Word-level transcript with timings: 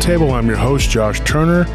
Roundtable. 0.00 0.32
I'm 0.32 0.46
your 0.46 0.56
host, 0.56 0.88
Josh 0.88 1.20
Turner, 1.20 1.66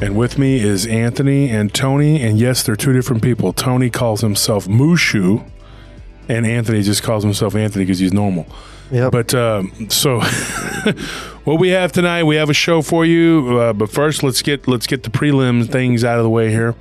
and 0.00 0.16
with 0.16 0.38
me 0.38 0.58
is 0.58 0.86
Anthony 0.86 1.50
and 1.50 1.72
Tony. 1.72 2.22
And 2.22 2.38
yes, 2.38 2.62
they're 2.62 2.76
two 2.76 2.94
different 2.94 3.22
people. 3.22 3.52
Tony 3.52 3.90
calls 3.90 4.22
himself 4.22 4.66
Mushu, 4.66 5.46
and 6.30 6.46
Anthony 6.46 6.80
just 6.80 7.02
calls 7.02 7.24
himself 7.24 7.54
Anthony 7.54 7.84
because 7.84 7.98
he's 7.98 8.12
normal. 8.12 8.46
Yep. 8.90 9.12
But 9.12 9.34
um, 9.34 9.90
so, 9.90 10.20
what 11.44 11.60
we 11.60 11.68
have 11.68 11.92
tonight, 11.92 12.24
we 12.24 12.36
have 12.36 12.48
a 12.48 12.54
show 12.54 12.80
for 12.80 13.04
you. 13.04 13.58
Uh, 13.58 13.74
but 13.74 13.90
first, 13.90 14.22
let's 14.22 14.40
get 14.40 14.66
let's 14.66 14.86
get 14.86 15.02
the 15.02 15.10
prelim 15.10 15.68
things 15.70 16.04
out 16.04 16.16
of 16.16 16.24
the 16.24 16.30
way 16.30 16.50
here. 16.50 16.74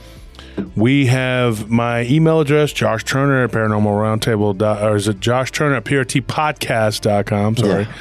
We 0.77 1.07
have 1.07 1.69
my 1.69 2.03
email 2.03 2.39
address, 2.39 2.71
Josh 2.71 3.03
Turner 3.03 3.43
at 3.43 3.51
Paranormal 3.51 4.21
Roundtable, 4.21 4.57
dot, 4.57 4.81
or 4.81 4.95
is 4.95 5.09
it 5.09 5.19
Josh 5.19 5.51
Turner 5.51 5.75
at 5.75 5.83
PRTpodcast.com? 5.83 7.57
Sorry. 7.57 7.83
Yeah. 7.83 7.93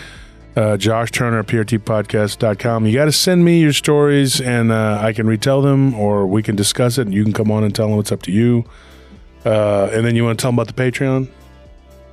Uh, 0.56 0.74
Josh 0.78 1.10
Turner 1.10 1.40
at 1.40 1.46
PRTpodcast.com. 1.48 2.86
You 2.86 2.94
got 2.94 3.04
to 3.04 3.12
send 3.12 3.44
me 3.44 3.60
your 3.60 3.74
stories 3.74 4.40
and 4.40 4.72
uh, 4.72 4.98
I 5.02 5.12
can 5.12 5.26
retell 5.26 5.60
them 5.60 5.94
or 5.94 6.26
we 6.26 6.42
can 6.42 6.56
discuss 6.56 6.96
it 6.96 7.02
and 7.02 7.14
you 7.14 7.24
can 7.24 7.34
come 7.34 7.50
on 7.50 7.62
and 7.62 7.74
tell 7.74 7.90
them 7.90 7.98
it's 7.98 8.10
up 8.10 8.22
to 8.22 8.32
you. 8.32 8.64
Uh, 9.44 9.90
and 9.92 10.06
then 10.06 10.16
you 10.16 10.24
want 10.24 10.38
to 10.38 10.42
tell 10.42 10.50
them 10.50 10.58
about 10.58 10.74
the 10.74 10.82
Patreon? 10.82 11.28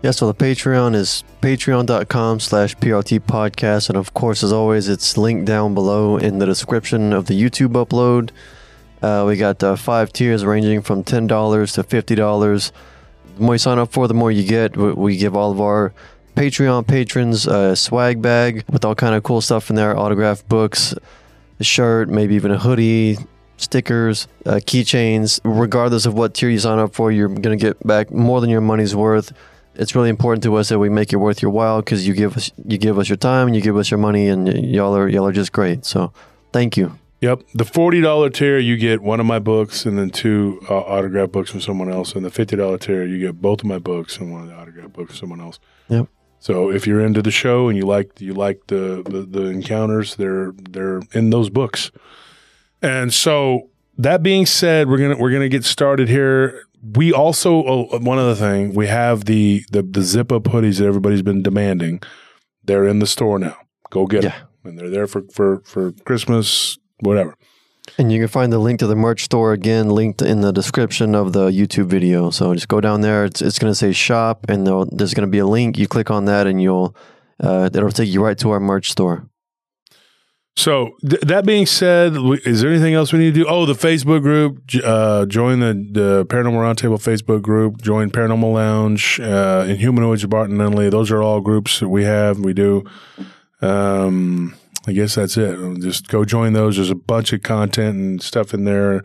Yeah, 0.01 0.11
so 0.11 0.29
the 0.29 0.35
Patreon 0.35 0.93
is 0.93 1.23
patreon.com 1.41 2.41
slash 2.41 2.75
PRT 2.75 3.21
podcast. 3.21 3.87
And 3.87 3.97
of 3.97 4.13
course, 4.13 4.43
as 4.43 4.51
always, 4.51 4.89
it's 4.89 5.17
linked 5.17 5.45
down 5.45 5.73
below 5.73 6.17
in 6.17 6.39
the 6.39 6.45
description 6.45 7.13
of 7.13 7.27
the 7.27 7.41
YouTube 7.41 7.71
upload. 7.81 8.31
Uh, 9.01 9.23
we 9.25 9.37
got 9.37 9.63
uh, 9.63 9.77
five 9.77 10.11
tiers 10.11 10.43
ranging 10.43 10.81
from 10.81 11.05
$10 11.05 11.27
to 11.75 11.83
$50. 11.83 12.71
The 13.37 13.41
more 13.41 13.55
you 13.55 13.57
sign 13.57 13.79
up 13.79 13.93
for, 13.93 14.09
the 14.09 14.13
more 14.13 14.31
you 14.31 14.43
get. 14.45 14.75
We, 14.75 14.91
we 14.91 15.17
give 15.17 15.37
all 15.37 15.51
of 15.53 15.61
our 15.61 15.93
Patreon 16.35 16.87
patrons 16.87 17.45
a 17.45 17.75
swag 17.75 18.21
bag 18.21 18.63
with 18.71 18.83
all 18.85 18.95
kind 18.95 19.15
of 19.15 19.23
cool 19.23 19.41
stuff 19.41 19.69
in 19.69 19.75
there, 19.75 19.97
autographed 19.97 20.47
books, 20.49 20.95
a 21.59 21.63
shirt, 21.63 22.09
maybe 22.09 22.35
even 22.35 22.51
a 22.51 22.57
hoodie, 22.57 23.17
stickers, 23.57 24.27
uh, 24.45 24.55
keychains. 24.55 25.39
Regardless 25.43 26.05
of 26.05 26.13
what 26.15 26.33
tier 26.33 26.49
you 26.49 26.59
sign 26.59 26.79
up 26.79 26.93
for, 26.93 27.11
you're 27.11 27.27
going 27.29 27.57
to 27.57 27.63
get 27.63 27.85
back 27.85 28.11
more 28.11 28.41
than 28.41 28.49
your 28.49 28.61
money's 28.61 28.95
worth. 28.95 29.31
It's 29.75 29.95
really 29.95 30.09
important 30.09 30.43
to 30.43 30.55
us 30.55 30.69
that 30.69 30.79
we 30.79 30.89
make 30.89 31.13
it 31.13 31.17
worth 31.17 31.41
your 31.41 31.51
while 31.51 31.81
because 31.81 32.07
you 32.07 32.13
give 32.13 32.37
us 32.37 32.51
you 32.67 32.77
give 32.77 32.99
us 32.99 33.09
your 33.09 33.17
time 33.17 33.47
and 33.47 33.55
you 33.55 33.61
give 33.61 33.75
us 33.75 33.89
your 33.89 33.97
money 33.97 34.27
and 34.27 34.45
y- 34.45 34.53
y'all 34.53 34.95
are 34.95 35.07
y'all 35.07 35.25
are 35.25 35.31
just 35.31 35.51
great. 35.51 35.83
So 35.85 36.13
thank 36.51 36.77
you. 36.77 36.97
Yep. 37.21 37.43
The 37.53 37.63
$40 37.63 38.33
tier, 38.33 38.59
you 38.59 38.75
get 38.75 39.01
one 39.01 39.21
of 39.21 39.25
my 39.25 39.39
books 39.39 39.85
and 39.85 39.97
then 39.97 40.09
two 40.09 40.59
uh, 40.69 40.77
autograph 40.77 41.31
books 41.31 41.49
from 41.51 41.61
someone 41.61 41.89
else. 41.89 42.15
And 42.15 42.25
the 42.25 42.29
$50 42.29 42.81
tier, 42.81 43.05
you 43.05 43.17
get 43.17 43.41
both 43.41 43.61
of 43.61 43.65
my 43.65 43.79
books 43.79 44.17
and 44.17 44.33
one 44.33 44.41
of 44.41 44.49
the 44.49 44.55
autograph 44.55 44.91
books 44.91 45.11
from 45.11 45.29
someone 45.29 45.39
else. 45.39 45.57
Yep. 45.87 46.07
So 46.43 46.69
if 46.69 46.85
you're 46.85 46.99
into 46.99 47.21
the 47.21 47.31
show 47.31 47.69
and 47.69 47.77
you 47.77 47.85
like 47.85 48.19
you 48.19 48.33
like 48.33 48.67
the, 48.67 49.01
the, 49.09 49.21
the 49.21 49.45
encounters, 49.45 50.17
they're 50.17 50.51
they're 50.71 50.99
in 51.13 51.29
those 51.29 51.49
books. 51.49 51.89
And 52.81 53.13
so 53.13 53.69
that 53.97 54.21
being 54.23 54.45
said, 54.45 54.89
we're 54.89 54.97
gonna 54.97 55.17
we're 55.17 55.31
gonna 55.31 55.47
get 55.47 55.63
started 55.63 56.09
here. 56.09 56.65
We 56.81 57.13
also 57.13 57.63
oh, 57.65 57.97
one 57.99 58.19
other 58.19 58.35
thing 58.35 58.73
we 58.73 58.87
have 58.87 59.23
the 59.23 59.63
the 59.71 59.83
the 59.83 60.01
zip 60.01 60.33
up 60.33 60.43
hoodies 60.43 60.79
that 60.79 60.85
everybody's 60.85 61.21
been 61.21 61.43
demanding. 61.43 62.01
They're 62.65 62.87
in 62.89 62.99
the 62.99 63.07
store 63.07 63.39
now. 63.39 63.55
Go 63.89 64.05
get 64.05 64.25
Yeah. 64.25 64.31
them, 64.39 64.47
and 64.65 64.77
they're 64.77 64.89
there 64.89 65.07
for 65.07 65.21
for 65.31 65.61
for 65.63 65.93
Christmas, 66.03 66.77
whatever. 66.99 67.37
And 67.97 68.11
you 68.11 68.19
can 68.19 68.27
find 68.27 68.51
the 68.51 68.57
link 68.57 68.79
to 68.79 68.87
the 68.87 68.95
merch 68.95 69.23
store 69.23 69.53
again 69.53 69.89
linked 69.89 70.21
in 70.21 70.41
the 70.41 70.51
description 70.51 71.13
of 71.13 71.33
the 71.33 71.49
YouTube 71.51 71.85
video. 71.85 72.31
So 72.31 72.53
just 72.53 72.67
go 72.67 72.81
down 72.81 73.01
there. 73.01 73.25
It's, 73.25 73.41
it's 73.41 73.59
going 73.59 73.71
to 73.71 73.75
say 73.75 73.91
shop, 73.91 74.45
and 74.49 74.65
there's 74.65 75.13
going 75.13 75.27
to 75.27 75.31
be 75.31 75.37
a 75.37 75.45
link. 75.45 75.77
You 75.77 75.87
click 75.87 76.09
on 76.09 76.25
that, 76.25 76.47
and 76.47 76.61
you'll 76.61 76.95
uh, 77.39 77.69
it'll 77.71 77.91
take 77.91 78.09
you 78.09 78.23
right 78.23 78.37
to 78.39 78.49
our 78.49 78.59
merch 78.59 78.89
store. 78.91 79.29
So 80.55 80.95
th- 81.07 81.21
that 81.21 81.45
being 81.45 81.65
said, 81.65 82.13
is 82.45 82.61
there 82.61 82.69
anything 82.69 82.93
else 82.93 83.11
we 83.11 83.19
need 83.19 83.33
to 83.33 83.43
do? 83.43 83.45
Oh, 83.47 83.65
the 83.65 83.73
Facebook 83.73 84.21
group. 84.21 84.61
Uh, 84.83 85.25
join 85.25 85.59
the 85.59 85.73
the 85.73 86.25
Paranormal 86.27 86.61
Roundtable 86.61 87.01
Facebook 87.01 87.41
group. 87.41 87.81
Join 87.81 88.11
Paranormal 88.11 88.53
Lounge 88.53 89.19
uh, 89.19 89.65
and 89.67 89.77
Humanoids 89.77 90.25
Barton 90.25 90.59
and 90.59 90.75
Lindley. 90.75 90.89
Those 90.89 91.11
are 91.11 91.21
all 91.21 91.41
groups 91.41 91.79
that 91.79 91.89
we 91.89 92.03
have. 92.03 92.39
We 92.39 92.53
do. 92.53 92.83
Um, 93.61 94.55
I 94.85 94.91
guess 94.91 95.15
that's 95.15 95.37
it. 95.37 95.57
Just 95.79 96.09
go 96.09 96.25
join 96.25 96.53
those. 96.53 96.75
There's 96.75 96.89
a 96.89 96.95
bunch 96.95 97.31
of 97.31 97.41
content 97.41 97.97
and 97.97 98.21
stuff 98.21 98.53
in 98.53 98.65
there. 98.65 99.03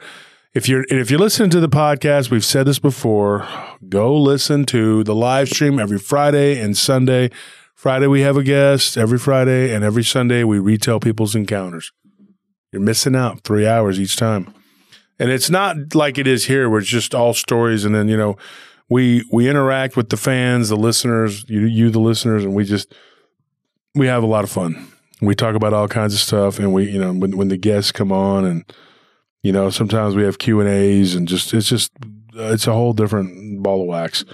If 0.54 0.68
you're 0.68 0.84
if 0.88 1.10
you're 1.10 1.20
listening 1.20 1.50
to 1.50 1.60
the 1.60 1.68
podcast, 1.68 2.30
we've 2.30 2.44
said 2.44 2.66
this 2.66 2.78
before. 2.78 3.46
Go 3.88 4.16
listen 4.16 4.64
to 4.66 5.04
the 5.04 5.14
live 5.14 5.48
stream 5.48 5.78
every 5.78 5.98
Friday 5.98 6.60
and 6.60 6.76
Sunday. 6.76 7.30
Friday 7.74 8.08
we 8.08 8.22
have 8.22 8.36
a 8.36 8.42
guest 8.42 8.96
every 8.96 9.18
Friday, 9.18 9.72
and 9.72 9.84
every 9.84 10.02
Sunday 10.02 10.42
we 10.42 10.58
retell 10.58 10.98
people's 10.98 11.36
encounters. 11.36 11.92
You're 12.72 12.82
missing 12.82 13.14
out 13.14 13.44
three 13.44 13.68
hours 13.68 14.00
each 14.00 14.16
time, 14.16 14.52
and 15.20 15.30
it's 15.30 15.48
not 15.48 15.94
like 15.94 16.18
it 16.18 16.26
is 16.26 16.46
here, 16.46 16.68
where 16.68 16.80
it's 16.80 16.88
just 16.88 17.14
all 17.14 17.34
stories, 17.34 17.84
and 17.84 17.94
then 17.94 18.08
you 18.08 18.16
know 18.16 18.36
we 18.88 19.24
we 19.30 19.48
interact 19.48 19.96
with 19.96 20.08
the 20.08 20.16
fans, 20.16 20.70
the 20.70 20.76
listeners, 20.76 21.44
you 21.48 21.60
you 21.60 21.90
the 21.90 22.00
listeners, 22.00 22.44
and 22.44 22.54
we 22.54 22.64
just 22.64 22.92
we 23.94 24.08
have 24.08 24.24
a 24.24 24.26
lot 24.26 24.42
of 24.42 24.50
fun. 24.50 24.88
We 25.20 25.34
talk 25.34 25.54
about 25.54 25.72
all 25.72 25.88
kinds 25.88 26.14
of 26.14 26.20
stuff, 26.20 26.58
and 26.58 26.72
we 26.72 26.90
you 26.90 26.98
know 26.98 27.12
when 27.12 27.36
when 27.36 27.48
the 27.48 27.56
guests 27.56 27.92
come 27.92 28.12
on, 28.12 28.44
and 28.44 28.64
you 29.42 29.52
know 29.52 29.70
sometimes 29.70 30.14
we 30.14 30.24
have 30.24 30.38
Q 30.38 30.60
and 30.60 30.68
A's, 30.68 31.14
and 31.14 31.26
just 31.26 31.52
it's 31.54 31.68
just 31.68 31.92
uh, 32.36 32.52
it's 32.52 32.66
a 32.66 32.72
whole 32.72 32.92
different 32.92 33.62
ball 33.62 33.82
of 33.82 33.88
wax, 33.88 34.24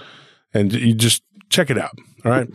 and 0.53 0.73
you 0.73 0.93
just 0.93 1.23
check 1.49 1.69
it 1.69 1.77
out. 1.77 1.97
All 2.23 2.31
right. 2.31 2.49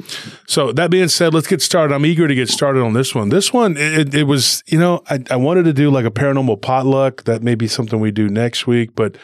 So 0.49 0.73
that 0.73 0.91
being 0.91 1.07
said, 1.07 1.33
let's 1.33 1.47
get 1.47 1.63
started. 1.63 1.95
I'm 1.95 2.05
eager 2.05 2.27
to 2.27 2.35
get 2.35 2.49
started 2.49 2.83
on 2.83 2.93
this 2.93 3.15
one. 3.15 3.29
This 3.29 3.53
one, 3.53 3.77
it, 3.77 4.13
it 4.13 4.25
was, 4.25 4.65
you 4.67 4.81
know, 4.81 5.01
I, 5.09 5.23
I 5.31 5.37
wanted 5.37 5.63
to 5.67 5.73
do 5.73 5.93
like 5.93 6.05
a 6.05 6.11
paranormal 6.11 6.61
potluck. 6.61 7.23
That 7.23 7.45
may 7.45 7.55
be 7.55 7.69
something 7.69 8.01
we 8.01 8.11
do 8.11 8.29
next 8.29 8.67
week, 8.67 8.97
but 8.97 9.17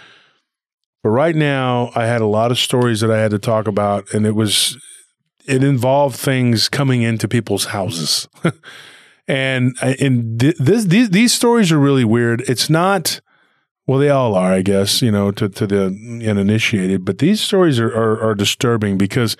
but 1.07 1.11
right 1.11 1.37
now, 1.37 1.93
I 1.95 2.07
had 2.07 2.21
a 2.21 2.27
lot 2.27 2.51
of 2.51 2.59
stories 2.59 3.01
that 3.01 3.13
I 3.13 3.21
had 3.21 3.31
to 3.31 3.39
talk 3.39 3.69
about, 3.69 4.13
and 4.13 4.27
it 4.27 4.35
was 4.35 4.77
it 5.47 5.63
involved 5.63 6.17
things 6.17 6.69
coming 6.69 7.03
into 7.03 7.29
people's 7.29 7.67
houses, 7.67 8.29
and 9.29 9.77
and 9.83 10.41
th- 10.41 10.57
this 10.59 10.85
these 10.85 11.11
these 11.11 11.33
stories 11.33 11.73
are 11.73 11.79
really 11.79 12.05
weird. 12.05 12.43
It's 12.43 12.71
not. 12.71 13.21
Well, 13.87 14.01
they 14.01 14.09
all 14.09 14.35
are, 14.35 14.53
I 14.53 14.63
guess, 14.63 15.01
you 15.01 15.13
know, 15.13 15.31
to, 15.31 15.49
to 15.49 15.65
the 15.65 15.85
uninitiated. 16.29 17.05
But 17.05 17.19
these 17.19 17.41
stories 17.41 17.79
are, 17.79 17.87
are, 17.87 18.21
are 18.21 18.35
disturbing 18.35 18.99
because 18.99 19.37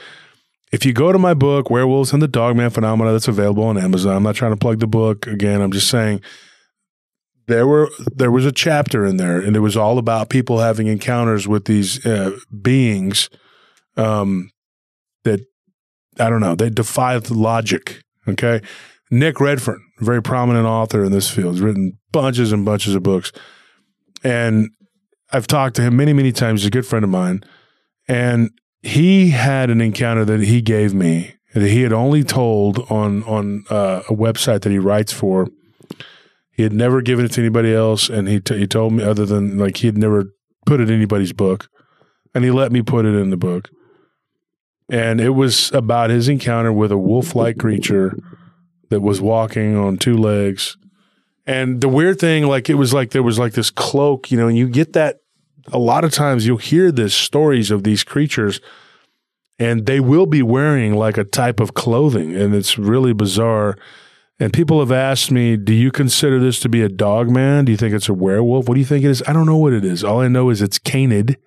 if 0.71 0.87
you 0.87 0.93
go 0.93 1.11
to 1.11 1.19
my 1.19 1.35
book, 1.35 1.69
Werewolves 1.69 2.13
and 2.13 2.23
the 2.23 2.29
Dogman 2.29 2.71
Phenomena, 2.71 3.11
that's 3.11 3.27
available 3.27 3.65
on 3.65 3.77
Amazon. 3.77 4.15
I'm 4.15 4.23
not 4.23 4.37
trying 4.37 4.53
to 4.53 4.57
plug 4.57 4.79
the 4.79 4.87
book 4.87 5.27
again. 5.27 5.61
I'm 5.61 5.73
just 5.73 5.89
saying 5.89 6.21
there 7.47 7.67
were 7.67 7.89
there 8.15 8.31
was 8.31 8.45
a 8.45 8.53
chapter 8.53 9.05
in 9.05 9.17
there, 9.17 9.41
and 9.41 9.57
it 9.57 9.61
was 9.61 9.77
all 9.77 9.99
about 9.99 10.29
people 10.29 10.59
having 10.59 10.87
encounters 10.87 11.47
with 11.47 11.67
these 11.67 12.05
uh, 12.05 12.37
beings 12.61 13.31
um, 13.97 14.51
that 15.25 15.41
I 16.19 16.29
don't 16.29 16.41
know. 16.41 16.55
They 16.55 16.71
defy 16.71 17.19
the 17.19 17.35
logic. 17.35 18.03
Okay, 18.29 18.61
Nick 19.11 19.41
Redfern, 19.41 19.81
very 20.01 20.23
prominent 20.23 20.67
author 20.67 21.05
in 21.05 21.13
this 21.13 21.31
field, 21.31 21.55
has 21.55 21.61
written 21.61 21.99
bunches 22.13 22.53
and 22.53 22.65
bunches 22.65 22.95
of 22.95 23.03
books, 23.03 23.33
and 24.25 24.71
I've 25.33 25.47
talked 25.47 25.77
to 25.77 25.83
him 25.83 25.97
many 25.97 26.13
many 26.13 26.33
times. 26.33 26.63
He's 26.63 26.69
a 26.69 26.71
good 26.71 26.87
friend 26.87 27.05
of 27.05 27.11
mine, 27.11 27.45
and 28.09 28.51
he 28.83 29.31
had 29.31 29.71
an 29.71 29.81
encounter 29.81 30.25
that 30.25 30.43
he 30.43 30.61
gave 30.61 30.95
me 30.95 31.35
that 31.55 31.69
he 31.69 31.83
had 31.83 31.93
only 31.93 32.23
told 32.23 32.79
on 32.91 33.23
on 33.25 33.65
uh, 33.71 34.03
a 34.09 34.15
website 34.15 34.63
that 34.63 34.73
he 34.73 34.79
writes 34.79 35.13
for. 35.13 35.49
He 36.51 36.63
had 36.63 36.73
never 36.73 37.03
given 37.03 37.25
it 37.25 37.33
to 37.33 37.41
anybody 37.41 37.75
else, 37.75 38.09
and 38.09 38.29
he 38.29 38.41
t- 38.41 38.59
he 38.59 38.67
told 38.67 38.93
me 38.93 39.05
other 39.05 39.27
than 39.27 39.59
like 39.59 39.79
he 39.79 39.87
had 39.87 39.99
never 39.99 40.25
put 40.65 40.81
it 40.81 40.89
in 40.89 40.97
anybody's 40.97 41.33
book, 41.33 41.69
and 42.35 42.45
he 42.45 42.51
let 42.51 42.73
me 42.73 42.83
put 42.83 43.07
it 43.07 43.15
in 43.15 43.31
the 43.31 43.37
book. 43.37 43.71
And 44.89 45.21
it 45.21 45.31
was 45.31 45.73
about 45.73 46.11
his 46.11 46.29
encounter 46.29 46.73
with 46.73 46.93
a 46.93 46.99
wolf-like 46.99 47.59
creature 47.59 48.17
that 48.89 49.01
was 49.01 49.21
walking 49.21 49.77
on 49.77 49.97
two 49.99 50.17
legs. 50.17 50.77
And 51.47 51.81
the 51.81 51.89
weird 51.89 52.19
thing, 52.19 52.47
like 52.47 52.69
it 52.69 52.75
was 52.75 52.93
like 52.93 53.11
there 53.11 53.23
was 53.23 53.39
like 53.39 53.53
this 53.53 53.71
cloak, 53.71 54.31
you 54.31 54.37
know, 54.37 54.49
and 54.49 54.59
you 54.59 54.69
get 54.69 54.93
that 54.95 55.21
a 55.73 55.79
lot 55.79 56.05
of 56.05 56.13
times 56.13 56.47
you'll 56.47 56.57
hear 56.59 56.93
this 56.93 57.15
stories 57.15 57.71
of 57.71 57.85
these 57.85 58.05
creatures 58.05 58.61
and 59.59 59.87
they 59.87 60.01
will 60.01 60.27
be 60.27 60.43
wearing 60.43 60.95
like 60.95 61.17
a 61.17 61.25
type 61.25 61.61
of 61.61 61.75
clothing 61.75 62.35
and 62.35 62.55
it's 62.55 62.79
really 62.79 63.13
bizarre. 63.13 63.77
And 64.39 64.53
people 64.53 64.81
have 64.81 64.93
asked 64.93 65.31
me 65.31 65.57
do 65.57 65.73
you 65.73 65.91
consider 65.91 66.39
this 66.39 66.61
to 66.61 66.69
be 66.69 66.83
a 66.83 66.89
dog 66.89 67.31
man? 67.31 67.65
Do 67.65 67.73
you 67.73 67.79
think 67.79 67.95
it's 67.95 68.09
a 68.09 68.15
werewolf? 68.15 68.69
What 68.69 68.75
do 68.75 68.81
you 68.81 68.87
think 68.87 69.05
it 69.05 69.11
is? 69.11 69.23
I 69.27 69.33
don't 69.33 69.47
know 69.47 69.57
what 69.57 69.73
it 69.73 69.85
is. 69.85 70.05
All 70.05 70.21
i 70.21 70.29
know 70.29 70.51
is 70.51 70.61
it's 70.61 70.79
canid 70.79 71.39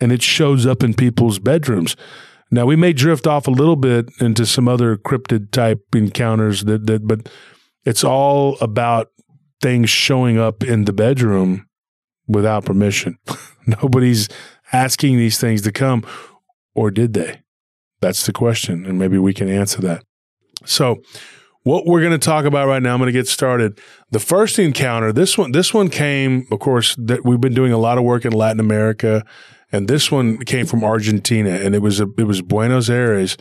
and 0.00 0.10
it 0.10 0.22
shows 0.22 0.66
up 0.66 0.82
in 0.82 0.94
people's 0.94 1.38
bedrooms 1.38 1.96
now 2.52 2.66
we 2.66 2.76
may 2.76 2.92
drift 2.92 3.26
off 3.26 3.48
a 3.48 3.50
little 3.50 3.76
bit 3.76 4.10
into 4.20 4.46
some 4.46 4.68
other 4.68 4.96
cryptid 4.96 5.50
type 5.50 5.82
encounters 5.94 6.64
that, 6.64 6.86
that 6.86 7.08
but 7.08 7.28
it's 7.84 8.04
all 8.04 8.58
about 8.60 9.08
things 9.60 9.88
showing 9.88 10.38
up 10.38 10.62
in 10.62 10.84
the 10.84 10.92
bedroom 10.92 11.66
without 12.28 12.64
permission. 12.64 13.18
Nobody's 13.66 14.28
asking 14.72 15.16
these 15.16 15.38
things 15.38 15.62
to 15.62 15.72
come, 15.72 16.04
or 16.74 16.90
did 16.90 17.14
they? 17.14 17.40
That's 18.00 18.26
the 18.26 18.32
question, 18.32 18.84
and 18.84 18.98
maybe 18.98 19.18
we 19.18 19.32
can 19.32 19.48
answer 19.48 19.80
that. 19.82 20.04
So, 20.66 21.02
what 21.62 21.86
we're 21.86 22.00
going 22.00 22.12
to 22.12 22.18
talk 22.18 22.44
about 22.44 22.66
right 22.66 22.82
now, 22.82 22.92
I'm 22.92 22.98
going 22.98 23.06
to 23.06 23.12
get 23.12 23.28
started. 23.28 23.80
The 24.10 24.18
first 24.18 24.58
encounter, 24.58 25.12
this 25.12 25.38
one, 25.38 25.52
this 25.52 25.72
one 25.72 25.90
came, 25.90 26.46
of 26.50 26.58
course, 26.58 26.96
that 26.98 27.24
we've 27.24 27.40
been 27.40 27.54
doing 27.54 27.72
a 27.72 27.78
lot 27.78 27.98
of 27.98 28.04
work 28.04 28.24
in 28.24 28.32
Latin 28.32 28.58
America, 28.58 29.24
and 29.72 29.88
this 29.88 30.10
one 30.10 30.38
came 30.38 30.66
from 30.66 30.84
Argentina, 30.84 31.50
and 31.50 31.74
it 31.74 31.80
was 31.80 32.00
a, 32.00 32.06
it 32.18 32.24
was 32.24 32.42
Buenos 32.42 32.90
Aires, 32.90 33.36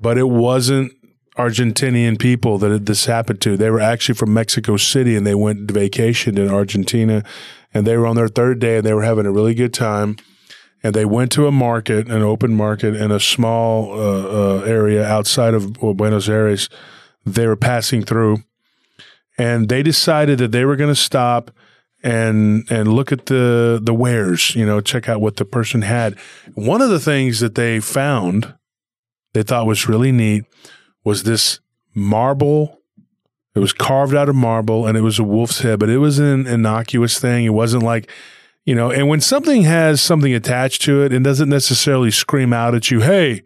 but 0.00 0.18
it 0.18 0.28
wasn't 0.28 0.92
Argentinian 1.36 2.18
people 2.18 2.58
that 2.58 2.86
this 2.86 3.06
happened 3.06 3.40
to. 3.42 3.56
They 3.56 3.70
were 3.70 3.80
actually 3.80 4.16
from 4.16 4.34
Mexico 4.34 4.76
City, 4.76 5.16
and 5.16 5.26
they 5.26 5.34
went 5.34 5.68
to 5.68 5.74
vacation 5.74 6.36
in 6.36 6.50
Argentina, 6.50 7.22
and 7.72 7.86
they 7.86 7.96
were 7.96 8.06
on 8.06 8.16
their 8.16 8.28
third 8.28 8.58
day, 8.58 8.78
and 8.78 8.86
they 8.86 8.92
were 8.92 9.04
having 9.04 9.26
a 9.26 9.32
really 9.32 9.54
good 9.54 9.72
time. 9.72 10.16
And 10.82 10.94
they 10.94 11.04
went 11.04 11.30
to 11.32 11.46
a 11.46 11.52
market, 11.52 12.08
an 12.08 12.22
open 12.22 12.54
market 12.54 12.96
in 12.96 13.10
a 13.10 13.20
small 13.20 13.92
uh, 13.92 13.96
uh, 13.96 14.62
area 14.62 15.04
outside 15.04 15.52
of 15.52 15.74
Buenos 15.74 16.28
Aires 16.28 16.70
they 17.26 17.46
were 17.46 17.56
passing 17.56 18.02
through, 18.02 18.42
and 19.36 19.68
they 19.68 19.82
decided 19.82 20.38
that 20.38 20.52
they 20.52 20.64
were 20.64 20.76
going 20.76 20.92
to 20.92 21.00
stop 21.00 21.50
and 22.02 22.64
and 22.70 22.92
look 22.92 23.12
at 23.12 23.26
the 23.26 23.80
the 23.82 23.94
wares, 23.94 24.54
you 24.54 24.64
know, 24.64 24.80
check 24.80 25.08
out 25.08 25.20
what 25.20 25.36
the 25.36 25.44
person 25.44 25.82
had. 25.82 26.18
One 26.54 26.80
of 26.82 26.90
the 26.90 27.00
things 27.00 27.40
that 27.40 27.54
they 27.54 27.80
found 27.80 28.54
they 29.32 29.42
thought 29.42 29.66
was 29.66 29.88
really 29.88 30.12
neat 30.12 30.44
was 31.04 31.22
this 31.22 31.60
marble. 31.94 32.80
It 33.54 33.60
was 33.60 33.72
carved 33.72 34.14
out 34.14 34.28
of 34.28 34.34
marble 34.34 34.86
and 34.86 34.96
it 34.96 35.02
was 35.02 35.18
a 35.18 35.24
wolf's 35.24 35.60
head, 35.60 35.78
but 35.78 35.88
it 35.88 35.98
was 35.98 36.18
an 36.18 36.46
innocuous 36.46 37.18
thing. 37.18 37.44
It 37.44 37.50
wasn't 37.50 37.82
like, 37.82 38.10
you 38.64 38.74
know, 38.74 38.90
and 38.90 39.08
when 39.08 39.20
something 39.20 39.62
has 39.62 40.00
something 40.00 40.34
attached 40.34 40.82
to 40.82 41.02
it, 41.02 41.12
it 41.12 41.22
doesn't 41.22 41.48
necessarily 41.48 42.10
scream 42.10 42.52
out 42.52 42.74
at 42.74 42.90
you, 42.90 43.00
hey, 43.00 43.42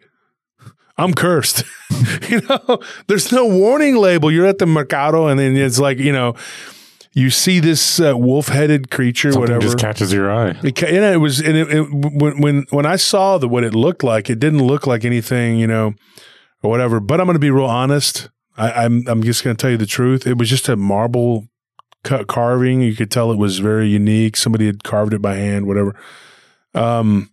I'm 0.97 1.13
cursed. 1.13 1.63
you 2.29 2.41
know, 2.41 2.79
there's 3.07 3.31
no 3.31 3.45
warning 3.45 3.95
label. 3.97 4.31
You're 4.31 4.45
at 4.45 4.59
the 4.59 4.65
mercado, 4.65 5.27
and 5.27 5.39
then 5.39 5.57
it's 5.57 5.79
like 5.79 5.97
you 5.97 6.13
know, 6.13 6.35
you 7.15 7.29
see 7.29 7.61
this 7.61 8.01
uh, 8.01 8.15
wolf-headed 8.15 8.91
creature, 8.91 9.31
Something 9.31 9.41
whatever, 9.53 9.61
just 9.61 9.79
catches 9.79 10.11
your 10.11 10.29
eye. 10.29 10.49
It, 10.61 10.83
and 10.83 11.03
it 11.03 11.21
was, 11.21 11.39
and 11.39 11.55
it, 11.55 11.71
it, 11.71 11.83
when 11.89 12.41
when 12.41 12.65
when 12.71 12.85
I 12.85 12.97
saw 12.97 13.37
the 13.37 13.47
what 13.47 13.63
it 13.63 13.73
looked 13.73 14.03
like, 14.03 14.29
it 14.29 14.37
didn't 14.37 14.61
look 14.61 14.85
like 14.85 15.05
anything, 15.05 15.57
you 15.57 15.65
know, 15.65 15.93
or 16.61 16.69
whatever. 16.69 16.99
But 16.99 17.21
I'm 17.21 17.25
going 17.25 17.35
to 17.35 17.39
be 17.39 17.49
real 17.49 17.65
honest. 17.65 18.29
I, 18.57 18.83
I'm 18.83 19.07
I'm 19.07 19.23
just 19.23 19.45
going 19.45 19.55
to 19.55 19.61
tell 19.61 19.71
you 19.71 19.77
the 19.77 19.85
truth. 19.85 20.27
It 20.27 20.37
was 20.37 20.49
just 20.49 20.67
a 20.67 20.75
marble 20.75 21.47
cut 22.03 22.27
carving. 22.27 22.81
You 22.81 22.95
could 22.95 23.11
tell 23.11 23.31
it 23.31 23.37
was 23.37 23.59
very 23.59 23.87
unique. 23.87 24.35
Somebody 24.35 24.65
had 24.65 24.83
carved 24.83 25.13
it 25.13 25.21
by 25.21 25.35
hand, 25.35 25.67
whatever. 25.67 25.95
Um, 26.73 27.31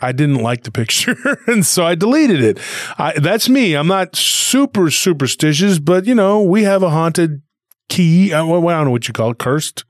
I 0.00 0.12
didn't 0.12 0.40
like 0.40 0.62
the 0.62 0.70
picture, 0.70 1.16
and 1.48 1.66
so 1.66 1.84
I 1.84 1.96
deleted 1.96 2.40
it. 2.40 2.60
I, 2.96 3.18
that's 3.18 3.48
me. 3.48 3.74
I'm 3.74 3.88
not 3.88 4.14
super 4.14 4.88
superstitious, 4.88 5.80
but 5.80 6.06
you 6.06 6.14
know, 6.14 6.42
we 6.42 6.62
have 6.62 6.84
a 6.84 6.90
haunted 6.90 7.42
key. 7.88 8.32
I, 8.32 8.42
well, 8.42 8.68
I 8.68 8.72
don't 8.72 8.86
know 8.86 8.90
what 8.90 9.08
you 9.08 9.14
call 9.14 9.30
it, 9.30 9.38
cursed. 9.38 9.84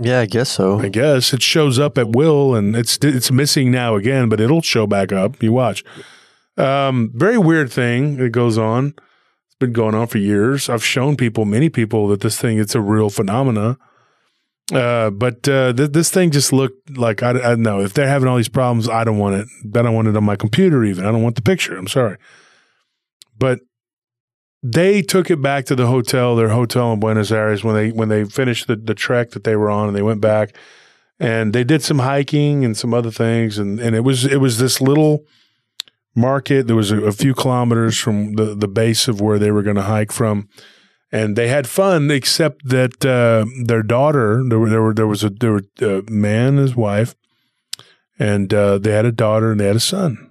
Yeah, 0.00 0.20
I 0.20 0.26
guess 0.26 0.50
so. 0.50 0.78
I 0.78 0.88
guess 0.88 1.32
it 1.32 1.42
shows 1.42 1.78
up 1.78 1.98
at 1.98 2.10
will, 2.14 2.54
and 2.54 2.76
it's 2.76 2.98
it's 3.02 3.32
missing 3.32 3.72
now 3.72 3.96
again, 3.96 4.28
but 4.28 4.40
it'll 4.40 4.62
show 4.62 4.86
back 4.86 5.12
up. 5.12 5.42
You 5.42 5.52
watch. 5.52 5.82
Um, 6.56 7.10
very 7.14 7.38
weird 7.38 7.72
thing 7.72 8.16
that 8.16 8.30
goes 8.30 8.58
on. 8.58 8.94
It's 9.46 9.56
been 9.58 9.72
going 9.72 9.94
on 9.96 10.06
for 10.06 10.18
years. 10.18 10.68
I've 10.68 10.84
shown 10.84 11.16
people, 11.16 11.44
many 11.44 11.68
people, 11.68 12.06
that 12.08 12.20
this 12.20 12.40
thing 12.40 12.58
it's 12.58 12.76
a 12.76 12.80
real 12.80 13.10
phenomena. 13.10 13.76
Uh, 14.72 15.10
but 15.10 15.48
uh, 15.48 15.72
th- 15.72 15.92
this 15.92 16.10
thing 16.10 16.30
just 16.30 16.52
looked 16.52 16.96
like 16.96 17.22
I, 17.22 17.30
I 17.30 17.32
don't 17.32 17.62
know 17.62 17.80
if 17.80 17.94
they're 17.94 18.06
having 18.08 18.28
all 18.28 18.36
these 18.36 18.48
problems. 18.48 18.88
I 18.88 19.02
don't 19.02 19.18
want 19.18 19.36
it. 19.36 19.48
I 19.76 19.82
don't 19.82 19.94
want 19.94 20.08
it 20.08 20.16
on 20.16 20.24
my 20.24 20.36
computer. 20.36 20.84
Even 20.84 21.06
I 21.06 21.10
don't 21.10 21.22
want 21.22 21.36
the 21.36 21.42
picture. 21.42 21.76
I'm 21.76 21.88
sorry, 21.88 22.18
but 23.36 23.60
they 24.62 25.02
took 25.02 25.30
it 25.30 25.40
back 25.40 25.64
to 25.66 25.76
the 25.76 25.86
hotel, 25.86 26.34
their 26.36 26.50
hotel 26.50 26.92
in 26.92 27.00
Buenos 27.00 27.30
Aires 27.30 27.62
when 27.62 27.74
they 27.74 27.90
when 27.90 28.08
they 28.08 28.24
finished 28.24 28.66
the, 28.66 28.76
the 28.76 28.94
trek 28.94 29.30
that 29.30 29.44
they 29.44 29.56
were 29.56 29.70
on, 29.70 29.88
and 29.88 29.96
they 29.96 30.02
went 30.02 30.20
back 30.20 30.54
and 31.20 31.52
they 31.52 31.64
did 31.64 31.82
some 31.82 32.00
hiking 32.00 32.64
and 32.64 32.76
some 32.76 32.94
other 32.94 33.10
things, 33.10 33.58
and 33.58 33.78
and 33.80 33.94
it 33.94 34.00
was 34.00 34.24
it 34.24 34.38
was 34.38 34.58
this 34.58 34.80
little 34.80 35.24
market. 36.14 36.66
There 36.66 36.76
was 36.76 36.90
a, 36.90 37.02
a 37.02 37.12
few 37.12 37.34
kilometers 37.34 37.98
from 37.98 38.34
the 38.34 38.54
the 38.54 38.68
base 38.68 39.08
of 39.08 39.20
where 39.20 39.38
they 39.38 39.50
were 39.50 39.62
going 39.62 39.76
to 39.76 39.82
hike 39.82 40.12
from 40.12 40.48
and 41.10 41.36
they 41.36 41.48
had 41.48 41.66
fun, 41.66 42.10
except 42.10 42.68
that 42.68 43.04
uh, 43.04 43.46
their 43.64 43.82
daughter 43.82 44.42
there 44.46 44.58
were 44.58 44.68
there 44.68 44.82
were 44.82 44.94
there 44.94 45.06
was 45.06 45.24
a 45.24 45.30
there 45.30 45.52
were 45.52 45.62
a 45.80 46.02
man 46.10 46.48
and 46.48 46.58
his 46.58 46.76
wife, 46.76 47.14
and 48.18 48.52
uh, 48.52 48.78
they 48.78 48.92
had 48.92 49.06
a 49.06 49.12
daughter 49.12 49.50
and 49.50 49.60
they 49.60 49.66
had 49.66 49.76
a 49.76 49.80
son. 49.80 50.27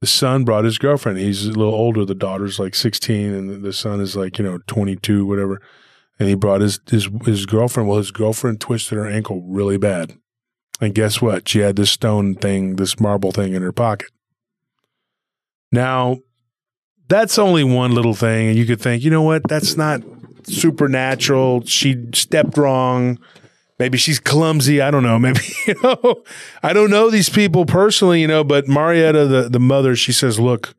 The 0.00 0.06
son 0.06 0.44
brought 0.44 0.64
his 0.64 0.78
girlfriend. 0.78 1.18
He's 1.18 1.46
a 1.46 1.50
little 1.50 1.74
older. 1.74 2.04
The 2.04 2.14
daughter's 2.14 2.58
like 2.58 2.74
sixteen, 2.74 3.32
and 3.34 3.62
the 3.62 3.72
son 3.72 4.00
is 4.00 4.14
like 4.14 4.38
you 4.38 4.44
know 4.44 4.58
twenty 4.66 4.96
two, 4.96 5.26
whatever. 5.26 5.60
And 6.20 6.28
he 6.28 6.34
brought 6.34 6.60
his 6.60 6.80
his 6.88 7.08
his 7.24 7.46
girlfriend. 7.46 7.88
Well, 7.88 7.98
his 7.98 8.10
girlfriend 8.10 8.60
twisted 8.60 8.96
her 8.96 9.06
ankle 9.06 9.42
really 9.46 9.76
bad, 9.76 10.16
and 10.80 10.94
guess 10.94 11.20
what? 11.20 11.48
She 11.48 11.60
had 11.60 11.76
this 11.76 11.90
stone 11.90 12.34
thing, 12.34 12.76
this 12.76 13.00
marble 13.00 13.32
thing 13.32 13.54
in 13.54 13.62
her 13.62 13.72
pocket. 13.72 14.10
Now 15.72 16.18
that's 17.08 17.38
only 17.38 17.64
one 17.64 17.92
little 17.92 18.14
thing. 18.14 18.48
And 18.48 18.58
you 18.58 18.66
could 18.66 18.80
think, 18.80 19.02
you 19.02 19.10
know 19.10 19.22
what? 19.22 19.48
That's 19.48 19.76
not 19.76 20.02
supernatural. 20.44 21.64
She 21.64 21.96
stepped 22.14 22.56
wrong. 22.56 23.18
Maybe 23.78 23.96
she's 23.96 24.18
clumsy. 24.18 24.80
I 24.80 24.90
don't 24.90 25.02
know. 25.02 25.18
Maybe, 25.18 25.40
you 25.66 25.74
know, 25.82 26.24
I 26.62 26.72
don't 26.72 26.90
know 26.90 27.10
these 27.10 27.28
people 27.28 27.64
personally, 27.64 28.20
you 28.20 28.26
know, 28.26 28.42
but 28.42 28.68
Marietta, 28.68 29.26
the, 29.26 29.48
the 29.48 29.60
mother, 29.60 29.94
she 29.94 30.12
says, 30.12 30.40
look, 30.40 30.74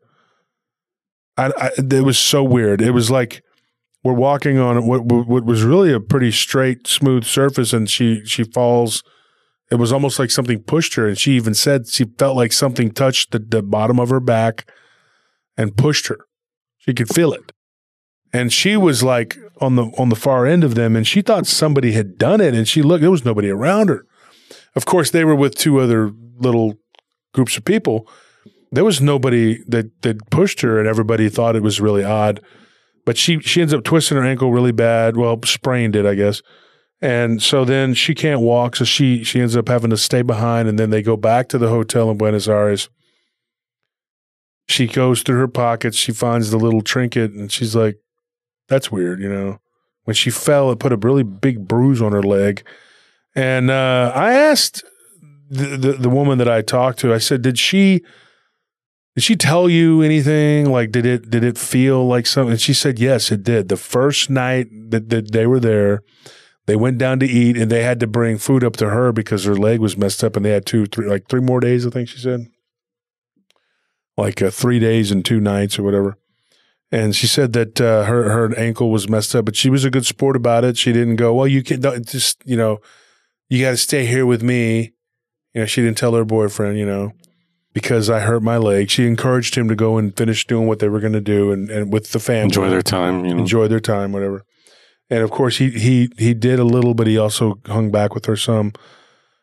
I, 1.37 1.51
I, 1.57 1.69
it 1.77 2.03
was 2.03 2.17
so 2.17 2.43
weird. 2.43 2.81
It 2.81 2.91
was 2.91 3.09
like 3.09 3.41
we're 4.03 4.13
walking 4.13 4.57
on 4.57 4.85
what, 4.85 5.05
what 5.05 5.45
was 5.45 5.63
really 5.63 5.93
a 5.93 5.99
pretty 5.99 6.31
straight, 6.31 6.87
smooth 6.87 7.23
surface, 7.23 7.73
and 7.73 7.89
she, 7.89 8.25
she 8.25 8.43
falls. 8.43 9.03
It 9.71 9.75
was 9.75 9.93
almost 9.93 10.17
like 10.17 10.31
something 10.31 10.63
pushed 10.63 10.95
her. 10.95 11.07
And 11.07 11.17
she 11.17 11.33
even 11.33 11.53
said 11.53 11.87
she 11.87 12.05
felt 12.17 12.35
like 12.35 12.51
something 12.51 12.89
touched 12.89 13.31
the, 13.31 13.39
the 13.39 13.61
bottom 13.61 13.99
of 13.99 14.09
her 14.09 14.19
back 14.19 14.67
and 15.55 15.77
pushed 15.77 16.07
her. 16.07 16.17
She 16.79 16.93
could 16.93 17.13
feel 17.13 17.33
it. 17.33 17.51
And 18.33 18.51
she 18.51 18.75
was 18.75 19.03
like 19.03 19.37
on 19.61 19.75
the 19.75 19.85
on 19.97 20.09
the 20.09 20.15
far 20.15 20.45
end 20.45 20.63
of 20.63 20.75
them 20.75 20.95
and 20.95 21.07
she 21.07 21.21
thought 21.21 21.47
somebody 21.47 21.91
had 21.91 22.17
done 22.17 22.41
it 22.41 22.53
and 22.53 22.67
she 22.67 22.81
looked 22.81 23.01
there 23.01 23.11
was 23.11 23.25
nobody 23.25 23.49
around 23.49 23.89
her. 23.89 24.05
Of 24.75 24.85
course 24.85 25.11
they 25.11 25.25
were 25.25 25.35
with 25.35 25.55
two 25.55 25.79
other 25.79 26.11
little 26.37 26.79
groups 27.33 27.57
of 27.57 27.65
people. 27.65 28.07
There 28.71 28.85
was 28.85 29.01
nobody 29.01 29.63
that 29.67 30.01
that 30.01 30.29
pushed 30.29 30.61
her 30.61 30.79
and 30.79 30.87
everybody 30.87 31.29
thought 31.29 31.55
it 31.55 31.63
was 31.63 31.81
really 31.81 32.03
odd. 32.03 32.41
But 33.05 33.17
she 33.17 33.39
she 33.39 33.61
ends 33.61 33.73
up 33.73 33.83
twisting 33.83 34.17
her 34.17 34.25
ankle 34.25 34.51
really 34.51 34.71
bad. 34.71 35.17
Well, 35.17 35.39
sprained 35.43 35.95
it, 35.95 36.05
I 36.05 36.15
guess. 36.15 36.41
And 37.01 37.41
so 37.41 37.63
then 37.63 37.93
she 37.93 38.13
can't 38.13 38.41
walk, 38.41 38.75
so 38.75 38.85
she 38.85 39.23
she 39.23 39.39
ends 39.39 39.55
up 39.55 39.69
having 39.69 39.89
to 39.89 39.97
stay 39.97 40.21
behind 40.21 40.67
and 40.67 40.77
then 40.77 40.89
they 40.89 41.01
go 41.01 41.17
back 41.17 41.47
to 41.49 41.57
the 41.57 41.69
hotel 41.69 42.11
in 42.11 42.17
Buenos 42.17 42.47
Aires 42.47 42.89
she 44.69 44.85
goes 44.85 45.23
through 45.23 45.39
her 45.39 45.47
pockets, 45.47 45.97
she 45.97 46.11
finds 46.11 46.51
the 46.51 46.57
little 46.57 46.81
trinket, 46.81 47.31
and 47.31 47.51
she's 47.51 47.75
like, 47.75 47.97
"That's 48.69 48.91
weird," 48.91 49.19
you 49.21 49.29
know. 49.29 49.59
When 50.05 50.15
she 50.15 50.29
fell, 50.29 50.71
it 50.71 50.79
put 50.79 50.93
a 50.93 50.97
really 50.97 51.23
big 51.23 51.67
bruise 51.67 52.01
on 52.01 52.11
her 52.11 52.23
leg, 52.23 52.63
and 53.35 53.69
uh, 53.69 54.11
I 54.15 54.33
asked 54.33 54.83
the, 55.49 55.77
the, 55.77 55.91
the 55.93 56.09
woman 56.09 56.37
that 56.37 56.49
I 56.49 56.61
talked 56.61 56.99
to. 56.99 57.13
I 57.13 57.19
said, 57.19 57.41
"Did 57.41 57.59
she?" 57.59 58.03
Did 59.15 59.23
she 59.23 59.35
tell 59.35 59.67
you 59.67 60.01
anything? 60.01 60.71
Like, 60.71 60.91
did 60.91 61.05
it 61.05 61.29
did 61.29 61.43
it 61.43 61.57
feel 61.57 62.07
like 62.07 62.25
something? 62.25 62.51
And 62.51 62.61
she 62.61 62.73
said, 62.73 62.99
yes, 62.99 63.31
it 63.33 63.43
did. 63.43 63.67
The 63.67 63.75
first 63.75 64.29
night 64.29 64.67
that, 64.91 65.09
that 65.09 65.33
they 65.33 65.45
were 65.45 65.59
there, 65.59 66.03
they 66.67 66.77
went 66.77 66.99
down 66.99 67.19
to 67.19 67.25
eat, 67.25 67.57
and 67.57 67.69
they 67.69 67.83
had 67.83 67.99
to 67.99 68.07
bring 68.07 68.37
food 68.37 68.63
up 68.63 68.77
to 68.77 68.91
her 68.91 69.11
because 69.11 69.43
her 69.43 69.57
leg 69.57 69.81
was 69.81 69.97
messed 69.97 70.23
up, 70.23 70.37
and 70.37 70.45
they 70.45 70.51
had 70.51 70.65
two, 70.65 70.85
three, 70.85 71.07
like 71.07 71.27
three 71.27 71.41
more 71.41 71.59
days. 71.59 71.85
I 71.85 71.89
think 71.89 72.07
she 72.07 72.19
said 72.19 72.47
like 74.19 74.41
uh, 74.41 74.51
three 74.51 74.79
days 74.79 75.11
and 75.11 75.25
two 75.25 75.39
nights 75.39 75.79
or 75.79 75.83
whatever. 75.83 76.17
And 76.91 77.15
she 77.15 77.27
said 77.27 77.53
that 77.53 77.79
uh, 77.79 78.05
her 78.05 78.29
her 78.29 78.57
ankle 78.57 78.89
was 78.89 79.07
messed 79.07 79.35
up, 79.35 79.45
but 79.45 79.55
she 79.55 79.69
was 79.69 79.85
a 79.85 79.91
good 79.91 80.05
sport 80.05 80.35
about 80.35 80.63
it. 80.63 80.77
She 80.77 80.91
didn't 80.91 81.17
go, 81.17 81.33
well, 81.33 81.47
you 81.47 81.61
can 81.61 81.81
not 81.81 82.01
just 82.01 82.41
you 82.45 82.57
know, 82.57 82.79
you 83.47 83.63
got 83.63 83.71
to 83.71 83.77
stay 83.77 84.05
here 84.05 84.25
with 84.25 84.41
me. 84.41 84.93
You 85.53 85.61
know, 85.61 85.65
she 85.65 85.81
didn't 85.81 85.97
tell 85.97 86.13
her 86.13 86.25
boyfriend, 86.25 86.79
you 86.79 86.85
know, 86.85 87.11
because 87.73 88.09
I 88.09 88.21
hurt 88.21 88.41
my 88.41 88.57
leg. 88.57 88.89
She 88.89 89.05
encouraged 89.07 89.55
him 89.55 89.67
to 89.67 89.75
go 89.75 89.97
and 89.97 90.15
finish 90.15 90.45
doing 90.47 90.67
what 90.67 90.79
they 90.79 90.89
were 90.89 90.99
going 90.99 91.13
to 91.13 91.21
do, 91.21 91.51
and, 91.51 91.69
and 91.69 91.93
with 91.93 92.11
the 92.11 92.19
family, 92.19 92.45
enjoy 92.45 92.69
their 92.69 92.81
time, 92.81 93.25
you 93.25 93.33
know, 93.33 93.39
enjoy 93.39 93.67
their 93.67 93.79
time, 93.79 94.11
whatever. 94.11 94.43
And 95.11 95.21
of 95.23 95.31
course, 95.31 95.57
he 95.57 95.69
he 95.71 96.09
he 96.17 96.33
did 96.33 96.59
a 96.59 96.63
little, 96.63 96.93
but 96.93 97.07
he 97.07 97.17
also 97.17 97.59
hung 97.65 97.91
back 97.91 98.13
with 98.15 98.25
her 98.25 98.35
some. 98.35 98.73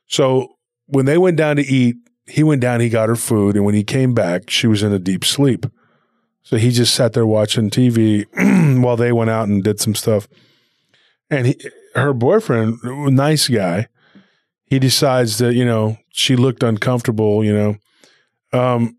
So 0.09 0.57
when 0.87 1.07
they 1.07 1.19
went 1.19 1.37
down 1.37 1.57
to 1.57 1.63
eat, 1.63 1.97
he 2.27 2.43
went 2.43 2.61
down, 2.61 2.81
he 2.81 2.89
got 2.89 3.09
her 3.09 3.17
food, 3.17 3.57
and 3.57 3.65
when 3.65 3.75
he 3.75 3.85
came 3.85 4.15
back, 4.15 4.51
she 4.51 4.67
was 4.67 4.83
in 4.83 4.93
a 4.93 4.99
deep 4.99 5.25
sleep. 5.25 5.67
So 6.47 6.59
he 6.59 6.71
just 6.71 6.95
sat 6.95 7.13
there 7.13 7.27
watching 7.27 7.71
TV 7.71 8.25
while 8.81 8.97
they 8.97 9.11
went 9.11 9.31
out 9.31 9.49
and 9.49 9.65
did 9.65 9.81
some 9.81 9.97
stuff. 9.97 10.29
And 11.29 11.49
he, 11.49 11.61
her 11.97 12.13
boyfriend, 12.13 12.79
nice 12.85 13.49
guy, 13.49 13.89
he 14.65 14.79
decides 14.79 15.39
that, 15.39 15.55
you 15.55 15.65
know, 15.65 15.99
she 16.11 16.37
looked 16.37 16.63
uncomfortable, 16.63 17.45
you 17.45 17.53
know. 17.53 17.77
Um, 18.53 18.97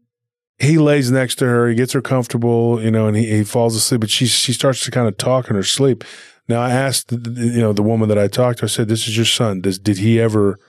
he 0.60 0.78
lays 0.78 1.10
next 1.10 1.36
to 1.36 1.46
her. 1.46 1.70
He 1.70 1.76
gets 1.76 1.94
her 1.94 2.02
comfortable, 2.02 2.84
you 2.84 2.92
know, 2.92 3.08
and 3.08 3.16
he, 3.16 3.26
he 3.28 3.44
falls 3.46 3.78
asleep. 3.78 4.02
But 4.02 4.10
she 4.10 4.26
she 4.26 4.52
starts 4.52 4.84
to 4.84 4.92
kind 4.92 5.08
of 5.08 5.16
talk 5.16 5.50
in 5.50 5.56
her 5.56 5.64
sleep. 5.64 6.04
Now 6.50 6.60
I 6.60 6.72
asked, 6.72 7.14
you 7.14 7.62
know, 7.62 7.72
the 7.72 7.82
woman 7.82 8.10
that 8.10 8.18
I 8.18 8.28
talked 8.28 8.60
to. 8.60 8.66
I 8.66 8.68
said, 8.68 8.90
"This 8.90 9.08
is 9.08 9.16
your 9.16 9.26
son. 9.26 9.62
Does 9.62 9.80
did 9.80 10.00
he 10.00 10.20
ever 10.20 10.60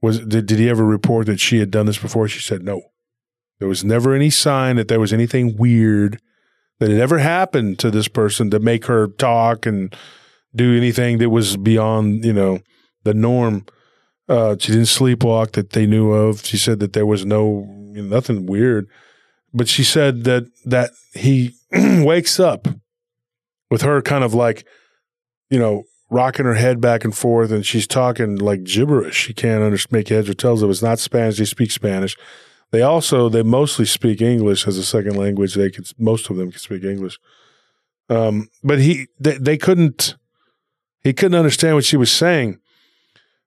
was 0.00 0.20
did, 0.20 0.46
did 0.46 0.58
he 0.58 0.70
ever 0.70 0.84
report 0.86 1.26
that 1.26 1.40
she 1.40 1.58
had 1.58 1.70
done 1.70 1.84
this 1.84 1.98
before?" 1.98 2.26
She 2.26 2.40
said, 2.40 2.62
"No. 2.62 2.84
There 3.60 3.68
was 3.68 3.84
never 3.84 4.14
any 4.14 4.30
sign 4.30 4.76
that 4.76 4.88
there 4.88 4.98
was 4.98 5.12
anything 5.12 5.56
weird 5.56 6.20
that 6.80 6.90
had 6.90 7.00
ever 7.00 7.18
happened 7.18 7.78
to 7.78 7.90
this 7.90 8.08
person 8.08 8.50
to 8.50 8.58
make 8.58 8.86
her 8.86 9.06
talk 9.06 9.66
and 9.66 9.94
do 10.56 10.76
anything 10.76 11.18
that 11.18 11.30
was 11.30 11.56
beyond, 11.56 12.24
you 12.24 12.32
know, 12.32 12.58
the 13.04 13.14
norm." 13.14 13.66
Uh, 14.28 14.56
she 14.58 14.72
didn't 14.72 14.86
sleepwalk 14.86 15.52
that 15.52 15.70
they 15.70 15.86
knew 15.86 16.12
of. 16.12 16.44
She 16.44 16.56
said 16.56 16.80
that 16.80 16.92
there 16.92 17.06
was 17.06 17.24
no 17.24 17.66
you 17.92 18.02
know, 18.02 18.08
nothing 18.08 18.46
weird, 18.46 18.88
but 19.52 19.68
she 19.68 19.84
said 19.84 20.24
that 20.24 20.46
that 20.64 20.90
he 21.14 21.54
wakes 21.72 22.40
up 22.40 22.66
with 23.70 23.82
her 23.82 24.02
kind 24.02 24.24
of 24.24 24.34
like, 24.34 24.66
you 25.48 25.58
know, 25.58 25.84
rocking 26.10 26.44
her 26.44 26.54
head 26.54 26.80
back 26.80 27.04
and 27.04 27.14
forth, 27.14 27.50
and 27.50 27.64
she's 27.64 27.86
talking 27.86 28.36
like 28.36 28.64
gibberish. 28.64 29.16
She 29.16 29.32
can't 29.32 29.62
under- 29.62 29.78
make 29.90 30.08
heads 30.08 30.28
or 30.28 30.34
tails 30.34 30.62
of. 30.62 30.70
It's 30.70 30.82
not 30.82 30.98
Spanish. 30.98 31.38
They 31.38 31.44
speak 31.44 31.70
Spanish. 31.70 32.16
They 32.72 32.82
also 32.82 33.28
they 33.28 33.42
mostly 33.42 33.84
speak 33.84 34.20
English 34.20 34.66
as 34.66 34.78
a 34.78 34.84
second 34.84 35.16
language. 35.16 35.54
They 35.54 35.70
could 35.70 35.90
most 35.98 36.30
of 36.30 36.36
them 36.36 36.52
could 36.52 36.60
speak 36.60 36.84
English. 36.84 37.18
Um, 38.08 38.48
but 38.62 38.80
he 38.80 39.06
they, 39.18 39.38
they 39.38 39.56
couldn't 39.56 40.16
he 41.02 41.12
couldn't 41.12 41.38
understand 41.38 41.74
what 41.74 41.84
she 41.84 41.96
was 41.96 42.12
saying. 42.12 42.60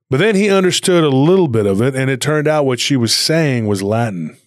But 0.10 0.18
then 0.18 0.36
he 0.36 0.50
understood 0.50 1.04
a 1.04 1.10
little 1.10 1.48
bit 1.48 1.66
of 1.66 1.82
it, 1.82 1.96
and 1.96 2.10
it 2.10 2.22
turned 2.22 2.48
out 2.48 2.66
what 2.66 2.80
she 2.80 2.96
was 2.96 3.16
saying 3.16 3.66
was 3.66 3.82
Latin. 3.82 4.38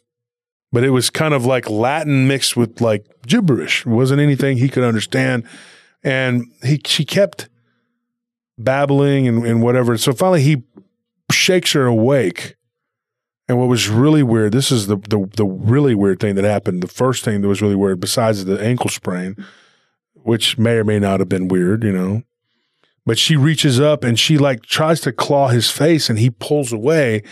But 0.71 0.85
it 0.85 0.91
was 0.91 1.11
kind 1.11 1.33
of 1.33 1.47
like 1.47 1.71
Latin 1.71 2.29
mixed 2.29 2.57
with 2.57 2.81
like 2.81 3.07
gibberish. 3.27 3.87
It 3.87 3.91
wasn't 3.91 4.21
anything 4.21 4.59
he 4.59 4.69
could 4.69 4.85
understand. 4.85 5.45
And 6.03 6.45
he 6.63 6.81
she 6.85 7.05
kept 7.05 7.49
babbling 8.59 9.27
and, 9.27 9.45
and 9.47 9.63
whatever. 9.63 9.97
So 9.97 10.13
finally 10.13 10.43
he 10.43 10.63
shakes 11.33 11.73
her 11.73 11.87
awake. 11.87 12.57
And 13.49 13.59
what 13.59 13.69
was 13.69 13.89
really 13.89 14.23
weird, 14.23 14.53
this 14.53 14.73
is 14.73 14.89
the, 14.89 14.97
the 14.97 15.29
the 15.37 15.45
really 15.45 15.95
weird 15.95 16.19
thing 16.19 16.35
that 16.35 16.45
happened. 16.45 16.83
The 16.83 16.89
first 16.89 17.25
thing 17.25 17.43
that 17.43 17.49
was 17.49 17.63
really 17.63 17.77
weird, 17.77 18.01
besides 18.01 18.45
the 18.45 18.61
ankle 18.61 18.91
sprain, 18.91 19.37
which 20.15 20.59
may 20.59 20.73
or 20.73 20.85
may 20.85 20.99
not 20.99 21.21
have 21.21 21.29
been 21.29 21.47
weird, 21.47 21.85
you 21.85 21.93
know, 21.93 22.23
but 23.05 23.19
she 23.19 23.37
reaches 23.37 23.79
up 23.79 24.03
and 24.03 24.19
she 24.19 24.37
like 24.37 24.63
tries 24.63 25.01
to 25.03 25.13
claw 25.13 25.49
his 25.49 25.71
face 25.71 26.11
and 26.11 26.19
he 26.19 26.31
pulls 26.31 26.73
away. 26.73 27.23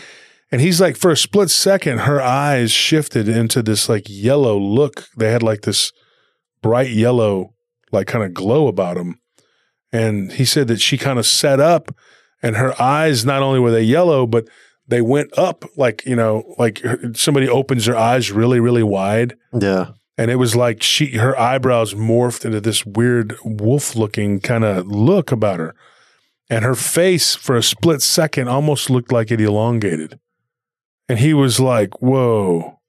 And 0.51 0.61
he's 0.61 0.79
like, 0.79 0.95
for 0.95 1.11
a 1.11 1.17
split 1.17 1.49
second, 1.49 1.99
her 1.99 2.21
eyes 2.21 2.71
shifted 2.71 3.27
into 3.27 3.61
this 3.61 3.89
like 3.89 4.05
yellow 4.07 4.57
look. 4.57 5.09
They 5.17 5.31
had 5.31 5.43
like 5.43 5.61
this 5.63 5.91
bright 6.61 6.91
yellow, 6.91 7.55
like 7.91 8.07
kind 8.07 8.23
of 8.23 8.33
glow 8.33 8.67
about 8.67 8.95
them. 8.95 9.19
And 9.91 10.31
he 10.31 10.45
said 10.45 10.69
that 10.69 10.79
she 10.79 10.97
kind 10.97 11.19
of 11.19 11.25
set 11.25 11.59
up 11.59 11.93
and 12.41 12.55
her 12.55 12.79
eyes, 12.81 13.25
not 13.25 13.41
only 13.41 13.59
were 13.59 13.71
they 13.71 13.81
yellow, 13.81 14.25
but 14.25 14.47
they 14.87 15.01
went 15.01 15.37
up 15.37 15.65
like, 15.75 16.05
you 16.05 16.15
know, 16.15 16.55
like 16.57 16.83
somebody 17.13 17.49
opens 17.49 17.85
their 17.85 17.97
eyes 17.97 18.31
really, 18.31 18.59
really 18.59 18.83
wide. 18.83 19.35
Yeah. 19.59 19.91
And 20.17 20.31
it 20.31 20.35
was 20.35 20.55
like 20.55 20.81
she 20.81 21.17
her 21.17 21.37
eyebrows 21.37 21.93
morphed 21.93 22.45
into 22.45 22.61
this 22.61 22.85
weird 22.85 23.35
wolf 23.43 23.95
looking 23.95 24.39
kind 24.39 24.63
of 24.63 24.87
look 24.87 25.31
about 25.31 25.59
her. 25.59 25.75
And 26.49 26.63
her 26.63 26.75
face 26.75 27.35
for 27.35 27.55
a 27.55 27.63
split 27.63 28.01
second 28.01 28.47
almost 28.47 28.89
looked 28.89 29.11
like 29.11 29.31
it 29.31 29.41
elongated. 29.41 30.19
And 31.09 31.19
he 31.19 31.33
was 31.33 31.59
like 31.59 32.01
whoa. 32.01 32.79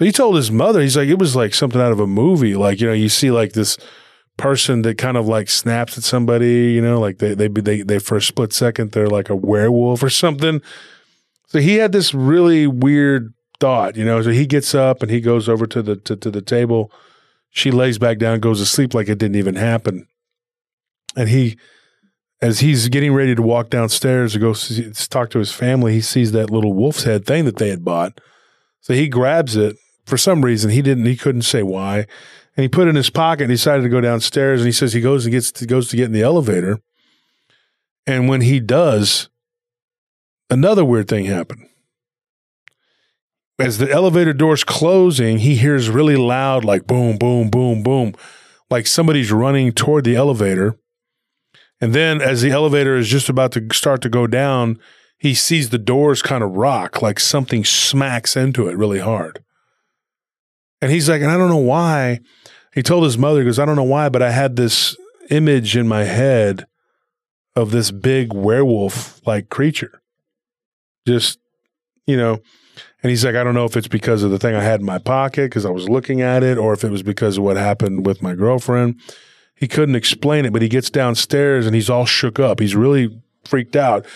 He 0.00 0.10
told 0.10 0.36
his 0.36 0.50
mother 0.50 0.80
he's 0.80 0.96
like 0.96 1.08
it 1.08 1.18
was 1.18 1.36
like 1.36 1.54
something 1.54 1.80
out 1.80 1.92
of 1.92 2.00
a 2.00 2.06
movie. 2.06 2.56
Like 2.56 2.80
you 2.80 2.88
know 2.88 2.94
you 2.94 3.08
see 3.08 3.30
like 3.30 3.52
this 3.52 3.76
person 4.36 4.82
that 4.82 4.98
kind 4.98 5.16
of 5.16 5.28
like 5.28 5.48
snaps 5.48 5.96
at 5.96 6.02
somebody 6.02 6.72
you 6.72 6.82
know 6.82 6.98
like 6.98 7.18
they 7.18 7.34
they 7.34 7.46
they, 7.46 7.82
they 7.82 8.00
for 8.00 8.16
a 8.16 8.20
split 8.20 8.52
second 8.52 8.90
they're 8.90 9.06
like 9.06 9.30
a 9.30 9.36
werewolf 9.36 10.02
or 10.02 10.10
something 10.10 10.60
so 11.54 11.60
he 11.60 11.76
had 11.76 11.92
this 11.92 12.12
really 12.12 12.66
weird 12.66 13.32
thought, 13.60 13.94
you 13.94 14.04
know. 14.04 14.20
So 14.20 14.30
he 14.30 14.44
gets 14.44 14.74
up 14.74 15.02
and 15.02 15.10
he 15.12 15.20
goes 15.20 15.48
over 15.48 15.68
to 15.68 15.82
the 15.82 15.94
to, 15.94 16.16
to 16.16 16.28
the 16.28 16.42
table. 16.42 16.90
She 17.50 17.70
lays 17.70 17.96
back 17.96 18.18
down, 18.18 18.40
goes 18.40 18.58
to 18.58 18.66
sleep 18.66 18.92
like 18.92 19.08
it 19.08 19.18
didn't 19.18 19.36
even 19.36 19.54
happen. 19.54 20.08
And 21.14 21.28
he, 21.28 21.56
as 22.42 22.58
he's 22.58 22.88
getting 22.88 23.14
ready 23.14 23.36
to 23.36 23.42
walk 23.42 23.70
downstairs 23.70 24.32
to 24.32 24.40
go 24.40 24.52
see, 24.52 24.90
talk 25.08 25.30
to 25.30 25.38
his 25.38 25.52
family, 25.52 25.92
he 25.92 26.00
sees 26.00 26.32
that 26.32 26.50
little 26.50 26.74
wolf's 26.74 27.04
head 27.04 27.24
thing 27.24 27.44
that 27.44 27.58
they 27.58 27.68
had 27.68 27.84
bought. 27.84 28.20
So 28.80 28.92
he 28.92 29.06
grabs 29.06 29.54
it 29.54 29.76
for 30.06 30.16
some 30.16 30.44
reason. 30.44 30.72
He 30.72 30.82
didn't. 30.82 31.06
He 31.06 31.16
couldn't 31.16 31.42
say 31.42 31.62
why. 31.62 31.98
And 32.56 32.64
he 32.64 32.68
put 32.68 32.88
it 32.88 32.90
in 32.90 32.96
his 32.96 33.10
pocket 33.10 33.44
and 33.44 33.52
decided 33.52 33.84
to 33.84 33.88
go 33.88 34.00
downstairs. 34.00 34.60
And 34.60 34.66
he 34.66 34.72
says 34.72 34.92
he 34.92 35.00
goes 35.00 35.24
and 35.24 35.30
gets 35.30 35.52
to, 35.52 35.66
goes 35.66 35.86
to 35.90 35.96
get 35.96 36.06
in 36.06 36.12
the 36.12 36.22
elevator. 36.22 36.80
And 38.08 38.28
when 38.28 38.40
he 38.40 38.58
does, 38.58 39.28
another 40.54 40.84
weird 40.84 41.08
thing 41.08 41.26
happened 41.26 41.68
as 43.58 43.78
the 43.78 43.90
elevator 43.90 44.32
door's 44.32 44.64
closing, 44.64 45.38
he 45.38 45.56
hears 45.56 45.88
really 45.88 46.16
loud, 46.16 46.64
like 46.64 46.86
boom, 46.86 47.16
boom, 47.16 47.50
boom, 47.50 47.82
boom, 47.82 48.14
like 48.70 48.86
somebody's 48.86 49.30
running 49.30 49.72
toward 49.72 50.04
the 50.04 50.16
elevator. 50.16 50.76
And 51.80 51.92
then 51.92 52.20
as 52.20 52.42
the 52.42 52.50
elevator 52.50 52.96
is 52.96 53.08
just 53.08 53.28
about 53.28 53.52
to 53.52 53.66
start 53.72 54.00
to 54.02 54.08
go 54.08 54.26
down, 54.26 54.78
he 55.18 55.34
sees 55.34 55.70
the 55.70 55.78
doors 55.78 56.22
kind 56.22 56.42
of 56.42 56.52
rock, 56.52 57.00
like 57.00 57.20
something 57.20 57.64
smacks 57.64 58.36
into 58.36 58.68
it 58.68 58.76
really 58.76 59.00
hard. 59.00 59.44
And 60.80 60.90
he's 60.90 61.08
like, 61.08 61.22
and 61.22 61.30
I 61.30 61.36
don't 61.36 61.48
know 61.48 61.56
why. 61.56 62.20
He 62.74 62.82
told 62.82 63.04
his 63.04 63.16
mother, 63.16 63.40
he 63.40 63.44
goes, 63.44 63.58
I 63.58 63.64
don't 63.64 63.76
know 63.76 63.84
why, 63.84 64.08
but 64.08 64.22
I 64.22 64.32
had 64.32 64.56
this 64.56 64.96
image 65.30 65.76
in 65.76 65.86
my 65.86 66.04
head 66.04 66.66
of 67.54 67.70
this 67.70 67.90
big 67.90 68.32
werewolf 68.32 69.24
like 69.26 69.48
creature. 69.48 70.02
Just, 71.06 71.38
you 72.06 72.16
know, 72.16 72.40
and 73.02 73.10
he's 73.10 73.24
like, 73.24 73.34
I 73.34 73.44
don't 73.44 73.54
know 73.54 73.66
if 73.66 73.76
it's 73.76 73.88
because 73.88 74.22
of 74.22 74.30
the 74.30 74.38
thing 74.38 74.54
I 74.54 74.62
had 74.62 74.80
in 74.80 74.86
my 74.86 74.98
pocket 74.98 75.50
because 75.50 75.66
I 75.66 75.70
was 75.70 75.88
looking 75.88 76.22
at 76.22 76.42
it, 76.42 76.56
or 76.56 76.72
if 76.72 76.84
it 76.84 76.90
was 76.90 77.02
because 77.02 77.36
of 77.36 77.44
what 77.44 77.56
happened 77.56 78.06
with 78.06 78.22
my 78.22 78.34
girlfriend. 78.34 78.98
He 79.54 79.68
couldn't 79.68 79.94
explain 79.94 80.46
it, 80.46 80.52
but 80.52 80.62
he 80.62 80.68
gets 80.68 80.90
downstairs 80.90 81.66
and 81.66 81.74
he's 81.74 81.90
all 81.90 82.06
shook 82.06 82.40
up. 82.40 82.60
He's 82.60 82.74
really 82.74 83.20
freaked 83.44 83.76
out. 83.76 84.06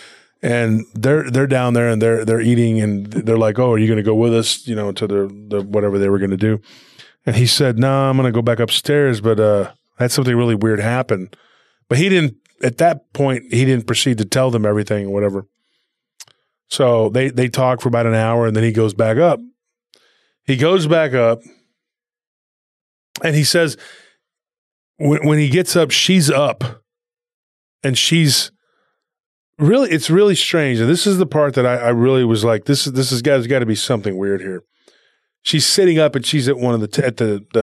And 0.41 0.85
they're 0.95 1.31
they're 1.31 1.47
down 1.47 1.75
there 1.75 1.89
and 1.89 2.01
they're 2.01 2.25
they're 2.25 2.41
eating 2.41 2.81
and 2.81 3.07
they're 3.09 3.37
like, 3.37 3.59
Oh, 3.59 3.73
are 3.73 3.79
you 3.79 3.89
gonna 3.89 4.03
go 4.03 4.15
with 4.15 4.35
us, 4.35 4.67
you 4.67 4.75
know, 4.75 4.93
to 4.93 5.07
the, 5.07 5.47
the 5.49 5.63
whatever 5.63 5.99
they 5.99 6.09
were 6.09 6.19
gonna 6.19 6.37
do? 6.37 6.61
And 7.27 7.37
he 7.37 7.47
said, 7.47 7.79
No, 7.79 7.89
nah, 7.89 8.11
I'm 8.11 8.17
gonna 8.17 8.33
go 8.33 8.43
back 8.43 8.61
upstairs, 8.61 9.21
but 9.21 9.41
uh 9.41 9.73
had 9.99 10.13
something 10.13 10.37
really 10.37 10.55
weird 10.55 10.81
happen. 10.81 11.29
But 11.89 11.99
he 11.99 12.09
didn't 12.09 12.37
at 12.63 12.79
that 12.79 13.13
point 13.13 13.53
he 13.53 13.65
didn't 13.65 13.87
proceed 13.87 14.19
to 14.19 14.25
tell 14.25 14.51
them 14.51 14.65
everything 14.65 15.07
or 15.07 15.11
whatever. 15.11 15.45
So 16.69 17.09
they 17.09 17.31
they 17.31 17.49
talk 17.49 17.81
for 17.81 17.89
about 17.89 18.07
an 18.07 18.15
hour 18.15 18.47
and 18.47 18.55
then 18.55 18.65
he 18.65 18.73
goes 18.73 18.95
back 18.95 19.17
up. 19.17 19.41
He 20.45 20.57
goes 20.57 20.87
back 20.87 21.15
up 21.15 21.41
and 23.23 23.35
he 23.35 23.45
says 23.45 23.77
when 24.97 25.27
when 25.27 25.39
he 25.39 25.49
gets 25.49 25.77
up, 25.77 25.91
she's 25.91 26.31
up. 26.31 26.83
And 27.85 27.97
she's 27.97 28.51
really 29.59 29.91
it's 29.91 30.11
really 30.11 30.35
strange. 30.35 30.81
And 30.81 30.91
this 30.91 31.07
is 31.07 31.19
the 31.19 31.27
part 31.27 31.55
that 31.55 31.65
I, 31.65 31.77
I 31.77 31.89
really 31.91 32.25
was 32.25 32.45
like, 32.45 32.65
this 32.65 32.87
is 32.87 32.93
this 32.93 33.11
has 33.11 33.23
got, 33.23 33.61
to 33.61 33.67
be 33.67 33.75
something 33.75 34.17
weird 34.17 34.41
here. 34.41 34.63
She's 35.43 35.65
sitting 35.65 35.99
up 35.99 36.17
and 36.17 36.27
she's 36.27 36.49
at 36.49 36.59
one 36.59 36.75
of 36.75 36.81
the 36.81 36.89
t- 36.89 37.03
at 37.03 37.17
the, 37.17 37.47
the 37.55 37.63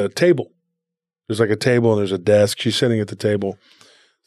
a 0.00 0.08
table. 0.08 0.52
There's 1.28 1.40
like 1.40 1.50
a 1.50 1.56
table 1.56 1.92
and 1.92 2.00
there's 2.00 2.12
a 2.12 2.18
desk. 2.18 2.58
She's 2.60 2.76
sitting 2.76 3.00
at 3.00 3.08
the 3.08 3.16
table. 3.16 3.58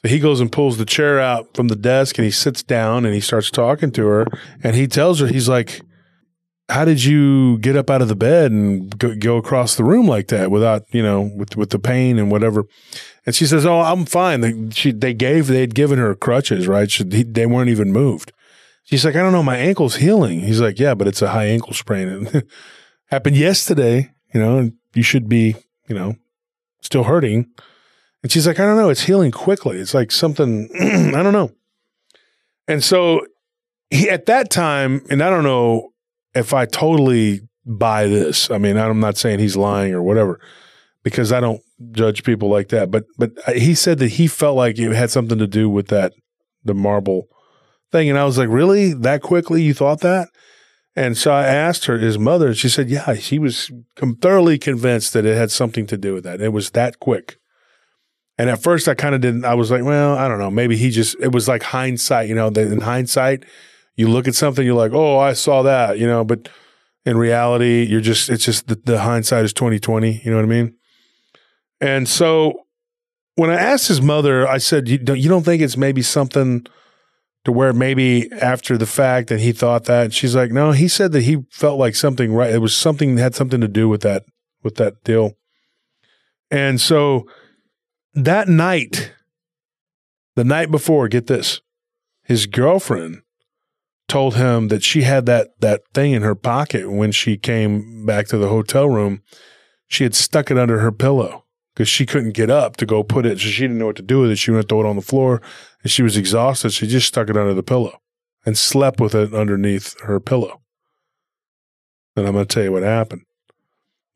So 0.01 0.09
he 0.09 0.19
goes 0.19 0.39
and 0.39 0.51
pulls 0.51 0.77
the 0.77 0.85
chair 0.85 1.19
out 1.19 1.55
from 1.55 1.67
the 1.67 1.75
desk 1.75 2.17
and 2.17 2.25
he 2.25 2.31
sits 2.31 2.63
down 2.63 3.05
and 3.05 3.13
he 3.13 3.21
starts 3.21 3.51
talking 3.51 3.91
to 3.91 4.05
her. 4.07 4.27
And 4.63 4.75
he 4.75 4.87
tells 4.87 5.19
her, 5.19 5.27
he's 5.27 5.49
like, 5.49 5.81
How 6.69 6.85
did 6.85 7.03
you 7.03 7.57
get 7.59 7.75
up 7.75 7.89
out 7.89 8.01
of 8.01 8.07
the 8.07 8.15
bed 8.15 8.51
and 8.51 8.97
go, 8.97 9.15
go 9.15 9.37
across 9.37 9.75
the 9.75 9.83
room 9.83 10.07
like 10.07 10.27
that 10.27 10.51
without, 10.51 10.83
you 10.91 11.03
know, 11.03 11.31
with, 11.35 11.55
with 11.55 11.71
the 11.71 11.79
pain 11.79 12.17
and 12.17 12.31
whatever? 12.31 12.65
And 13.25 13.35
she 13.35 13.45
says, 13.45 13.65
Oh, 13.65 13.81
I'm 13.81 14.05
fine. 14.05 14.41
They, 14.41 14.69
she, 14.71 14.91
they 14.91 15.13
gave, 15.13 15.47
they 15.47 15.61
had 15.61 15.75
given 15.75 15.99
her 15.99 16.15
crutches, 16.15 16.67
right? 16.67 16.89
She, 16.89 17.03
they 17.03 17.45
weren't 17.45 17.69
even 17.69 17.91
moved. 17.91 18.31
She's 18.83 19.05
like, 19.05 19.15
I 19.15 19.19
don't 19.19 19.33
know, 19.33 19.43
my 19.43 19.57
ankle's 19.57 19.97
healing. 19.97 20.39
He's 20.41 20.61
like, 20.61 20.79
Yeah, 20.79 20.95
but 20.95 21.07
it's 21.07 21.21
a 21.21 21.29
high 21.29 21.45
ankle 21.45 21.73
sprain. 21.73 22.27
happened 23.07 23.35
yesterday, 23.35 24.13
you 24.33 24.39
know, 24.39 24.71
you 24.93 25.03
should 25.03 25.29
be, 25.29 25.55
you 25.87 25.95
know, 25.95 26.15
still 26.81 27.03
hurting. 27.03 27.47
And 28.23 28.31
she's 28.31 28.45
like, 28.45 28.59
I 28.59 28.65
don't 28.65 28.77
know, 28.77 28.89
it's 28.89 29.03
healing 29.03 29.31
quickly. 29.31 29.77
It's 29.77 29.93
like 29.93 30.11
something, 30.11 30.69
I 31.15 31.23
don't 31.23 31.33
know. 31.33 31.51
And 32.67 32.83
so 32.83 33.25
he, 33.89 34.09
at 34.09 34.25
that 34.27 34.49
time, 34.49 35.01
and 35.09 35.21
I 35.21 35.29
don't 35.29 35.43
know 35.43 35.89
if 36.33 36.53
I 36.53 36.65
totally 36.65 37.41
buy 37.65 38.07
this. 38.07 38.49
I 38.49 38.57
mean, 38.57 38.77
I'm 38.77 38.99
not 38.99 39.17
saying 39.17 39.39
he's 39.39 39.57
lying 39.57 39.93
or 39.93 40.01
whatever, 40.01 40.39
because 41.03 41.31
I 41.31 41.39
don't 41.39 41.61
judge 41.91 42.23
people 42.23 42.49
like 42.49 42.69
that. 42.69 42.91
But 42.91 43.05
but 43.17 43.31
he 43.55 43.75
said 43.75 43.99
that 43.99 44.09
he 44.09 44.27
felt 44.27 44.55
like 44.55 44.77
it 44.79 44.91
had 44.91 45.09
something 45.09 45.37
to 45.37 45.47
do 45.47 45.69
with 45.69 45.87
that 45.87 46.13
the 46.63 46.73
marble 46.73 47.27
thing, 47.91 48.09
and 48.09 48.17
I 48.17 48.25
was 48.25 48.37
like, 48.37 48.49
really, 48.49 48.93
that 48.93 49.21
quickly 49.21 49.61
you 49.61 49.73
thought 49.73 50.01
that? 50.01 50.29
And 50.95 51.17
so 51.17 51.31
I 51.31 51.45
asked 51.45 51.85
her, 51.85 51.97
his 51.97 52.19
mother, 52.19 52.53
she 52.53 52.67
said, 52.67 52.89
yeah, 52.89 53.13
she 53.13 53.39
was 53.39 53.71
com- 53.95 54.17
thoroughly 54.17 54.57
convinced 54.57 55.13
that 55.13 55.25
it 55.25 55.37
had 55.37 55.49
something 55.49 55.87
to 55.87 55.97
do 55.97 56.13
with 56.13 56.25
that. 56.25 56.41
It 56.41 56.51
was 56.51 56.71
that 56.71 56.99
quick. 56.99 57.37
And 58.37 58.49
at 58.49 58.61
first, 58.61 58.87
I 58.87 58.93
kind 58.93 59.15
of 59.15 59.21
didn't. 59.21 59.45
I 59.45 59.53
was 59.53 59.71
like, 59.71 59.83
well, 59.83 60.17
I 60.17 60.27
don't 60.27 60.39
know. 60.39 60.51
Maybe 60.51 60.75
he 60.75 60.89
just. 60.89 61.15
It 61.19 61.31
was 61.31 61.47
like 61.47 61.63
hindsight, 61.63 62.27
you 62.27 62.35
know. 62.35 62.49
That 62.49 62.71
in 62.71 62.81
hindsight, 62.81 63.45
you 63.95 64.09
look 64.09 64.27
at 64.27 64.35
something, 64.35 64.65
you're 64.65 64.75
like, 64.75 64.93
oh, 64.93 65.19
I 65.19 65.33
saw 65.33 65.61
that, 65.61 65.99
you 65.99 66.07
know. 66.07 66.23
But 66.23 66.49
in 67.05 67.17
reality, 67.17 67.85
you're 67.87 68.01
just. 68.01 68.29
It's 68.29 68.45
just 68.45 68.67
the, 68.67 68.75
the 68.83 69.01
hindsight 69.01 69.45
is 69.45 69.53
twenty 69.53 69.79
twenty. 69.79 70.21
You 70.23 70.31
know 70.31 70.37
what 70.37 70.45
I 70.45 70.47
mean? 70.47 70.73
And 71.79 72.09
so 72.09 72.65
when 73.35 73.49
I 73.49 73.55
asked 73.55 73.87
his 73.87 74.01
mother, 74.01 74.47
I 74.47 74.57
said, 74.57 74.87
you 74.87 74.97
don't, 74.97 75.19
you 75.19 75.29
don't 75.29 75.43
think 75.43 75.61
it's 75.61 75.77
maybe 75.77 76.01
something 76.01 76.65
to 77.43 77.51
where 77.51 77.73
maybe 77.73 78.31
after 78.33 78.77
the 78.77 78.85
fact 78.85 79.29
that 79.29 79.39
he 79.39 79.51
thought 79.51 79.85
that? 79.85 80.13
She's 80.13 80.35
like, 80.35 80.51
no, 80.51 80.71
he 80.71 80.87
said 80.87 81.11
that 81.13 81.23
he 81.23 81.43
felt 81.49 81.79
like 81.79 81.95
something 81.95 82.33
right. 82.33 82.53
It 82.53 82.59
was 82.59 82.75
something 82.75 83.15
that 83.15 83.21
had 83.21 83.35
something 83.35 83.61
to 83.61 83.67
do 83.67 83.89
with 83.89 84.01
that, 84.01 84.23
with 84.63 84.75
that 84.75 85.03
deal. 85.03 85.33
And 86.49 86.79
so 86.79 87.27
that 88.13 88.47
night, 88.47 89.13
the 90.35 90.43
night 90.43 90.69
before, 90.69 91.07
get 91.07 91.27
this, 91.27 91.61
his 92.23 92.45
girlfriend 92.45 93.21
told 94.07 94.35
him 94.35 94.67
that 94.67 94.83
she 94.83 95.03
had 95.03 95.25
that 95.25 95.47
that 95.61 95.81
thing 95.93 96.11
in 96.11 96.21
her 96.21 96.35
pocket 96.35 96.91
when 96.91 97.11
she 97.11 97.37
came 97.37 98.05
back 98.05 98.27
to 98.27 98.37
the 98.37 98.49
hotel 98.49 98.89
room. 98.89 99.21
She 99.87 100.03
had 100.03 100.15
stuck 100.15 100.51
it 100.51 100.57
under 100.57 100.79
her 100.79 100.91
pillow 100.91 101.45
because 101.73 101.87
she 101.89 102.05
couldn't 102.05 102.33
get 102.33 102.49
up 102.49 102.77
to 102.77 102.85
go 102.85 103.03
put 103.03 103.25
it. 103.25 103.39
So 103.39 103.47
she 103.47 103.61
didn't 103.61 103.77
know 103.77 103.87
what 103.87 103.95
to 103.95 104.01
do 104.01 104.19
with 104.19 104.31
it. 104.31 104.37
She 104.37 104.51
went 104.51 104.67
to 104.67 104.67
throw 104.67 104.81
it 104.81 104.89
on 104.89 104.97
the 104.97 105.01
floor 105.01 105.41
and 105.83 105.91
she 105.91 106.03
was 106.03 106.17
exhausted. 106.17 106.73
She 106.73 106.87
just 106.87 107.07
stuck 107.07 107.29
it 107.29 107.37
under 107.37 107.53
the 107.53 107.63
pillow 107.63 108.01
and 108.45 108.57
slept 108.57 108.99
with 108.99 109.15
it 109.15 109.33
underneath 109.33 109.99
her 110.01 110.19
pillow. 110.19 110.61
And 112.15 112.27
I'm 112.27 112.33
going 112.33 112.45
to 112.45 112.53
tell 112.53 112.63
you 112.63 112.71
what 112.71 112.83
happened. 112.83 113.23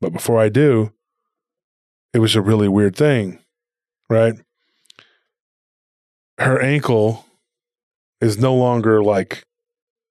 But 0.01 0.13
before 0.13 0.39
I 0.39 0.49
do, 0.49 0.91
it 2.13 2.19
was 2.19 2.35
a 2.35 2.41
really 2.41 2.67
weird 2.67 2.95
thing, 2.95 3.39
right? 4.09 4.35
Her 6.37 6.61
ankle 6.61 7.25
is 8.19 8.37
no 8.37 8.53
longer 8.55 9.03
like 9.03 9.45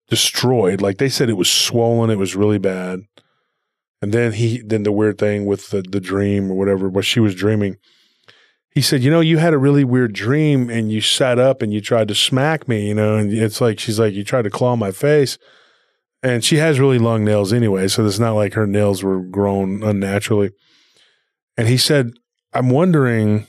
destroyed. 0.09 0.81
Like 0.81 0.99
they 0.99 1.09
said, 1.09 1.29
it 1.29 1.35
was 1.35 1.51
swollen. 1.51 2.11
It 2.11 2.19
was 2.19 2.37
really 2.37 2.59
bad. 2.59 3.01
And 4.01 4.13
then 4.13 4.33
he, 4.33 4.63
then 4.65 4.83
the 4.83 4.93
weird 4.93 5.19
thing 5.19 5.47
with 5.47 5.71
the, 5.71 5.83
the 5.83 6.01
dream 6.01 6.51
or 6.51 6.55
whatever, 6.55 6.89
what 6.89 7.05
she 7.05 7.21
was 7.21 7.35
dreaming. 7.35 7.77
He 8.75 8.83
said, 8.83 9.03
you 9.03 9.11
know, 9.11 9.21
you 9.21 9.39
had 9.39 9.55
a 9.55 9.59
really 9.59 9.85
weird 9.85 10.13
dream 10.13 10.69
and 10.69 10.91
you 10.91 11.01
sat 11.01 11.39
up 11.39 11.63
and 11.63 11.73
you 11.73 11.81
tried 11.81 12.09
to 12.09 12.15
smack 12.15 12.67
me, 12.67 12.89
you 12.89 12.95
know, 12.95 13.17
and 13.17 13.33
it's 13.33 13.61
like, 13.61 13.79
she's 13.79 14.01
like, 14.01 14.15
you 14.15 14.25
tried 14.25 14.43
to 14.43 14.51
claw 14.51 14.75
my 14.75 14.91
face. 14.91 15.39
And 16.25 16.43
she 16.43 16.57
has 16.57 16.81
really 16.81 16.99
long 16.99 17.25
nails 17.25 17.53
anyway. 17.53 17.87
So 17.87 18.05
it's 18.05 18.19
not 18.19 18.33
like 18.33 18.55
her 18.55 18.67
nails 18.67 19.05
were 19.05 19.21
grown 19.21 19.83
unnaturally. 19.83 20.51
And 21.57 21.69
he 21.69 21.77
said, 21.77 22.15
I'm 22.53 22.71
wondering, 22.71 23.47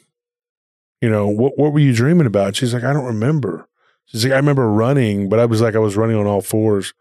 you 1.01 1.09
know, 1.09 1.27
what, 1.27 1.57
what 1.57 1.73
were 1.73 1.79
you 1.79 1.93
dreaming 1.93 2.27
about? 2.27 2.55
She's 2.55 2.73
like, 2.73 2.83
I 2.83 2.93
don't 2.93 3.05
remember. 3.05 3.67
She's 4.05 4.25
like, 4.25 4.33
I 4.33 4.37
remember 4.37 4.69
running, 4.71 5.29
but 5.29 5.39
I 5.39 5.45
was 5.45 5.61
like, 5.61 5.75
I 5.75 5.79
was 5.79 5.97
running 5.97 6.17
on 6.17 6.27
all 6.27 6.41
fours 6.41 6.93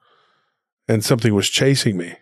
and 0.89 1.05
something 1.05 1.35
was 1.35 1.51
chasing 1.51 1.99
me. 1.99 2.15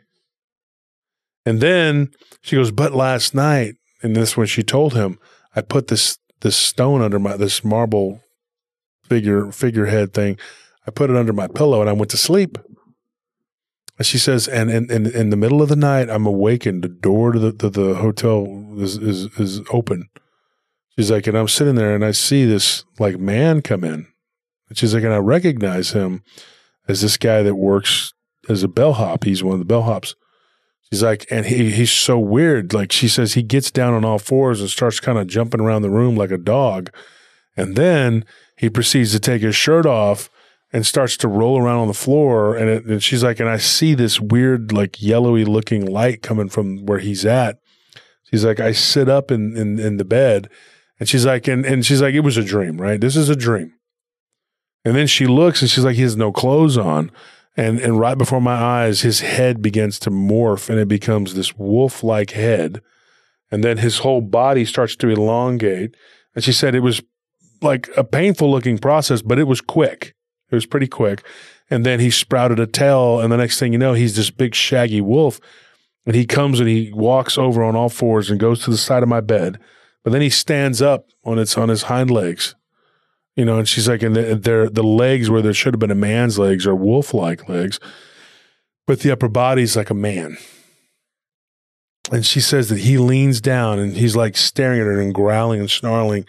And 1.46 1.60
then 1.60 2.10
she 2.40 2.56
goes, 2.56 2.70
but 2.70 2.92
last 2.92 3.34
night, 3.34 3.74
and 4.02 4.16
this 4.16 4.36
when 4.36 4.46
she 4.46 4.62
told 4.62 4.94
him, 4.94 5.18
I 5.54 5.60
put 5.62 5.88
this 5.88 6.18
this 6.40 6.56
stone 6.56 7.02
under 7.02 7.18
my 7.18 7.36
this 7.36 7.64
marble 7.64 8.22
figure 9.04 9.50
figurehead 9.52 10.12
thing. 10.12 10.38
I 10.86 10.90
put 10.90 11.10
it 11.10 11.16
under 11.16 11.32
my 11.32 11.46
pillow 11.46 11.80
and 11.80 11.88
I 11.88 11.92
went 11.92 12.10
to 12.10 12.16
sleep. 12.16 12.58
And 13.98 14.06
she 14.06 14.18
says, 14.18 14.48
and 14.48 14.70
in, 14.70 14.90
in, 14.90 15.06
in 15.06 15.30
the 15.30 15.36
middle 15.36 15.62
of 15.62 15.68
the 15.68 15.76
night, 15.76 16.10
I'm 16.10 16.26
awakened. 16.26 16.82
The 16.82 16.88
door 16.88 17.32
to 17.32 17.38
the, 17.38 17.52
to 17.52 17.70
the 17.70 17.94
hotel 17.94 18.74
is, 18.78 18.96
is 18.96 19.26
is 19.38 19.60
open. 19.70 20.08
She's 20.96 21.10
like, 21.10 21.26
and 21.26 21.36
I'm 21.36 21.48
sitting 21.48 21.74
there 21.74 21.94
and 21.94 22.04
I 22.04 22.12
see 22.12 22.44
this 22.44 22.84
like 22.98 23.18
man 23.18 23.62
come 23.62 23.84
in. 23.84 24.06
And 24.68 24.78
she's 24.78 24.94
like, 24.94 25.04
and 25.04 25.12
I 25.12 25.18
recognize 25.18 25.90
him 25.90 26.22
as 26.88 27.02
this 27.02 27.16
guy 27.16 27.42
that 27.42 27.54
works 27.54 28.12
as 28.48 28.62
a 28.62 28.68
bellhop. 28.68 29.24
He's 29.24 29.44
one 29.44 29.60
of 29.60 29.66
the 29.66 29.72
bellhops. 29.72 30.14
He's 30.92 31.02
like, 31.02 31.24
and 31.30 31.46
he 31.46 31.70
he's 31.70 31.90
so 31.90 32.18
weird. 32.18 32.74
Like 32.74 32.92
she 32.92 33.08
says, 33.08 33.32
he 33.32 33.42
gets 33.42 33.70
down 33.70 33.94
on 33.94 34.04
all 34.04 34.18
fours 34.18 34.60
and 34.60 34.68
starts 34.68 35.00
kind 35.00 35.16
of 35.16 35.26
jumping 35.26 35.58
around 35.58 35.80
the 35.80 35.88
room 35.88 36.16
like 36.16 36.30
a 36.30 36.36
dog, 36.36 36.90
and 37.56 37.76
then 37.76 38.26
he 38.58 38.68
proceeds 38.68 39.10
to 39.12 39.18
take 39.18 39.40
his 39.40 39.56
shirt 39.56 39.86
off 39.86 40.28
and 40.70 40.84
starts 40.84 41.16
to 41.16 41.28
roll 41.28 41.58
around 41.58 41.78
on 41.78 41.88
the 41.88 41.94
floor. 41.94 42.54
And, 42.58 42.68
it, 42.68 42.84
and 42.84 43.02
she's 43.02 43.24
like, 43.24 43.40
and 43.40 43.48
I 43.48 43.56
see 43.56 43.94
this 43.94 44.20
weird, 44.20 44.70
like 44.70 45.00
yellowy 45.00 45.46
looking 45.46 45.86
light 45.86 46.20
coming 46.20 46.50
from 46.50 46.84
where 46.84 46.98
he's 46.98 47.24
at. 47.24 47.56
She's 48.24 48.44
like, 48.44 48.60
I 48.60 48.72
sit 48.72 49.08
up 49.08 49.30
in 49.30 49.56
in, 49.56 49.78
in 49.78 49.96
the 49.96 50.04
bed, 50.04 50.50
and 51.00 51.08
she's 51.08 51.24
like, 51.24 51.48
and 51.48 51.64
and 51.64 51.86
she's 51.86 52.02
like, 52.02 52.12
it 52.12 52.20
was 52.20 52.36
a 52.36 52.44
dream, 52.44 52.78
right? 52.78 53.00
This 53.00 53.16
is 53.16 53.30
a 53.30 53.36
dream. 53.36 53.72
And 54.84 54.94
then 54.94 55.06
she 55.06 55.26
looks 55.26 55.62
and 55.62 55.70
she's 55.70 55.84
like, 55.86 55.96
he 55.96 56.02
has 56.02 56.18
no 56.18 56.32
clothes 56.32 56.76
on 56.76 57.10
and 57.56 57.78
and 57.80 57.98
right 57.98 58.16
before 58.16 58.40
my 58.40 58.54
eyes 58.54 59.02
his 59.02 59.20
head 59.20 59.60
begins 59.60 59.98
to 60.00 60.10
morph 60.10 60.68
and 60.68 60.78
it 60.78 60.88
becomes 60.88 61.34
this 61.34 61.56
wolf 61.56 62.02
like 62.02 62.30
head. 62.30 62.80
And 63.50 63.62
then 63.62 63.78
his 63.78 63.98
whole 63.98 64.22
body 64.22 64.64
starts 64.64 64.96
to 64.96 65.08
elongate. 65.10 65.94
And 66.34 66.42
she 66.42 66.52
said 66.52 66.74
it 66.74 66.80
was 66.80 67.02
like 67.60 67.90
a 67.96 68.04
painful 68.04 68.50
looking 68.50 68.78
process 68.78 69.22
but 69.22 69.38
it 69.38 69.46
was 69.46 69.60
quick. 69.60 70.14
It 70.50 70.54
was 70.54 70.66
pretty 70.66 70.88
quick. 70.88 71.24
And 71.70 71.86
then 71.86 72.00
he 72.00 72.10
sprouted 72.10 72.60
a 72.60 72.66
tail 72.66 73.20
and 73.20 73.32
the 73.32 73.36
next 73.36 73.58
thing 73.58 73.72
you 73.72 73.78
know 73.78 73.92
he's 73.92 74.16
this 74.16 74.30
big 74.30 74.54
shaggy 74.54 75.00
wolf. 75.00 75.40
And 76.04 76.16
he 76.16 76.26
comes 76.26 76.58
and 76.58 76.68
he 76.68 76.90
walks 76.92 77.38
over 77.38 77.62
on 77.62 77.76
all 77.76 77.88
fours 77.88 78.28
and 78.28 78.40
goes 78.40 78.64
to 78.64 78.70
the 78.70 78.76
side 78.76 79.04
of 79.04 79.08
my 79.08 79.20
bed. 79.20 79.58
But 80.02 80.12
then 80.12 80.20
he 80.20 80.30
stands 80.30 80.82
up 80.82 81.06
on 81.24 81.38
its 81.38 81.56
on 81.56 81.68
his 81.68 81.82
hind 81.82 82.10
legs 82.10 82.54
you 83.36 83.44
know, 83.44 83.58
and 83.58 83.68
she's 83.68 83.88
like, 83.88 84.02
and 84.02 84.14
the, 84.14 84.70
the 84.72 84.82
legs 84.82 85.30
where 85.30 85.42
there 85.42 85.54
should 85.54 85.74
have 85.74 85.80
been 85.80 85.90
a 85.90 85.94
man's 85.94 86.38
legs 86.38 86.66
are 86.66 86.74
wolf 86.74 87.14
like 87.14 87.48
legs, 87.48 87.80
but 88.86 89.00
the 89.00 89.10
upper 89.10 89.28
body's 89.28 89.76
like 89.76 89.90
a 89.90 89.94
man. 89.94 90.36
And 92.10 92.26
she 92.26 92.40
says 92.40 92.68
that 92.68 92.80
he 92.80 92.98
leans 92.98 93.40
down 93.40 93.78
and 93.78 93.96
he's 93.96 94.16
like 94.16 94.36
staring 94.36 94.80
at 94.80 94.86
her 94.86 95.00
and 95.00 95.14
growling 95.14 95.60
and 95.60 95.70
snarling. 95.70 96.26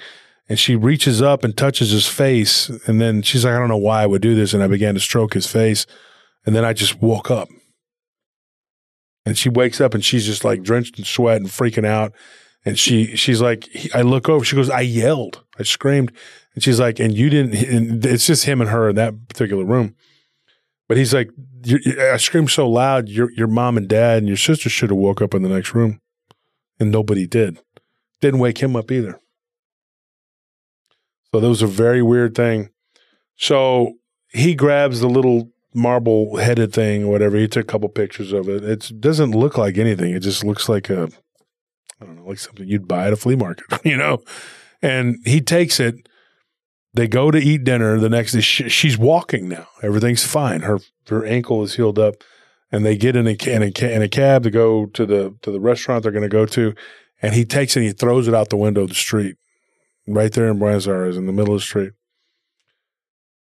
And 0.47 0.59
she 0.59 0.75
reaches 0.75 1.21
up 1.21 1.43
and 1.43 1.57
touches 1.57 1.91
his 1.91 2.07
face. 2.07 2.69
And 2.85 3.01
then 3.01 3.21
she's 3.21 3.43
like, 3.43 3.55
I 3.55 3.59
don't 3.59 3.69
know 3.69 3.77
why 3.77 4.03
I 4.03 4.05
would 4.05 4.21
do 4.21 4.35
this. 4.35 4.53
And 4.53 4.61
I 4.61 4.67
began 4.67 4.93
to 4.93 4.99
stroke 4.99 5.33
his 5.33 5.47
face. 5.47 5.87
And 6.45 6.55
then 6.55 6.63
I 6.63 6.73
just 6.73 7.01
woke 7.01 7.31
up. 7.31 7.49
And 9.25 9.37
she 9.37 9.49
wakes 9.49 9.81
up 9.81 9.93
and 9.93 10.03
she's 10.03 10.25
just 10.25 10.43
like 10.43 10.61
drenched 10.61 10.99
in 10.99 11.05
sweat 11.05 11.37
and 11.37 11.47
freaking 11.49 11.85
out. 11.85 12.13
And 12.65 12.79
she 12.79 13.15
she's 13.15 13.41
like, 13.41 13.69
I 13.93 14.01
look 14.01 14.29
over. 14.29 14.45
She 14.45 14.55
goes, 14.55 14.69
I 14.69 14.81
yelled, 14.81 15.43
I 15.59 15.63
screamed, 15.63 16.11
and 16.55 16.63
she's 16.63 16.79
like, 16.79 16.99
and 16.99 17.13
you 17.13 17.29
didn't. 17.29 17.55
And 17.55 18.05
it's 18.05 18.25
just 18.27 18.45
him 18.45 18.61
and 18.61 18.69
her 18.69 18.89
in 18.89 18.95
that 18.95 19.27
particular 19.27 19.65
room. 19.65 19.95
But 20.87 20.97
he's 20.97 21.13
like, 21.13 21.29
I 21.99 22.17
screamed 22.17 22.51
so 22.51 22.69
loud, 22.69 23.09
your 23.09 23.31
your 23.31 23.47
mom 23.47 23.77
and 23.77 23.87
dad 23.87 24.19
and 24.19 24.27
your 24.27 24.37
sister 24.37 24.69
should 24.69 24.89
have 24.91 24.97
woke 24.97 25.21
up 25.21 25.33
in 25.33 25.41
the 25.41 25.49
next 25.49 25.73
room, 25.73 25.99
and 26.79 26.91
nobody 26.91 27.27
did. 27.27 27.59
Didn't 28.21 28.39
wake 28.39 28.59
him 28.59 28.75
up 28.75 28.91
either. 28.91 29.19
So 31.33 31.39
that 31.39 31.49
was 31.49 31.61
a 31.61 31.67
very 31.67 32.01
weird 32.01 32.35
thing. 32.35 32.69
So 33.35 33.95
he 34.29 34.55
grabs 34.55 34.99
the 34.99 35.09
little 35.09 35.49
marble 35.73 36.37
headed 36.37 36.71
thing 36.71 37.05
or 37.05 37.11
whatever. 37.11 37.37
He 37.37 37.47
took 37.47 37.63
a 37.63 37.71
couple 37.71 37.89
pictures 37.89 38.31
of 38.31 38.47
it. 38.47 38.63
It 38.63 39.01
doesn't 39.01 39.31
look 39.31 39.57
like 39.57 39.77
anything. 39.77 40.13
It 40.13 40.19
just 40.19 40.43
looks 40.43 40.69
like 40.69 40.89
a 40.89 41.09
I 42.03 42.05
don't 42.05 42.17
know, 42.17 42.27
like 42.27 42.39
something 42.39 42.67
you'd 42.67 42.87
buy 42.87 43.07
at 43.07 43.13
a 43.13 43.15
flea 43.15 43.35
market, 43.35 43.65
you 43.83 43.97
know? 43.97 44.19
And 44.81 45.17
he 45.25 45.41
takes 45.41 45.79
it. 45.79 45.95
They 46.93 47.07
go 47.07 47.31
to 47.31 47.39
eat 47.39 47.63
dinner 47.63 47.97
the 47.99 48.09
next 48.09 48.33
day. 48.33 48.41
She, 48.41 48.69
she's 48.69 48.97
walking 48.97 49.49
now. 49.49 49.67
Everything's 49.81 50.25
fine. 50.25 50.61
Her 50.61 50.79
her 51.09 51.25
ankle 51.25 51.63
is 51.63 51.75
healed 51.75 51.97
up, 51.97 52.15
and 52.71 52.85
they 52.85 52.95
get 52.95 53.15
in 53.15 53.25
a 53.25 53.31
in 53.31 53.63
a, 53.63 53.93
in 53.95 54.01
a 54.01 54.09
cab 54.09 54.43
to 54.43 54.51
go 54.51 54.85
to 54.87 55.05
the 55.05 55.35
to 55.41 55.51
the 55.51 55.59
restaurant 55.59 56.03
they're 56.03 56.11
going 56.11 56.21
to 56.21 56.29
go 56.29 56.45
to. 56.45 56.75
And 57.21 57.33
he 57.33 57.45
takes 57.45 57.75
it 57.75 57.79
and 57.79 57.87
he 57.87 57.93
throws 57.93 58.27
it 58.27 58.35
out 58.35 58.49
the 58.49 58.57
window 58.57 58.81
of 58.83 58.89
the 58.89 58.95
street, 58.95 59.37
right 60.05 60.31
there 60.31 60.49
in 60.49 60.59
Buenos 60.59 60.87
Aires, 60.87 61.17
in 61.17 61.25
the 61.25 61.31
middle 61.31 61.55
of 61.55 61.61
the 61.61 61.65
street. 61.65 61.93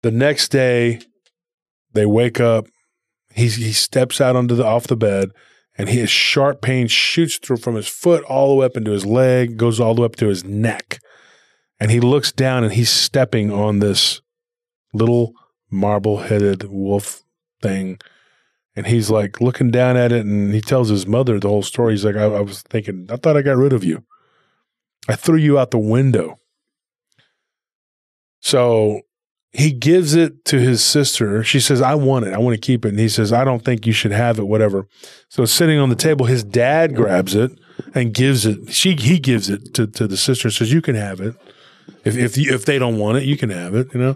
The 0.04 0.12
next 0.12 0.50
day, 0.50 1.00
they 1.94 2.06
wake 2.06 2.40
up. 2.40 2.68
He 3.34 3.48
he 3.48 3.72
steps 3.72 4.22
out 4.22 4.36
onto 4.36 4.56
the 4.56 4.66
off 4.66 4.86
the 4.86 4.98
bed 4.98 5.32
and 5.82 5.90
his 5.90 6.12
sharp 6.12 6.62
pain 6.62 6.86
shoots 6.88 7.40
through 7.40 7.58
from 7.58 7.74
his 7.74 7.88
foot 7.88 8.24
all 8.26 8.50
the 8.50 8.54
way 8.54 8.68
up 8.68 8.78
into 8.78 8.92
his 8.92 9.04
leg, 9.04 9.58
goes 9.58 9.80
all 9.80 9.96
the 9.96 10.02
way 10.02 10.06
up 10.06 10.16
to 10.18 10.28
his 10.28 10.44
neck. 10.44 11.00
And 11.80 11.90
he 11.90 12.00
looks 12.00 12.32
down 12.32 12.64
and 12.64 12.72
he's 12.72 12.92
stepping 12.92 13.52
on 13.52 13.80
this 13.80 14.22
little 14.94 15.34
marble 15.72 16.18
headed 16.18 16.66
wolf 16.70 17.24
thing. 17.64 17.98
And 18.76 18.86
he's 18.86 19.10
like 19.10 19.42
looking 19.42 19.72
down 19.72 19.98
at 19.98 20.12
it 20.12 20.24
and 20.24 20.54
he 20.54 20.62
tells 20.62 20.90
his 20.90 21.08
mother 21.08 21.40
the 21.40 21.50
whole 21.50 21.64
story. 21.64 21.94
He's 21.94 22.06
like, 22.06 22.16
I, 22.16 22.26
I 22.26 22.42
was 22.42 22.62
thinking, 22.62 23.08
I 23.10 23.16
thought 23.16 23.36
I 23.36 23.42
got 23.42 23.58
rid 23.58 23.74
of 23.74 23.84
you. 23.84 24.04
I 25.10 25.16
threw 25.16 25.38
you 25.38 25.58
out 25.58 25.72
the 25.72 25.80
window. 25.80 26.38
So 28.40 29.02
he 29.54 29.74
gives 29.74 30.14
it 30.14 30.46
to 30.46 30.60
his 30.60 30.84
sister. 30.84 31.44
She 31.44 31.60
says, 31.60 31.82
I 31.82 31.96
want 31.96 32.26
it. 32.26 32.34
I 32.34 32.38
want 32.38 32.56
to 32.56 32.62
keep 32.62 32.86
it. 32.86 32.90
And 32.90 33.00
he 33.00 33.10
says, 33.10 33.34
I 33.34 33.44
don't 33.44 33.64
think 33.66 33.86
you 33.86 33.92
should 33.92 34.14
have 34.14 34.40
it, 34.40 34.48
whatever. 34.48 34.88
So 35.28 35.44
sitting 35.46 35.78
on 35.78 35.90
the 35.90 35.96
table. 35.96 36.26
His 36.26 36.44
dad 36.44 36.96
grabs 36.96 37.36
it 37.36 37.52
and 37.94 38.14
gives 38.14 38.46
it. 38.46 38.74
She 38.74 38.96
he 38.96 39.20
gives 39.20 39.50
it 39.50 39.74
to, 39.74 39.88
to 39.88 40.08
the 40.08 40.18
sister, 40.18 40.48
and 40.48 40.54
says, 40.54 40.72
You 40.72 40.82
can 40.82 40.96
have 40.96 41.20
it. 41.20 41.36
If 42.06 42.16
if 42.18 42.38
if 42.38 42.66
they 42.66 42.80
don't 42.80 42.98
want 42.98 43.18
it, 43.18 43.24
you 43.24 43.38
can 43.38 43.50
have 43.50 43.76
it, 43.76 43.94
you 43.94 44.00
know? 44.00 44.16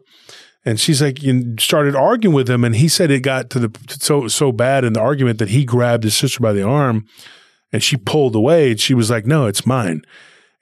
And 0.68 0.80
she's 0.80 1.02
like, 1.02 1.22
you 1.22 1.56
started 1.60 1.96
arguing 1.96 2.36
with 2.36 2.50
him, 2.50 2.64
and 2.64 2.76
he 2.76 2.88
said 2.88 3.12
it 3.12 3.20
got 3.20 3.52
to 3.52 3.60
the 3.60 3.80
so 3.88 4.28
so 4.28 4.52
bad 4.52 4.84
in 4.84 4.94
the 4.94 5.00
argument 5.00 5.38
that 5.38 5.50
he 5.50 5.64
grabbed 5.64 6.04
his 6.04 6.16
sister 6.16 6.40
by 6.40 6.54
the 6.54 6.64
arm, 6.64 7.06
and 7.72 7.84
she 7.84 7.98
pulled 7.98 8.36
away, 8.36 8.72
and 8.72 8.80
she 8.80 8.96
was 8.96 9.12
like, 9.12 9.28
"No, 9.28 9.46
it's 9.46 9.66
mine." 9.66 10.02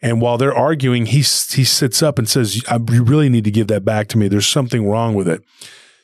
And 0.04 0.20
while 0.20 0.38
they're 0.38 0.54
arguing, 0.54 1.06
he 1.06 1.20
he 1.20 1.64
sits 1.64 2.04
up 2.04 2.20
and 2.20 2.28
says, 2.28 2.58
"You 2.58 3.04
really 3.04 3.30
need 3.30 3.46
to 3.46 3.52
give 3.52 3.68
that 3.68 3.86
back 3.86 4.10
to 4.10 4.18
me. 4.18 4.28
There's 4.28 4.46
something 4.46 4.86
wrong 4.86 5.16
with 5.16 5.30
it." 5.30 5.42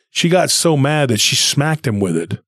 She 0.09 0.29
got 0.29 0.49
so 0.49 0.77
mad 0.77 1.09
that 1.09 1.19
she 1.19 1.35
smacked 1.35 1.85
him 1.85 1.99
with 1.99 2.15
it, 2.15 2.39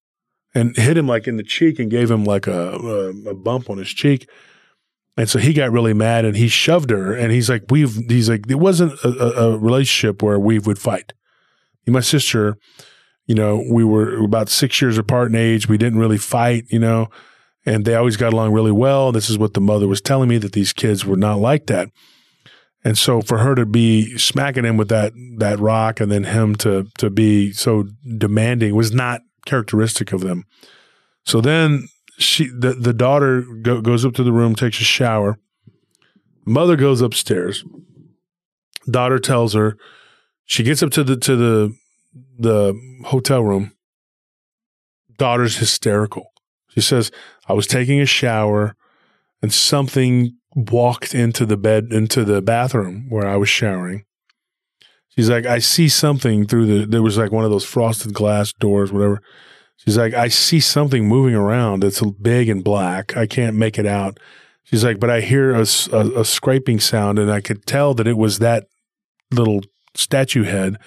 and 0.55 0.75
hit 0.77 0.97
him 0.97 1.09
like 1.09 1.27
in 1.27 1.35
the 1.35 1.43
cheek, 1.43 1.77
and 1.77 1.91
gave 1.91 2.09
him 2.09 2.23
like 2.23 2.47
a 2.47 2.71
a, 2.71 3.29
a 3.31 3.35
bump 3.35 3.69
on 3.69 3.77
his 3.77 3.89
cheek. 3.89 4.29
And 5.17 5.29
so 5.29 5.39
he 5.39 5.51
got 5.51 5.73
really 5.73 5.93
mad, 5.93 6.23
and 6.23 6.37
he 6.37 6.47
shoved 6.47 6.89
her. 6.89 7.13
And 7.13 7.33
he's 7.33 7.49
like, 7.49 7.65
"We've." 7.69 7.93
He's 8.07 8.29
like, 8.29 8.49
"It 8.49 8.55
wasn't 8.55 8.93
a, 9.03 9.41
a 9.41 9.57
relationship 9.57 10.23
where 10.23 10.39
we 10.39 10.57
would 10.57 10.79
fight." 10.79 11.11
my 11.85 11.99
sister, 11.99 12.55
you 13.25 13.35
know, 13.35 13.65
we 13.69 13.83
were 13.83 14.23
about 14.23 14.47
six 14.47 14.81
years 14.81 14.97
apart 14.97 15.29
in 15.29 15.35
age. 15.35 15.67
We 15.67 15.77
didn't 15.77 15.99
really 15.99 16.17
fight, 16.17 16.63
you 16.69 16.79
know, 16.79 17.09
and 17.65 17.85
they 17.85 17.95
always 17.95 18.17
got 18.17 18.33
along 18.33 18.53
really 18.53 18.71
well. 18.71 19.11
This 19.11 19.29
is 19.29 19.37
what 19.37 19.53
the 19.53 19.61
mother 19.61 19.87
was 19.87 20.01
telling 20.01 20.29
me 20.29 20.37
that 20.39 20.53
these 20.53 20.73
kids 20.73 21.05
were 21.05 21.17
not 21.17 21.39
like 21.39 21.67
that. 21.67 21.89
And 22.83 22.97
so 22.97 23.21
for 23.21 23.39
her 23.39 23.53
to 23.55 23.65
be 23.65 24.17
smacking 24.17 24.65
him 24.65 24.77
with 24.77 24.89
that 24.89 25.13
that 25.37 25.59
rock 25.59 25.99
and 25.99 26.11
then 26.11 26.23
him 26.23 26.55
to 26.57 26.87
to 26.97 27.09
be 27.09 27.51
so 27.51 27.85
demanding 28.17 28.75
was 28.75 28.91
not 28.91 29.21
characteristic 29.45 30.11
of 30.11 30.21
them. 30.21 30.45
So 31.23 31.41
then 31.41 31.87
she 32.17 32.47
the, 32.47 32.73
the 32.73 32.93
daughter 32.93 33.45
go, 33.61 33.81
goes 33.81 34.03
up 34.03 34.13
to 34.15 34.23
the 34.23 34.31
room, 34.31 34.55
takes 34.55 34.79
a 34.81 34.83
shower. 34.83 35.37
Mother 36.45 36.75
goes 36.75 37.01
upstairs. 37.01 37.63
Daughter 38.89 39.19
tells 39.19 39.53
her 39.53 39.77
she 40.45 40.63
gets 40.63 40.81
up 40.81 40.89
to 40.91 41.03
the 41.03 41.17
to 41.17 41.35
the 41.35 41.75
the 42.39 42.73
hotel 43.05 43.43
room. 43.43 43.73
Daughter's 45.17 45.57
hysterical. 45.57 46.30
She 46.73 46.81
says, 46.81 47.11
I 47.47 47.53
was 47.53 47.67
taking 47.67 47.99
a 47.99 48.05
shower 48.05 48.75
and 49.41 49.53
something 49.53 50.35
walked 50.55 51.13
into 51.13 51.45
the 51.45 51.57
bed, 51.57 51.87
into 51.91 52.23
the 52.23 52.41
bathroom 52.41 53.07
where 53.09 53.27
I 53.27 53.37
was 53.37 53.49
showering. 53.49 54.05
She's 55.09 55.29
like, 55.29 55.45
I 55.45 55.59
see 55.59 55.89
something 55.89 56.47
through 56.47 56.65
the, 56.65 56.85
there 56.85 57.01
was 57.01 57.17
like 57.17 57.31
one 57.31 57.43
of 57.43 57.51
those 57.51 57.65
frosted 57.65 58.13
glass 58.13 58.53
doors, 58.53 58.91
whatever. 58.91 59.21
She's 59.75 59.97
like, 59.97 60.13
I 60.13 60.29
see 60.29 60.59
something 60.59 61.07
moving 61.07 61.35
around. 61.35 61.83
It's 61.83 62.01
big 62.21 62.49
and 62.49 62.63
black. 62.63 63.17
I 63.17 63.25
can't 63.25 63.55
make 63.55 63.77
it 63.77 63.85
out. 63.85 64.19
She's 64.63 64.85
like, 64.85 64.99
but 64.99 65.09
I 65.09 65.21
hear 65.21 65.53
a, 65.53 65.65
a, 65.91 66.21
a 66.21 66.25
scraping 66.25 66.79
sound 66.79 67.19
and 67.19 67.31
I 67.31 67.41
could 67.41 67.65
tell 67.65 67.93
that 67.95 68.07
it 68.07 68.17
was 68.17 68.39
that 68.39 68.67
little 69.31 69.61
statue 69.95 70.43
head 70.43 70.77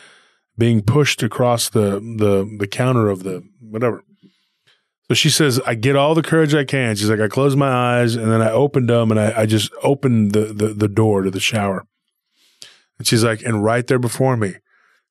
being 0.56 0.80
pushed 0.82 1.22
across 1.22 1.68
the 1.68 2.00
the 2.00 2.56
the 2.58 2.66
counter 2.66 3.08
of 3.08 3.24
the 3.24 3.42
whatever. 3.60 4.04
So 5.08 5.14
she 5.14 5.28
says, 5.28 5.60
I 5.66 5.74
get 5.74 5.96
all 5.96 6.14
the 6.14 6.22
courage 6.22 6.54
I 6.54 6.64
can. 6.64 6.96
She's 6.96 7.10
like, 7.10 7.20
I 7.20 7.28
closed 7.28 7.58
my 7.58 7.68
eyes 7.68 8.14
and 8.14 8.30
then 8.32 8.40
I 8.40 8.50
opened 8.50 8.88
them 8.88 9.10
and 9.10 9.20
I, 9.20 9.42
I 9.42 9.46
just 9.46 9.70
opened 9.82 10.32
the, 10.32 10.46
the 10.46 10.68
the 10.68 10.88
door 10.88 11.22
to 11.22 11.30
the 11.30 11.40
shower. 11.40 11.86
And 12.98 13.06
she's 13.06 13.22
like, 13.22 13.42
and 13.42 13.62
right 13.62 13.86
there 13.86 13.98
before 13.98 14.36
me, 14.36 14.54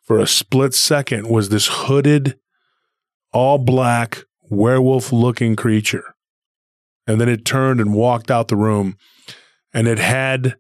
for 0.01 0.19
a 0.19 0.27
split 0.27 0.73
second, 0.73 1.27
was 1.27 1.49
this 1.49 1.67
hooded, 1.67 2.39
all 3.32 3.58
black, 3.60 4.23
werewolf 4.41 5.12
looking 5.12 5.56
creature. 5.56 6.15
And 7.06 7.21
then 7.21 7.29
it 7.29 7.45
turned 7.45 7.79
and 7.79 7.93
walked 7.93 8.32
out 8.32 8.47
the 8.47 8.56
room 8.56 8.97
and 9.73 9.88
it 9.88 9.99
had 9.99 10.56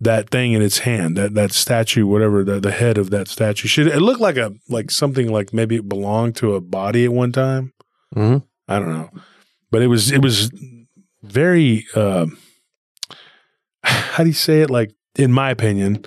that 0.00 0.30
thing 0.30 0.52
in 0.52 0.62
its 0.62 0.78
hand, 0.78 1.16
that 1.16 1.34
that 1.34 1.52
statue, 1.52 2.06
whatever 2.06 2.42
the, 2.44 2.60
the 2.60 2.72
head 2.72 2.98
of 2.98 3.10
that 3.10 3.28
statue. 3.28 3.68
Should 3.68 3.86
it 3.86 4.00
looked 4.00 4.20
like 4.20 4.36
a 4.36 4.54
like 4.68 4.90
something 4.90 5.30
like 5.30 5.52
maybe 5.52 5.76
it 5.76 5.88
belonged 5.88 6.36
to 6.36 6.54
a 6.54 6.60
body 6.60 7.04
at 7.04 7.12
one 7.12 7.32
time? 7.32 7.72
Mm-hmm. 8.14 8.44
I 8.68 8.78
don't 8.78 8.88
know, 8.88 9.10
but 9.70 9.82
it 9.82 9.88
was 9.88 10.10
it 10.10 10.22
was 10.22 10.50
very. 11.22 11.86
Uh, 11.94 12.26
how 13.82 14.24
do 14.24 14.28
you 14.28 14.34
say 14.34 14.62
it? 14.62 14.70
Like 14.70 14.92
in 15.16 15.32
my 15.32 15.50
opinion, 15.50 16.04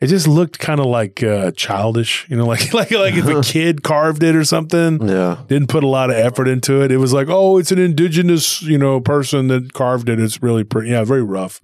it 0.00 0.06
just 0.06 0.28
looked 0.28 0.58
kind 0.58 0.80
of 0.80 0.86
like 0.86 1.22
uh, 1.22 1.50
childish, 1.52 2.26
you 2.28 2.36
know, 2.36 2.46
like 2.46 2.72
like 2.72 2.90
like 2.90 3.14
if 3.14 3.26
a 3.26 3.40
kid 3.52 3.82
carved 3.82 4.22
it 4.22 4.36
or 4.36 4.44
something. 4.44 5.06
Yeah, 5.08 5.42
didn't 5.48 5.68
put 5.68 5.84
a 5.84 5.88
lot 5.88 6.10
of 6.10 6.16
effort 6.16 6.48
into 6.48 6.82
it. 6.82 6.92
It 6.92 6.98
was 6.98 7.12
like, 7.12 7.28
oh, 7.28 7.58
it's 7.58 7.72
an 7.72 7.78
indigenous, 7.78 8.62
you 8.62 8.78
know, 8.78 9.00
person 9.00 9.48
that 9.48 9.72
carved 9.72 10.08
it. 10.08 10.20
It's 10.20 10.42
really 10.42 10.64
pretty, 10.64 10.90
yeah, 10.90 11.04
very 11.04 11.22
rough. 11.22 11.60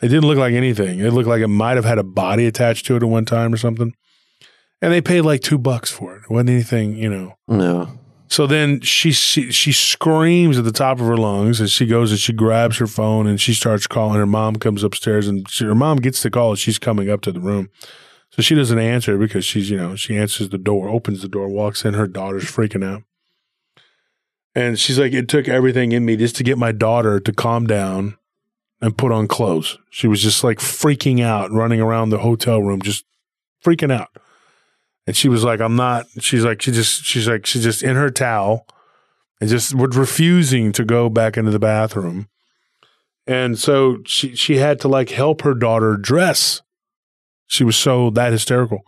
It 0.00 0.08
didn't 0.08 0.26
look 0.26 0.38
like 0.38 0.52
anything. 0.52 0.98
It 0.98 1.12
looked 1.12 1.28
like 1.28 1.42
it 1.42 1.48
might 1.48 1.76
have 1.76 1.84
had 1.84 1.98
a 1.98 2.02
body 2.02 2.46
attached 2.46 2.86
to 2.86 2.96
it 2.96 3.04
at 3.04 3.08
one 3.08 3.24
time 3.24 3.54
or 3.54 3.56
something. 3.56 3.94
And 4.80 4.92
they 4.92 5.00
paid 5.00 5.20
like 5.20 5.42
two 5.42 5.58
bucks 5.58 5.92
for 5.92 6.16
it. 6.16 6.22
It 6.24 6.30
wasn't 6.30 6.50
anything, 6.50 6.96
you 6.96 7.08
know. 7.08 7.34
No. 7.46 8.00
So 8.32 8.46
then 8.46 8.80
she, 8.80 9.12
she 9.12 9.52
she 9.52 9.72
screams 9.72 10.56
at 10.56 10.64
the 10.64 10.72
top 10.72 10.98
of 10.98 11.06
her 11.06 11.18
lungs 11.18 11.60
and 11.60 11.68
she 11.68 11.84
goes 11.84 12.12
and 12.12 12.18
she 12.18 12.32
grabs 12.32 12.78
her 12.78 12.86
phone 12.86 13.26
and 13.26 13.38
she 13.38 13.52
starts 13.52 13.86
calling. 13.86 14.18
Her 14.18 14.24
mom 14.24 14.56
comes 14.56 14.82
upstairs 14.82 15.28
and 15.28 15.46
she, 15.50 15.66
her 15.66 15.74
mom 15.74 15.98
gets 15.98 16.22
the 16.22 16.30
call 16.30 16.54
she's 16.54 16.78
coming 16.78 17.10
up 17.10 17.20
to 17.22 17.32
the 17.32 17.40
room. 17.40 17.68
So 18.30 18.40
she 18.40 18.54
doesn't 18.54 18.78
answer 18.78 19.18
because 19.18 19.44
she's, 19.44 19.68
you 19.68 19.76
know, 19.76 19.96
she 19.96 20.16
answers 20.16 20.48
the 20.48 20.56
door, 20.56 20.88
opens 20.88 21.20
the 21.20 21.28
door, 21.28 21.46
walks 21.46 21.84
in. 21.84 21.92
Her 21.92 22.06
daughter's 22.06 22.44
freaking 22.44 22.82
out. 22.82 23.02
And 24.54 24.78
she's 24.78 24.98
like, 24.98 25.12
it 25.12 25.28
took 25.28 25.46
everything 25.46 25.92
in 25.92 26.06
me 26.06 26.16
just 26.16 26.36
to 26.36 26.42
get 26.42 26.56
my 26.56 26.72
daughter 26.72 27.20
to 27.20 27.32
calm 27.34 27.66
down 27.66 28.16
and 28.80 28.96
put 28.96 29.12
on 29.12 29.28
clothes. 29.28 29.76
She 29.90 30.08
was 30.08 30.22
just 30.22 30.42
like 30.42 30.56
freaking 30.56 31.22
out, 31.22 31.52
running 31.52 31.82
around 31.82 32.08
the 32.08 32.20
hotel 32.20 32.62
room, 32.62 32.80
just 32.80 33.04
freaking 33.62 33.92
out. 33.92 34.08
And 35.06 35.16
she 35.16 35.28
was 35.28 35.42
like, 35.44 35.60
I'm 35.60 35.76
not, 35.76 36.06
she's 36.20 36.44
like, 36.44 36.62
she 36.62 36.70
just, 36.70 37.04
she's 37.04 37.26
like, 37.26 37.46
she's 37.46 37.64
just 37.64 37.82
in 37.82 37.96
her 37.96 38.10
towel 38.10 38.66
and 39.40 39.50
just 39.50 39.74
was 39.74 39.96
refusing 39.96 40.72
to 40.72 40.84
go 40.84 41.08
back 41.08 41.36
into 41.36 41.50
the 41.50 41.58
bathroom. 41.58 42.28
And 43.26 43.58
so 43.58 43.98
she, 44.04 44.36
she 44.36 44.56
had 44.56 44.80
to 44.80 44.88
like 44.88 45.10
help 45.10 45.42
her 45.42 45.54
daughter 45.54 45.96
dress. 45.96 46.62
She 47.46 47.64
was 47.64 47.76
so 47.76 48.10
that 48.10 48.32
hysterical. 48.32 48.80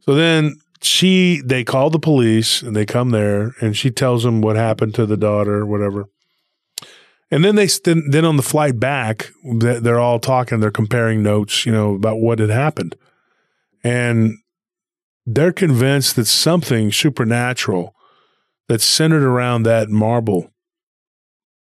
So 0.00 0.14
then 0.14 0.56
she, 0.82 1.42
they 1.44 1.64
call 1.64 1.90
the 1.90 1.98
police 1.98 2.62
and 2.62 2.74
they 2.74 2.86
come 2.86 3.10
there 3.10 3.52
and 3.60 3.76
she 3.76 3.90
tells 3.90 4.22
them 4.22 4.40
what 4.40 4.56
happened 4.56 4.94
to 4.94 5.06
the 5.06 5.16
daughter, 5.16 5.66
whatever. 5.66 6.06
And 7.30 7.44
then 7.44 7.54
they 7.54 7.68
then 7.84 8.24
on 8.24 8.36
the 8.36 8.42
flight 8.42 8.80
back, 8.80 9.30
they're 9.44 10.00
all 10.00 10.18
talking. 10.18 10.58
They're 10.58 10.72
comparing 10.72 11.22
notes, 11.22 11.64
you 11.64 11.70
know, 11.70 11.94
about 11.94 12.18
what 12.18 12.40
had 12.40 12.50
happened, 12.50 12.96
and 13.84 14.34
they're 15.34 15.52
convinced 15.52 16.16
that 16.16 16.26
something 16.26 16.92
supernatural 16.92 17.94
that's 18.68 18.84
centered 18.84 19.22
around 19.22 19.64
that 19.64 19.88
marble 19.88 20.52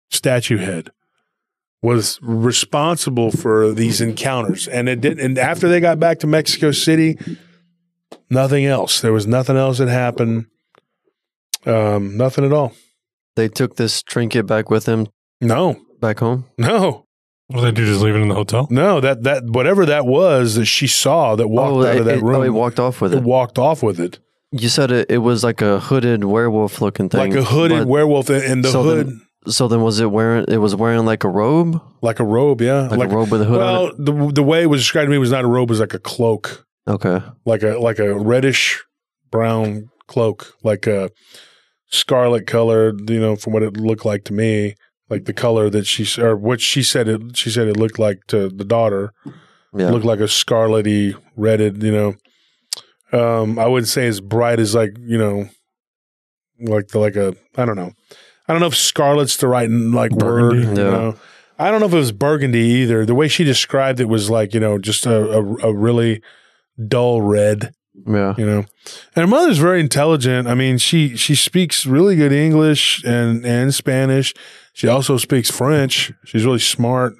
statue 0.09 0.57
head 0.57 0.91
was 1.81 2.19
responsible 2.21 3.31
for 3.31 3.71
these 3.71 4.01
encounters. 4.01 4.67
And 4.67 4.87
it 4.87 5.01
did. 5.01 5.19
And 5.19 5.37
after 5.37 5.67
they 5.67 5.79
got 5.79 5.99
back 5.99 6.19
to 6.19 6.27
Mexico 6.27 6.71
City, 6.71 7.17
nothing 8.29 8.65
else. 8.65 9.01
There 9.01 9.13
was 9.13 9.25
nothing 9.25 9.57
else 9.57 9.79
that 9.79 9.87
happened. 9.87 10.45
Um, 11.65 12.17
nothing 12.17 12.45
at 12.45 12.53
all. 12.53 12.73
They 13.35 13.47
took 13.47 13.77
this 13.77 14.03
trinket 14.03 14.45
back 14.45 14.69
with 14.69 14.85
them 14.85 15.07
no. 15.41 15.81
Back 15.99 16.19
home? 16.19 16.45
No. 16.57 17.05
What 17.51 17.65
did 17.65 17.75
they 17.75 17.81
do? 17.81 17.85
Just 17.85 18.01
leave 18.01 18.15
it 18.15 18.21
in 18.21 18.29
the 18.29 18.35
hotel? 18.35 18.67
No, 18.69 18.99
that 19.01 19.23
that 19.23 19.43
whatever 19.45 19.85
that 19.85 20.05
was 20.05 20.55
that 20.55 20.65
she 20.65 20.87
saw 20.87 21.35
that 21.35 21.47
walked 21.47 21.73
oh, 21.73 21.87
out 21.87 21.95
it, 21.95 21.99
of 21.99 22.05
that 22.05 22.17
it, 22.19 22.23
room. 22.23 22.35
Oh, 22.35 22.41
he 22.43 22.49
walked 22.49 22.79
off 22.79 23.01
with 23.01 23.13
it. 23.13 23.17
it. 23.17 23.23
Walked 23.23 23.59
off 23.59 23.83
with 23.83 23.99
it. 23.99 24.19
You 24.51 24.69
said 24.69 24.91
it, 24.91 25.09
it 25.09 25.19
was 25.19 25.43
like 25.43 25.61
a 25.61 25.79
hooded 25.79 26.23
werewolf 26.23 26.81
looking 26.81 27.09
thing. 27.09 27.31
Like 27.31 27.39
a 27.39 27.43
hooded 27.43 27.87
werewolf 27.87 28.29
in 28.29 28.61
the 28.61 28.69
so 28.69 28.83
hood. 28.83 29.07
Then, 29.07 29.21
so 29.47 29.67
then 29.67 29.81
was 29.81 29.99
it 29.99 30.11
wearing 30.11 30.45
it 30.47 30.57
was 30.57 30.75
wearing 30.75 31.05
like 31.05 31.23
a 31.23 31.29
robe? 31.29 31.81
Like 32.01 32.19
a 32.19 32.23
robe, 32.23 32.61
yeah. 32.61 32.87
Like, 32.87 32.99
like 32.99 33.11
a 33.11 33.15
robe 33.15 33.31
with 33.31 33.41
a 33.41 33.45
hood 33.45 33.57
well, 33.57 33.91
the 33.97 34.31
the 34.33 34.43
way 34.43 34.63
it 34.63 34.67
was 34.67 34.81
described 34.81 35.07
to 35.07 35.11
me 35.11 35.17
was 35.17 35.31
not 35.31 35.43
a 35.43 35.47
robe, 35.47 35.69
it 35.69 35.73
was 35.73 35.79
like 35.79 35.93
a 35.93 35.99
cloak. 35.99 36.65
Okay. 36.87 37.21
Like 37.45 37.63
a 37.63 37.79
like 37.79 37.99
a 37.99 38.17
reddish 38.17 38.83
brown 39.29 39.89
cloak. 40.07 40.53
Like 40.63 40.87
a 40.87 41.11
scarlet 41.87 42.47
colored. 42.47 43.09
You 43.09 43.19
know, 43.19 43.35
from 43.35 43.53
what 43.53 43.63
it 43.63 43.77
looked 43.77 44.05
like 44.05 44.25
to 44.25 44.33
me, 44.33 44.75
like 45.11 45.25
the 45.25 45.33
color 45.33 45.69
that 45.69 45.85
she 45.85 46.19
or 46.19 46.35
what 46.35 46.59
she 46.61 46.81
said 46.81 47.07
it. 47.07 47.37
She 47.37 47.51
said 47.51 47.67
it 47.67 47.77
looked 47.77 47.99
like 47.99 48.25
to 48.27 48.49
the 48.49 48.65
daughter. 48.65 49.13
Yeah. 49.73 49.91
Looked 49.91 50.05
like 50.05 50.19
a 50.19 50.23
scarlety, 50.23 51.15
redded. 51.37 51.83
You 51.83 51.91
know, 51.91 52.15
um, 53.13 53.59
I 53.59 53.67
wouldn't 53.67 53.87
say 53.89 54.07
as 54.07 54.19
bright 54.21 54.59
as 54.59 54.73
like 54.73 54.95
you 54.99 55.17
know, 55.17 55.49
like 56.59 56.87
the 56.89 56.99
like 56.99 57.15
a 57.15 57.35
I 57.55 57.65
don't 57.65 57.75
know. 57.75 57.91
I 58.47 58.53
don't 58.53 58.59
know 58.61 58.67
if 58.67 58.75
scarlet's 58.75 59.37
the 59.37 59.47
right 59.47 59.69
like 59.69 60.11
word. 60.11 60.53
Burgundy? 60.53 60.81
You 60.81 60.85
Yeah. 60.87 60.91
know? 60.91 61.15
I 61.59 61.69
don't 61.69 61.79
know 61.79 61.85
if 61.85 61.93
it 61.93 61.97
was 61.97 62.11
burgundy 62.11 62.59
either. 62.81 63.05
The 63.05 63.13
way 63.13 63.27
she 63.27 63.43
described 63.43 63.99
it 63.99 64.09
was 64.09 64.29
like 64.29 64.53
you 64.53 64.59
know 64.59 64.77
just 64.79 65.05
a 65.05 65.29
a, 65.31 65.43
a 65.69 65.73
really 65.73 66.21
dull 66.87 67.21
red. 67.21 67.73
yeah. 68.07 68.33
You 68.37 68.45
know, 68.45 68.57
and 69.15 69.23
her 69.23 69.27
mother's 69.27 69.59
very 69.59 69.79
intelligent. 69.79 70.47
I 70.47 70.55
mean, 70.55 70.77
she 70.79 71.15
she 71.15 71.35
speaks 71.35 71.85
really 71.85 72.15
good 72.15 72.31
English 72.31 73.03
and 73.05 73.45
and 73.45 73.73
Spanish. 73.73 74.33
She 74.73 74.87
also 74.87 75.17
speaks 75.17 75.51
French. 75.51 76.11
She's 76.25 76.45
really 76.45 76.59
smart. 76.59 77.15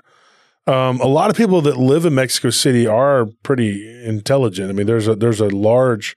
Um, 0.68 1.00
a 1.02 1.08
lot 1.08 1.30
of 1.30 1.36
people 1.36 1.62
that 1.62 1.78
live 1.78 2.06
in 2.06 2.16
Mexico 2.16 2.50
City 2.50 2.86
are 2.86 3.28
pretty 3.44 4.06
intelligent. 4.06 4.70
I 4.70 4.74
mean, 4.74 4.86
there's 4.86 5.08
a 5.08 5.16
there's 5.16 5.42
a 5.42 5.50
large 5.50 6.16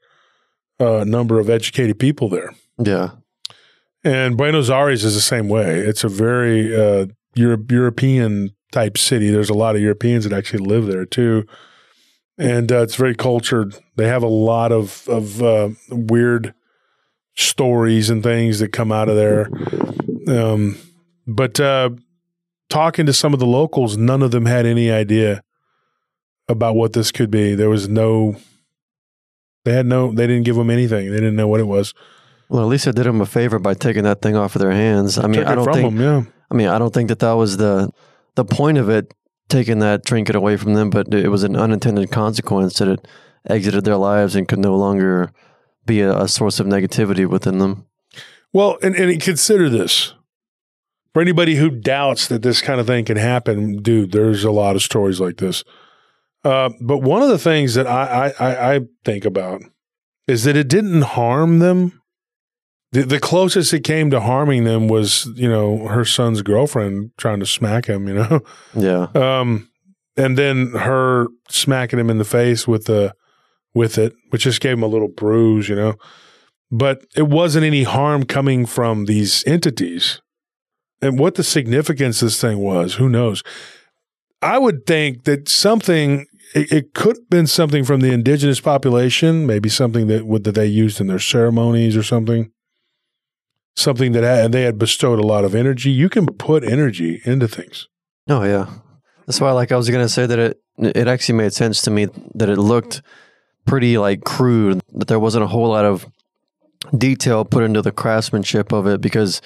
uh, 0.79 1.05
number 1.05 1.41
of 1.41 1.49
educated 1.49 1.99
people 1.99 2.29
there. 2.29 2.55
Yeah. 2.79 3.11
And 4.05 4.37
Buenos 4.37 4.69
Aires 4.69 5.03
is 5.03 5.15
the 5.15 5.21
same 5.21 5.49
way. 5.49 5.79
It's 5.79 6.05
a 6.05 6.09
very 6.09 6.77
uh, 6.77 7.07
Euro- 7.37 7.65
European 7.71 8.51
type 8.71 8.99
city. 8.99 9.31
There's 9.31 9.51
a 9.51 9.55
lot 9.55 9.77
of 9.77 9.83
Europeans 9.83 10.25
that 10.25 10.37
actually 10.37 10.67
live 10.67 10.87
there 10.87 11.07
too, 11.07 11.47
and 12.37 12.71
uh, 12.71 12.83
it's 12.83 12.97
very 12.97 13.15
cultured. 13.15 13.75
They 13.97 14.09
have 14.09 14.23
a 14.23 14.29
lot 14.29 14.73
of 14.73 15.09
of 15.09 15.43
uh, 15.43 15.71
weird 15.91 16.55
stories 17.35 18.11
and 18.11 18.23
things 18.23 18.59
that 18.59 18.69
come 18.69 18.93
out 18.93 19.09
of 19.09 19.17
there. 19.17 19.49
Um, 20.29 20.77
but 21.27 21.59
uh, 21.61 21.91
talking 22.69 23.07
to 23.07 23.13
some 23.13 23.33
of 23.33 23.41
the 23.41 23.47
locals, 23.47 23.97
none 23.97 24.23
of 24.23 24.31
them 24.31 24.47
had 24.47 24.67
any 24.67 24.91
idea 24.91 25.43
about 26.49 26.77
what 26.77 26.93
this 26.93 27.13
could 27.13 27.31
be. 27.31 27.55
There 27.55 27.71
was 27.71 27.89
no. 27.89 28.37
They 29.65 29.73
had 29.73 29.87
no. 29.87 30.13
They 30.13 30.27
didn't 30.27 30.45
give 30.45 30.57
them 30.57 30.71
anything. 30.71 31.11
They 31.11 31.17
didn't 31.17 31.37
know 31.37 31.49
what 31.49 31.61
it 31.61 31.67
was. 31.67 31.95
Well, 32.49 32.63
at 32.63 32.69
least 32.69 32.87
I 32.87 32.91
did 32.91 33.07
them 33.07 33.21
a 33.21 33.27
favor 33.27 33.59
by 33.59 33.75
taking 33.75 34.05
that 34.05 34.21
thing 34.21 34.37
off 34.37 34.55
of 34.55 34.61
their 34.61 34.73
hands. 34.73 35.19
I 35.19 35.27
mean, 35.27 35.41
Took 35.41 35.49
I 35.49 35.55
don't 35.55 35.73
think. 35.73 35.95
them. 35.95 36.01
Yeah. 36.01 36.23
I 36.51 36.55
mean, 36.55 36.69
I 36.69 36.79
don't 36.79 36.93
think 36.93 37.09
that 37.09 37.21
that 37.21 37.33
was 37.33 37.57
the 37.57 37.91
the 38.35 38.45
point 38.45 38.79
of 38.79 38.91
it, 38.91 39.15
taking 39.49 39.79
that 39.79 40.05
trinket 40.05 40.37
away 40.37 40.57
from 40.57 40.75
them. 40.75 40.91
But 40.91 41.13
it 41.15 41.29
was 41.29 41.43
an 41.43 41.57
unintended 41.57 42.11
consequence 42.11 42.79
that 42.79 42.89
it 42.89 43.09
exited 43.49 43.85
their 43.85 43.97
lives 43.97 44.37
and 44.37 44.47
could 44.47 44.59
no 44.59 44.77
longer 44.77 45.31
be 45.87 46.01
a, 46.01 46.23
a 46.23 46.29
source 46.29 46.61
of 46.61 46.67
negativity 46.67 47.27
within 47.27 47.59
them. 47.59 47.87
Well, 48.53 48.79
and, 48.83 48.95
and 48.95 49.21
consider 49.21 49.69
this. 49.69 50.15
For 51.15 51.23
anybody 51.23 51.55
who 51.55 51.71
doubts 51.71 52.27
that 52.27 52.43
this 52.43 52.61
kind 52.61 52.81
of 52.81 52.87
thing 52.89 53.05
can 53.05 53.17
happen, 53.17 53.81
dude, 53.83 54.11
there's 54.11 54.43
a 54.43 54.51
lot 54.51 54.75
of 54.75 54.83
stories 54.83 55.21
like 55.21 55.37
this. 55.37 55.63
Uh, 56.45 56.71
but 56.81 56.99
one 56.99 57.23
of 57.23 57.29
the 57.29 57.39
things 57.39 57.75
that 57.75 57.87
I, 57.87 58.35
I, 58.39 58.75
I, 58.75 58.81
think 59.05 59.25
about 59.25 59.63
is 60.27 60.45
that 60.45 60.57
it 60.57 60.69
didn't 60.69 61.03
harm 61.03 61.61
them. 61.61 62.03
The, 62.93 63.05
the 63.05 63.21
closest 63.21 63.73
it 63.73 63.81
came 63.81 64.11
to 64.11 64.21
harming 64.21 64.65
them 64.65 64.89
was, 64.89 65.27
you 65.37 65.49
know, 65.49 65.87
her 65.87 66.05
son's 66.05 66.43
girlfriend 66.43 67.13
trying 67.17 67.41
to 67.41 67.47
smack 67.47 67.87
him, 67.87 68.09
you 68.09 68.15
know? 68.15 68.41
Yeah. 68.75 69.07
Um, 69.15 69.71
and 70.17 70.37
then 70.37 70.73
her 70.73 71.29
smacking 71.49 71.99
him 71.99 72.11
in 72.11 72.19
the 72.19 72.25
face 72.25 72.69
with 72.69 72.85
the 72.85 73.15
with 73.73 73.99
it, 73.99 74.15
which 74.31 74.43
just 74.43 74.61
gave 74.61 74.75
him 74.75 74.83
a 74.83 74.89
little 74.89 75.09
bruise, 75.09 75.69
you 75.69 75.77
know. 75.77 75.95
But 76.71 77.05
it 77.17 77.29
wasn't 77.29 77.65
any 77.65 77.85
harm 77.85 78.25
coming 78.25 78.67
from 78.67 79.07
these 79.07 79.45
entities. 79.47 80.21
And 81.05 81.19
what 81.19 81.35
the 81.35 81.45
significance 81.45 82.23
of 82.23 82.27
this 82.27 82.41
thing 82.41 82.59
was, 82.59 82.95
who 82.95 83.09
knows? 83.09 83.43
I 84.41 84.59
would 84.59 84.87
think 84.87 85.25
that 85.25 85.49
something 85.49 86.27
it, 86.55 86.73
it 86.73 86.95
could 86.95 87.17
have 87.17 87.31
been 87.31 87.47
something 87.47 87.85
from 87.85 88.01
the 88.01 88.13
indigenous 88.13 88.61
population, 88.61 89.47
maybe 89.47 89.69
something 89.69 90.07
that 90.07 90.27
would, 90.27 90.45
that 90.45 90.55
they 90.55 90.67
used 90.67 91.01
in 91.01 91.09
their 91.09 91.19
ceremonies 91.19 91.97
or 91.97 92.03
something. 92.03 92.51
Something 93.77 94.13
that 94.13 94.23
had, 94.23 94.53
they 94.53 94.63
had 94.63 94.79
bestowed 94.79 95.19
a 95.19 95.27
lot 95.27 95.45
of 95.45 95.55
energy. 95.55 95.91
You 95.91 96.09
can 96.09 96.27
put 96.27 96.63
energy 96.63 97.21
into 97.25 97.49
things. 97.49 97.89
Oh 98.29 98.45
yeah. 98.45 98.67
That's 99.27 99.41
why, 99.41 99.51
like, 99.53 99.73
I 99.73 99.77
was 99.77 99.91
gonna 99.91 100.09
say 100.09 100.27
that 100.27 100.39
it 100.39 100.61
it 100.79 101.09
actually 101.09 101.37
made 101.37 101.53
sense 101.53 101.83
to 101.83 101.91
me 101.91 102.07
that 102.35 102.49
it 102.49 102.57
looked 102.57 103.03
pretty 103.67 103.99
like 103.99 104.25
crude. 104.25 104.81
That 104.93 105.09
there 105.09 105.19
wasn't 105.19 105.45
a 105.45 105.49
whole 105.49 105.69
lot 105.69 105.85
of 105.85 106.07
detail 106.97 107.45
put 107.45 107.65
into 107.65 107.83
the 107.83 107.93
craftsmanship 107.93 108.73
of 108.73 108.87
it 108.87 109.01
because 109.01 109.41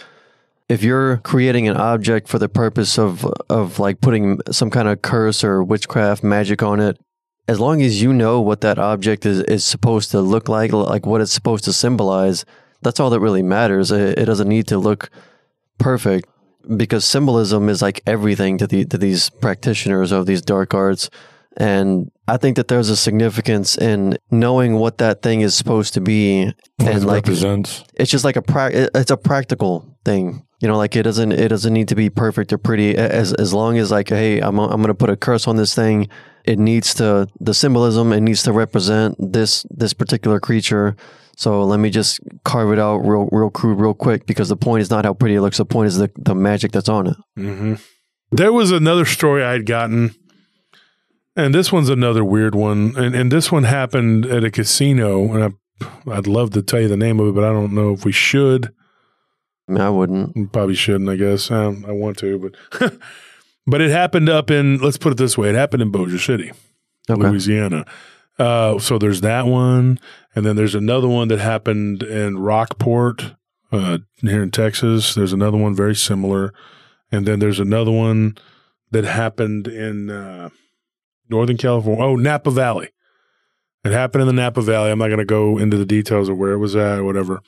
if 0.69 0.83
you're 0.83 1.19
creating 1.19 1.69
an 1.69 1.77
object 1.77 2.29
for 2.29 2.39
the 2.39 2.49
purpose 2.49 2.99
of 2.99 3.25
of 3.49 3.79
like 3.79 4.01
putting 4.01 4.39
some 4.51 4.71
kind 4.71 4.89
of 4.89 5.03
curse 5.03 5.43
or 5.43 5.63
witchcraft 5.63 6.23
magic 6.23 6.63
on 6.63 6.81
it 6.81 6.99
as 7.47 7.59
long 7.59 7.81
as 7.81 8.03
you 8.03 8.13
know 8.13 8.43
what 8.43 8.61
that 8.61 8.79
object 8.79 9.25
is, 9.25 9.41
is 9.41 9.65
supposed 9.65 10.11
to 10.11 10.21
look 10.21 10.49
like 10.49 10.73
like 10.73 11.07
what 11.07 11.21
it's 11.21 11.33
supposed 11.33 11.65
to 11.65 11.73
symbolize 11.73 12.45
that's 12.83 13.01
all 13.01 13.11
that 13.11 13.21
really 13.21 13.43
matters. 13.43 13.91
It, 13.91 14.19
it 14.19 14.25
doesn't 14.25 14.49
need 14.49 14.67
to 14.69 14.79
look 14.79 15.11
perfect 15.79 16.29
because 16.77 17.05
symbolism 17.05 17.69
is 17.69 17.81
like 17.81 18.03
everything 18.07 18.59
to 18.59 18.67
the 18.67 18.85
to 18.87 18.99
these 18.99 19.31
practitioners 19.31 20.13
of 20.13 20.27
these 20.27 20.43
dark 20.43 20.75
arts 20.75 21.09
and 21.59 22.11
I 22.27 22.37
think 22.39 22.57
that 22.57 22.69
there's 22.69 22.89
a 22.89 22.97
significance 22.97 23.77
in 23.77 24.17
knowing 24.31 24.75
what 24.77 24.99
that 24.99 25.21
thing 25.23 25.41
is 25.43 25.55
supposed 25.55 25.93
to 25.95 26.01
be 26.01 26.47
What 26.77 26.89
and 26.89 27.03
it 27.03 27.07
like 27.07 27.27
represents. 27.27 27.85
it's 27.95 28.11
just 28.11 28.25
like 28.25 28.37
a 28.37 28.43
pra- 28.43 28.71
it's 28.95 29.11
a 29.11 29.17
practical 29.17 29.99
thing. 30.05 30.45
You 30.61 30.69
know 30.69 30.77
like 30.77 30.97
it 30.97 31.03
doesn't 31.03 31.33
it 31.33 31.49
doesn't 31.49 31.73
need 31.73 31.89
to 31.89 31.95
be 31.95 32.11
perfect 32.11 32.53
or 32.53 32.59
pretty. 32.59 32.97
As 32.97 33.33
as 33.35 33.53
long 33.53 33.77
as 33.79 33.91
like 33.91 34.09
hey 34.09 34.41
i'm 34.41 34.59
i'm 34.59 34.79
going 34.83 34.87
to 34.89 34.95
put 34.95 35.11
a 35.11 35.17
curse 35.17 35.47
on 35.47 35.57
this 35.57 35.75
thing 35.75 36.09
it 36.45 36.59
needs 36.59 36.95
to 36.95 37.29
the 37.41 37.53
symbolism 37.55 38.13
it 38.13 38.21
needs 38.23 38.43
to 38.45 38.53
represent 38.53 39.15
this 39.19 39.65
this 39.71 39.93
particular 39.93 40.41
creature. 40.41 40.97
So 41.37 41.63
let 41.63 41.79
me 41.79 41.91
just 41.91 42.19
carve 42.45 42.73
it 42.73 42.81
out 42.81 42.97
real 43.07 43.29
real 43.31 43.51
crude 43.51 43.79
real 43.81 43.95
quick 43.95 44.27
because 44.27 44.49
the 44.49 44.57
point 44.57 44.83
is 44.83 44.91
not 44.91 45.05
how 45.05 45.15
pretty 45.15 45.37
it 45.37 45.41
looks. 45.41 45.59
The 45.59 45.65
point 45.65 45.87
is 45.87 45.97
the 45.99 46.11
the 46.17 46.35
magic 46.35 46.73
that's 46.73 46.89
on 46.89 47.07
it. 47.07 47.17
Mm-hmm. 47.39 47.75
There 48.33 48.53
was 48.53 48.73
another 48.73 49.05
story 49.05 49.45
I 49.45 49.53
had 49.53 49.65
gotten, 49.65 50.15
and 51.39 51.55
this 51.55 51.73
one's 51.73 51.89
another 51.89 52.25
weird 52.25 52.55
one. 52.55 52.95
And, 52.97 53.15
and 53.15 53.31
this 53.33 53.53
one 53.53 53.63
happened 53.63 54.27
at 54.27 54.43
a 54.43 54.51
casino, 54.51 55.33
and 55.33 55.55
I, 55.81 56.11
I'd 56.11 56.27
love 56.27 56.51
to 56.51 56.63
tell 56.63 56.81
you 56.81 56.89
the 56.89 56.97
name 56.97 57.21
of 57.21 57.29
it, 57.29 57.35
but 57.35 57.45
I 57.45 57.53
don't 57.53 57.73
know 57.73 57.93
if 57.93 58.05
we 58.05 58.13
should. 58.13 58.75
I 59.75 59.89
wouldn't 59.89 60.53
Probably 60.53 60.75
shouldn't, 60.75 61.09
I 61.09 61.17
guess. 61.17 61.51
Um, 61.51 61.85
I 61.87 61.93
want 61.93 62.19
to, 62.19 62.39
but 62.81 62.93
but 63.67 63.81
it 63.81 63.91
happened 63.91 64.29
up 64.29 64.51
in. 64.51 64.79
Let's 64.79 64.99
put 64.99 65.13
it 65.13 65.19
this 65.19 65.39
way: 65.39 65.51
it 65.51 65.55
happened 65.55 65.83
in 65.83 65.91
Bossier 65.91 66.19
City, 66.19 66.53
okay 67.09 67.23
Louisiana. 67.23 67.85
Uh, 68.39 68.79
so 68.79 68.99
there's 68.99 69.21
that 69.21 69.47
one, 69.47 70.01
and 70.35 70.47
then 70.47 70.57
there's 70.57 70.75
another 70.75 71.09
one 71.09 71.29
that 71.29 71.39
happened 71.39 72.03
in 72.03 72.39
Rockport, 72.39 73.35
uh, 73.71 73.99
here 74.23 74.43
in 74.43 74.51
Texas. 74.51 75.15
There's 75.15 75.33
another 75.35 75.59
one 75.59 75.75
very 75.75 75.95
similar, 75.95 76.55
and 77.13 77.27
then 77.27 77.41
there's 77.41 77.61
another 77.61 77.93
one 77.93 78.39
that 78.91 79.05
happened 79.05 79.69
in 79.69 80.09
uh, 80.09 80.49
Northern 81.29 81.57
California. 81.57 82.03
Oh, 82.05 82.17
Napa 82.17 82.51
Valley. 82.51 82.91
It 83.85 83.93
happened 83.93 84.23
in 84.23 84.27
the 84.27 84.33
Napa 84.33 84.61
Valley. 84.63 84.91
I'm 84.91 84.99
not 84.99 85.07
going 85.09 85.19
to 85.19 85.25
go 85.25 85.57
into 85.59 85.77
the 85.77 85.87
details 85.87 86.29
of 86.29 86.37
where 86.37 86.53
it 86.53 86.59
was 86.59 86.75
at 86.77 86.99
or 86.99 87.05
whatever. 87.05 87.41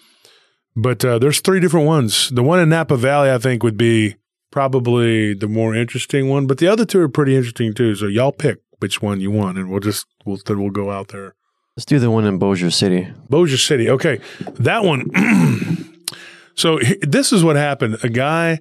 But 0.76 1.04
uh, 1.04 1.18
there's 1.18 1.40
three 1.40 1.60
different 1.60 1.86
ones. 1.86 2.30
The 2.30 2.42
one 2.42 2.60
in 2.60 2.68
Napa 2.68 2.96
Valley, 2.96 3.30
I 3.30 3.38
think, 3.38 3.62
would 3.62 3.76
be 3.76 4.14
probably 4.52 5.34
the 5.34 5.48
more 5.48 5.74
interesting 5.74 6.28
one. 6.28 6.46
But 6.46 6.58
the 6.58 6.68
other 6.68 6.84
two 6.84 7.00
are 7.00 7.08
pretty 7.08 7.36
interesting 7.36 7.74
too. 7.74 7.94
So 7.96 8.06
y'all 8.06 8.32
pick 8.32 8.58
which 8.78 9.02
one 9.02 9.20
you 9.20 9.30
want, 9.30 9.58
and 9.58 9.70
we'll 9.70 9.80
just 9.80 10.06
we'll 10.24 10.38
then 10.46 10.60
we'll 10.60 10.70
go 10.70 10.90
out 10.90 11.08
there. 11.08 11.34
let's 11.76 11.84
do 11.84 11.98
the 11.98 12.10
one 12.10 12.24
in 12.24 12.38
bossier 12.38 12.70
city 12.70 13.08
Bossier 13.28 13.56
City. 13.58 13.90
Okay, 13.90 14.20
that 14.54 14.84
one. 14.84 15.10
so 16.54 16.78
he- 16.78 16.96
this 17.02 17.32
is 17.32 17.42
what 17.44 17.56
happened. 17.56 17.98
A 18.02 18.08
guy 18.08 18.60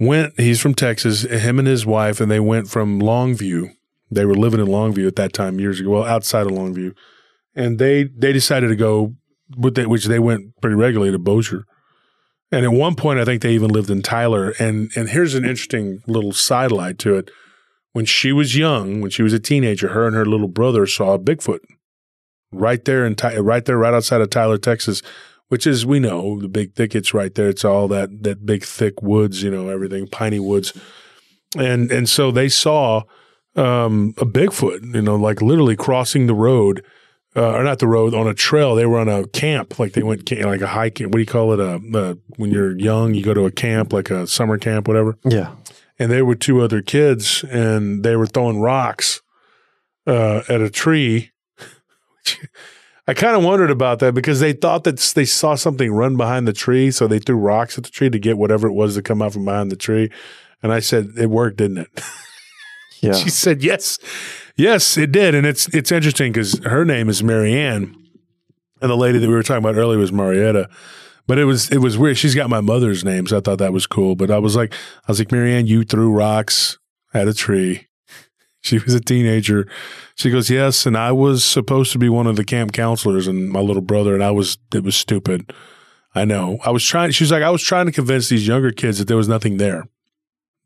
went. 0.00 0.38
He's 0.40 0.60
from 0.60 0.74
Texas. 0.74 1.22
Him 1.22 1.58
and 1.58 1.68
his 1.68 1.84
wife, 1.86 2.20
and 2.20 2.30
they 2.30 2.40
went 2.40 2.68
from 2.68 3.00
Longview. 3.00 3.74
They 4.14 4.24
were 4.24 4.34
living 4.34 4.60
in 4.60 4.66
Longview 4.66 5.06
at 5.06 5.16
that 5.16 5.32
time 5.32 5.60
years 5.60 5.80
ago. 5.80 5.90
Well, 5.90 6.04
outside 6.04 6.46
of 6.46 6.52
Longview, 6.52 6.94
and 7.54 7.78
they 7.78 8.04
they 8.04 8.32
decided 8.32 8.68
to 8.68 8.76
go, 8.76 9.14
they, 9.56 9.86
which 9.86 10.06
they 10.06 10.18
went 10.18 10.60
pretty 10.60 10.76
regularly 10.76 11.12
to 11.12 11.18
Bossier. 11.18 11.64
And 12.50 12.66
at 12.66 12.72
one 12.72 12.94
point, 12.94 13.18
I 13.18 13.24
think 13.24 13.40
they 13.40 13.54
even 13.54 13.70
lived 13.70 13.90
in 13.90 14.02
Tyler. 14.02 14.52
And 14.58 14.90
and 14.94 15.08
here's 15.08 15.34
an 15.34 15.44
interesting 15.44 16.02
little 16.06 16.32
sidelight 16.32 16.98
to 17.00 17.16
it. 17.16 17.30
When 17.92 18.04
she 18.06 18.32
was 18.32 18.56
young, 18.56 19.00
when 19.00 19.10
she 19.10 19.22
was 19.22 19.34
a 19.34 19.38
teenager, 19.38 19.88
her 19.88 20.06
and 20.06 20.16
her 20.16 20.24
little 20.24 20.48
brother 20.48 20.86
saw 20.86 21.14
a 21.14 21.18
Bigfoot 21.18 21.60
right 22.52 22.84
there 22.84 23.04
in 23.06 23.16
right 23.38 23.64
there, 23.64 23.78
right 23.78 23.94
outside 23.94 24.20
of 24.20 24.30
Tyler, 24.30 24.58
Texas, 24.58 25.02
which 25.48 25.66
is 25.66 25.84
we 25.84 25.98
know 25.98 26.40
the 26.40 26.48
big 26.48 26.74
thickets 26.74 27.12
right 27.12 27.34
there. 27.34 27.48
It's 27.48 27.64
all 27.64 27.88
that 27.88 28.22
that 28.22 28.46
big 28.46 28.64
thick 28.64 29.02
woods, 29.02 29.42
you 29.42 29.50
know, 29.50 29.68
everything 29.68 30.06
piney 30.06 30.40
woods, 30.40 30.72
and 31.56 31.90
and 31.90 32.08
so 32.08 32.30
they 32.30 32.48
saw 32.48 33.02
um, 33.56 34.14
a 34.18 34.24
Bigfoot, 34.24 34.94
you 34.94 35.02
know, 35.02 35.16
like 35.16 35.42
literally 35.42 35.76
crossing 35.76 36.26
the 36.26 36.34
road 36.34 36.84
uh, 37.34 37.52
or 37.52 37.64
not 37.64 37.78
the 37.78 37.86
road 37.86 38.14
on 38.14 38.26
a 38.26 38.34
trail. 38.34 38.74
They 38.74 38.86
were 38.86 38.98
on 38.98 39.08
a 39.08 39.26
camp, 39.26 39.78
like 39.78 39.92
they 39.92 40.02
went 40.02 40.30
like 40.30 40.60
a 40.60 40.66
hike. 40.66 41.00
What 41.00 41.12
do 41.12 41.18
you 41.18 41.26
call 41.26 41.52
it? 41.52 41.60
A, 41.60 41.80
uh 41.94 42.14
when 42.36 42.50
you're 42.50 42.78
young, 42.78 43.14
you 43.14 43.22
go 43.22 43.34
to 43.34 43.46
a 43.46 43.50
camp, 43.50 43.92
like 43.92 44.10
a 44.10 44.26
summer 44.26 44.58
camp, 44.58 44.88
whatever. 44.88 45.18
Yeah. 45.24 45.54
And 45.98 46.10
there 46.10 46.24
were 46.24 46.34
two 46.34 46.60
other 46.60 46.82
kids, 46.82 47.44
and 47.44 48.02
they 48.02 48.16
were 48.16 48.26
throwing 48.26 48.60
rocks 48.60 49.20
uh, 50.06 50.42
at 50.48 50.60
a 50.60 50.70
tree. 50.70 51.30
I 53.06 53.14
kind 53.14 53.36
of 53.36 53.42
wondered 53.42 53.70
about 53.70 53.98
that 53.98 54.14
because 54.14 54.40
they 54.40 54.52
thought 54.52 54.84
that 54.84 54.98
they 55.14 55.24
saw 55.24 55.54
something 55.54 55.92
run 55.92 56.16
behind 56.16 56.46
the 56.46 56.52
tree, 56.52 56.90
so 56.90 57.06
they 57.06 57.18
threw 57.18 57.36
rocks 57.36 57.76
at 57.76 57.84
the 57.84 57.90
tree 57.90 58.10
to 58.10 58.18
get 58.18 58.38
whatever 58.38 58.68
it 58.68 58.72
was 58.72 58.94
to 58.94 59.02
come 59.02 59.20
out 59.20 59.32
from 59.32 59.44
behind 59.44 59.70
the 59.70 59.76
tree. 59.76 60.10
And 60.62 60.72
I 60.72 60.80
said, 60.80 61.12
"It 61.18 61.28
worked, 61.28 61.56
didn't 61.58 61.78
it?" 61.78 62.00
Yeah. 63.06 63.14
She 63.14 63.30
said, 63.30 63.64
"Yes, 63.64 63.98
yes, 64.56 64.96
it 64.96 65.10
did." 65.10 65.34
And 65.34 65.44
it's 65.44 65.66
it's 65.74 65.90
interesting 65.90 66.30
because 66.30 66.58
her 66.60 66.84
name 66.84 67.08
is 67.08 67.20
Marianne, 67.20 67.96
and 68.80 68.90
the 68.90 68.96
lady 68.96 69.18
that 69.18 69.26
we 69.28 69.34
were 69.34 69.42
talking 69.42 69.64
about 69.64 69.76
earlier 69.76 69.98
was 69.98 70.12
Marietta. 70.12 70.68
But 71.26 71.38
it 71.38 71.46
was 71.46 71.70
it 71.70 71.78
was 71.78 71.98
weird. 71.98 72.16
She's 72.16 72.36
got 72.36 72.48
my 72.48 72.60
mother's 72.60 73.04
name, 73.04 73.26
so 73.26 73.38
I 73.38 73.40
thought 73.40 73.58
that 73.58 73.72
was 73.72 73.88
cool. 73.88 74.14
But 74.14 74.30
I 74.30 74.38
was 74.38 74.54
like, 74.54 74.72
I 74.72 75.10
was 75.10 75.18
like, 75.18 75.32
Marianne, 75.32 75.66
you 75.66 75.82
threw 75.82 76.12
rocks 76.12 76.78
at 77.12 77.26
a 77.28 77.34
tree. 77.34 77.88
She 78.64 78.78
was 78.78 78.94
a 78.94 79.00
teenager. 79.00 79.66
She 80.14 80.30
goes, 80.30 80.48
yes, 80.48 80.86
and 80.86 80.96
I 80.96 81.10
was 81.10 81.42
supposed 81.42 81.90
to 81.90 81.98
be 81.98 82.08
one 82.08 82.28
of 82.28 82.36
the 82.36 82.44
camp 82.44 82.72
counselors, 82.72 83.26
and 83.26 83.48
my 83.50 83.58
little 83.58 83.82
brother, 83.82 84.14
and 84.14 84.22
I 84.22 84.30
was. 84.30 84.56
It 84.72 84.84
was 84.84 84.94
stupid. 84.94 85.52
I 86.14 86.24
know. 86.24 86.58
I 86.64 86.70
was 86.70 86.84
trying. 86.84 87.10
She 87.10 87.24
was 87.24 87.32
like, 87.32 87.42
I 87.42 87.50
was 87.50 87.64
trying 87.64 87.86
to 87.86 87.92
convince 87.92 88.28
these 88.28 88.46
younger 88.46 88.70
kids 88.70 89.00
that 89.00 89.08
there 89.08 89.16
was 89.16 89.26
nothing 89.26 89.56
there. 89.56 89.88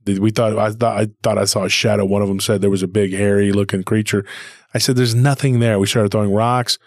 We 0.06 0.30
thought 0.30 0.56
I 0.56 0.70
thought 0.70 1.00
I 1.00 1.08
thought 1.22 1.38
I 1.38 1.44
saw 1.44 1.64
a 1.64 1.68
shadow. 1.68 2.04
One 2.04 2.22
of 2.22 2.28
them 2.28 2.40
said 2.40 2.60
there 2.60 2.70
was 2.70 2.82
a 2.82 2.88
big 2.88 3.12
hairy 3.12 3.52
looking 3.52 3.82
creature. 3.82 4.24
I 4.72 4.78
said, 4.78 4.96
"There's 4.96 5.14
nothing 5.14 5.60
there." 5.60 5.78
We 5.78 5.86
started 5.86 6.12
throwing 6.12 6.32
rocks. 6.32 6.78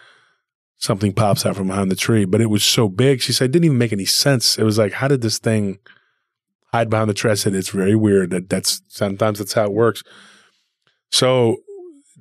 Something 0.78 1.12
pops 1.12 1.44
out 1.44 1.56
from 1.56 1.66
behind 1.66 1.90
the 1.90 1.96
tree, 1.96 2.24
but 2.24 2.40
it 2.40 2.46
was 2.46 2.64
so 2.64 2.88
big. 2.88 3.20
She 3.20 3.34
said 3.34 3.46
it 3.46 3.52
didn't 3.52 3.66
even 3.66 3.78
make 3.78 3.92
any 3.92 4.06
sense. 4.06 4.56
It 4.56 4.64
was 4.64 4.78
like, 4.78 4.94
how 4.94 5.08
did 5.08 5.20
this 5.20 5.38
thing 5.38 5.78
hide 6.72 6.88
behind 6.88 7.10
the 7.10 7.14
tree? 7.14 7.30
I 7.30 7.34
said, 7.34 7.54
it's 7.54 7.68
very 7.68 7.94
weird. 7.94 8.30
That 8.30 8.48
that's 8.48 8.80
sometimes 8.88 9.38
that's 9.38 9.52
how 9.52 9.64
it 9.64 9.72
works. 9.72 10.02
So 11.10 11.58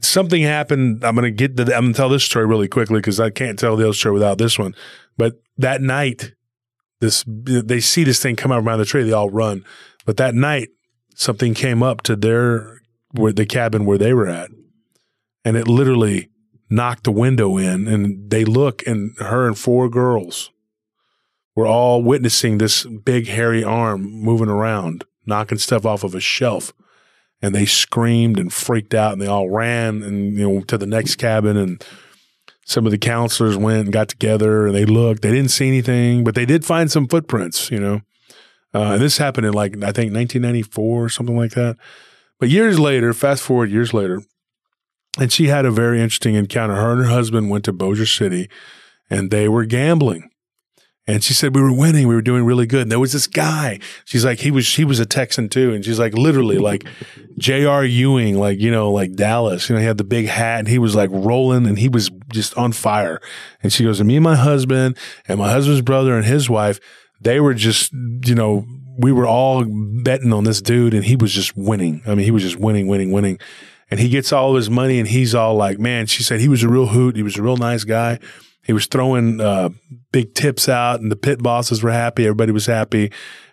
something 0.01 0.41
happened. 0.41 1.03
I'm 1.05 1.15
gonna 1.15 1.31
get. 1.31 1.55
The, 1.55 1.63
I'm 1.75 1.85
gonna 1.85 1.93
tell 1.93 2.09
this 2.09 2.23
story 2.23 2.45
really 2.45 2.67
quickly 2.67 2.99
because 2.99 3.19
I 3.19 3.29
can't 3.29 3.57
tell 3.57 3.75
the 3.75 3.85
other 3.85 3.93
story 3.93 4.13
without 4.13 4.37
this 4.37 4.59
one. 4.59 4.75
But 5.17 5.41
that 5.57 5.81
night, 5.81 6.33
this 6.99 7.23
they 7.27 7.79
see 7.79 8.03
this 8.03 8.21
thing 8.21 8.35
come 8.35 8.51
out 8.51 8.63
behind 8.63 8.81
the 8.81 8.85
tree. 8.85 9.03
They 9.03 9.13
all 9.13 9.29
run. 9.29 9.63
But 10.05 10.17
that 10.17 10.35
night, 10.35 10.69
something 11.19 11.53
came 11.53 11.83
up 11.83 12.01
to 12.03 12.15
their 12.15 12.81
where 13.11 13.33
the 13.33 13.45
cabin 13.45 13.85
where 13.85 13.97
they 13.97 14.13
were 14.13 14.27
at, 14.27 14.49
and 15.43 15.57
it 15.57 15.67
literally 15.67 16.29
knocked 16.69 17.03
the 17.03 17.11
window 17.11 17.57
in. 17.57 17.87
And 17.87 18.29
they 18.29 18.45
look, 18.45 18.85
and 18.87 19.15
her 19.17 19.45
and 19.45 19.57
four 19.57 19.89
girls 19.89 20.51
were 21.55 21.67
all 21.67 22.01
witnessing 22.01 22.57
this 22.57 22.85
big 22.85 23.27
hairy 23.27 23.63
arm 23.63 24.03
moving 24.03 24.49
around, 24.49 25.03
knocking 25.25 25.57
stuff 25.57 25.85
off 25.85 26.03
of 26.03 26.15
a 26.15 26.19
shelf. 26.19 26.73
And 27.41 27.53
they 27.55 27.65
screamed 27.65 28.39
and 28.39 28.51
freaked 28.51 28.93
out, 28.93 29.13
and 29.13 29.21
they 29.21 29.27
all 29.27 29.49
ran 29.49 30.01
and 30.03 30.37
you 30.37 30.49
know 30.49 30.61
to 30.61 30.77
the 30.77 30.87
next 30.87 31.15
cabin 31.15 31.57
and 31.57 31.83
some 32.65 32.85
of 32.85 32.91
the 32.91 32.99
counselors 32.99 33.57
went 33.57 33.85
and 33.85 33.91
got 33.91 34.09
together 34.09 34.67
and 34.67 34.75
they 34.75 34.85
looked. 34.85 35.23
They 35.23 35.31
didn't 35.31 35.49
see 35.49 35.67
anything, 35.67 36.23
but 36.23 36.35
they 36.35 36.45
did 36.45 36.63
find 36.63 36.91
some 36.91 37.07
footprints, 37.07 37.71
you 37.71 37.79
know. 37.79 38.01
Uh, 38.73 38.93
and 38.93 39.01
this 39.01 39.17
happened 39.17 39.47
in 39.47 39.53
like, 39.53 39.73
I 39.75 39.91
think 39.91 40.13
1994 40.13 41.05
or 41.05 41.09
something 41.09 41.37
like 41.37 41.51
that. 41.51 41.77
But 42.39 42.49
years 42.49 42.79
later, 42.79 43.13
fast 43.13 43.43
forward 43.43 43.71
years 43.71 43.93
later, 43.93 44.21
and 45.19 45.31
she 45.31 45.47
had 45.47 45.65
a 45.65 45.71
very 45.71 46.01
interesting 46.01 46.35
encounter. 46.35 46.75
Her 46.75 46.91
and 46.91 47.01
her 47.01 47.09
husband 47.09 47.49
went 47.49 47.65
to 47.65 47.73
Bossier 47.73 48.05
City 48.05 48.49
and 49.09 49.31
they 49.31 49.49
were 49.49 49.65
gambling. 49.65 50.29
And 51.07 51.23
she 51.23 51.33
said, 51.33 51.55
we 51.55 51.61
were 51.63 51.73
winning. 51.73 52.07
We 52.07 52.13
were 52.13 52.21
doing 52.21 52.45
really 52.45 52.67
good. 52.67 52.83
And 52.83 52.91
there 52.91 52.99
was 52.99 53.13
this 53.13 53.25
guy. 53.25 53.79
She's 54.05 54.23
like, 54.23 54.41
he 54.41 54.51
was, 54.51 54.75
he 54.75 54.85
was 54.85 54.99
a 54.99 55.07
Texan 55.07 55.49
too. 55.49 55.73
And 55.73 55.83
she's 55.83 55.97
like, 55.97 56.13
literally 56.13 56.59
like 56.59 56.85
J.R. 57.39 57.83
Ewing, 57.83 58.37
like, 58.37 58.59
you 58.59 58.69
know, 58.69 58.91
like 58.91 59.15
Dallas, 59.15 59.67
you 59.67 59.75
know, 59.75 59.81
he 59.81 59.87
had 59.87 59.97
the 59.97 60.03
big 60.03 60.27
hat 60.27 60.59
and 60.59 60.67
he 60.67 60.77
was 60.77 60.95
like 60.95 61.09
rolling 61.11 61.65
and 61.65 61.79
he 61.79 61.89
was 61.89 62.11
just 62.31 62.55
on 62.55 62.73
fire. 62.73 63.19
And 63.63 63.73
she 63.73 63.85
goes, 63.85 63.99
and 63.99 64.07
me 64.07 64.17
and 64.17 64.23
my 64.23 64.35
husband 64.35 64.97
and 65.27 65.39
my 65.39 65.49
husband's 65.49 65.81
brother 65.81 66.15
and 66.15 66.25
his 66.25 66.47
wife, 66.47 66.79
they 67.21 67.39
were 67.39 67.53
just, 67.53 67.91
you 67.93 68.35
know, 68.35 68.65
we 68.97 69.11
were 69.11 69.27
all 69.27 69.65
betting 70.03 70.33
on 70.33 70.43
this 70.43 70.61
dude 70.61 70.93
and 70.93 71.05
he 71.05 71.15
was 71.15 71.31
just 71.31 71.55
winning. 71.55 72.01
I 72.05 72.15
mean, 72.15 72.25
he 72.25 72.31
was 72.31 72.43
just 72.43 72.57
winning, 72.57 72.87
winning, 72.87 73.11
winning. 73.11 73.39
And 73.89 73.99
he 73.99 74.09
gets 74.09 74.31
all 74.31 74.51
of 74.51 74.55
his 74.57 74.69
money 74.69 74.99
and 74.99 75.07
he's 75.07 75.33
all 75.33 75.55
like, 75.55 75.79
man, 75.79 76.05
she 76.05 76.21
said 76.21 76.39
he 76.39 76.49
was 76.49 76.63
a 76.63 76.69
real 76.69 76.87
hoot. 76.87 77.15
He 77.15 77.23
was 77.23 77.37
a 77.37 77.41
real 77.41 77.57
nice 77.57 77.85
guy. 77.85 78.19
He 78.63 78.73
was 78.73 78.85
throwing 78.85 79.41
uh, 79.41 79.69
big 80.11 80.35
tips 80.35 80.69
out 80.69 80.99
and 80.99 81.11
the 81.11 81.15
pit 81.15 81.41
bosses 81.41 81.81
were 81.81 81.91
happy. 81.91 82.25
Everybody 82.25 82.51
was 82.51 82.67
happy. 82.67 83.11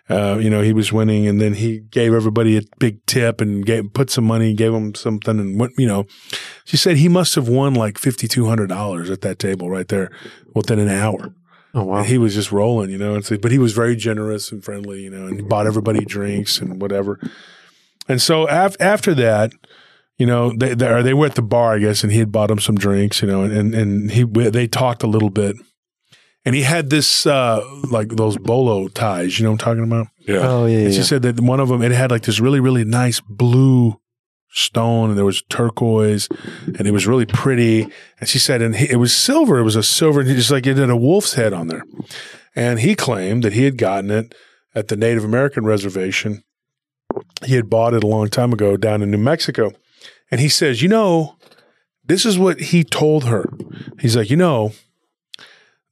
Uh, 0.09 0.37
you 0.39 0.49
know, 0.49 0.61
he 0.61 0.73
was 0.73 0.93
winning 0.93 1.27
and 1.27 1.41
then 1.41 1.53
he 1.53 1.79
gave 1.79 2.13
everybody 2.13 2.57
a 2.57 2.61
big 2.79 3.05
tip 3.07 3.41
and 3.41 3.65
gave, 3.65 3.91
put 3.93 4.09
some 4.09 4.23
money, 4.23 4.53
gave 4.53 4.71
them 4.73 4.95
something. 4.95 5.39
And 5.39 5.59
what, 5.59 5.71
you 5.77 5.87
know, 5.87 6.05
she 6.65 6.77
said 6.77 6.97
he 6.97 7.09
must 7.09 7.35
have 7.35 7.49
won 7.49 7.73
like 7.73 7.95
$5,200 7.95 9.11
at 9.11 9.21
that 9.21 9.39
table 9.39 9.69
right 9.69 9.87
there 9.87 10.11
within 10.53 10.79
an 10.79 10.89
hour. 10.89 11.33
Oh 11.77 11.83
wow. 11.83 11.97
And 11.97 12.07
he 12.07 12.17
was 12.17 12.33
just 12.33 12.51
rolling, 12.51 12.89
you 12.89 12.97
know. 12.97 13.13
And 13.13 13.23
so, 13.23 13.37
but 13.37 13.51
he 13.51 13.59
was 13.59 13.71
very 13.71 13.95
generous 13.95 14.51
and 14.51 14.63
friendly, 14.63 15.03
you 15.03 15.11
know, 15.11 15.27
and 15.27 15.35
he 15.35 15.43
bought 15.43 15.67
everybody 15.67 16.03
drinks 16.03 16.59
and 16.59 16.81
whatever. 16.81 17.19
And 18.07 18.19
so 18.19 18.47
af- 18.47 18.75
after 18.79 19.13
that, 19.13 19.51
you 20.17 20.25
know, 20.25 20.51
they 20.57 20.73
they, 20.73 21.03
they 21.03 21.13
were 21.13 21.27
at 21.27 21.35
the 21.35 21.43
bar, 21.43 21.75
I 21.75 21.79
guess, 21.79 22.01
and 22.01 22.11
he 22.11 22.17
had 22.17 22.31
bought 22.31 22.47
them 22.47 22.59
some 22.59 22.77
drinks, 22.77 23.21
you 23.21 23.27
know, 23.27 23.43
and 23.43 23.75
and 23.75 24.09
he 24.09 24.23
they 24.23 24.65
talked 24.67 25.03
a 25.03 25.07
little 25.07 25.29
bit, 25.29 25.55
and 26.43 26.55
he 26.55 26.63
had 26.63 26.89
this 26.89 27.27
uh 27.27 27.61
like 27.91 28.09
those 28.09 28.39
bolo 28.39 28.87
ties, 28.87 29.37
you 29.37 29.43
know, 29.43 29.51
what 29.51 29.61
I'm 29.61 29.65
talking 29.65 29.83
about. 29.83 30.07
Yeah. 30.27 30.47
Oh 30.49 30.65
yeah. 30.65 30.79
And 30.79 30.93
yeah. 30.93 30.97
she 30.99 31.03
said 31.03 31.21
that 31.21 31.39
one 31.39 31.59
of 31.59 31.69
them 31.69 31.83
it 31.83 31.91
had 31.91 32.09
like 32.09 32.23
this 32.23 32.39
really 32.39 32.59
really 32.59 32.85
nice 32.85 33.21
blue 33.21 33.99
stone 34.57 35.09
and 35.09 35.17
there 35.17 35.25
was 35.25 35.43
turquoise 35.43 36.27
and 36.65 36.87
it 36.87 36.91
was 36.91 37.07
really 37.07 37.25
pretty. 37.25 37.87
And 38.19 38.27
she 38.27 38.39
said 38.39 38.61
and 38.61 38.75
he, 38.75 38.89
it 38.89 38.97
was 38.97 39.15
silver. 39.15 39.59
It 39.59 39.63
was 39.63 39.75
a 39.75 39.83
silver 39.83 40.21
and 40.21 40.29
he 40.29 40.35
just 40.35 40.51
like 40.51 40.65
it 40.65 40.77
had 40.77 40.89
a 40.89 40.97
wolf's 40.97 41.35
head 41.35 41.53
on 41.53 41.67
there. 41.67 41.83
And 42.55 42.79
he 42.79 42.95
claimed 42.95 43.43
that 43.43 43.53
he 43.53 43.63
had 43.63 43.77
gotten 43.77 44.09
it 44.09 44.33
at 44.73 44.87
the 44.87 44.97
Native 44.97 45.23
American 45.23 45.65
reservation. 45.65 46.43
He 47.45 47.53
had 47.55 47.69
bought 47.69 47.93
it 47.93 48.03
a 48.03 48.07
long 48.07 48.29
time 48.29 48.51
ago 48.51 48.77
down 48.77 49.01
in 49.01 49.11
New 49.11 49.17
Mexico. 49.17 49.71
And 50.31 50.41
he 50.41 50.49
says 50.49 50.81
you 50.81 50.89
know 50.89 51.35
this 52.03 52.25
is 52.25 52.39
what 52.39 52.59
he 52.59 52.83
told 52.83 53.25
her. 53.25 53.45
He's 53.99 54.15
like 54.15 54.29
you 54.29 54.37
know 54.37 54.73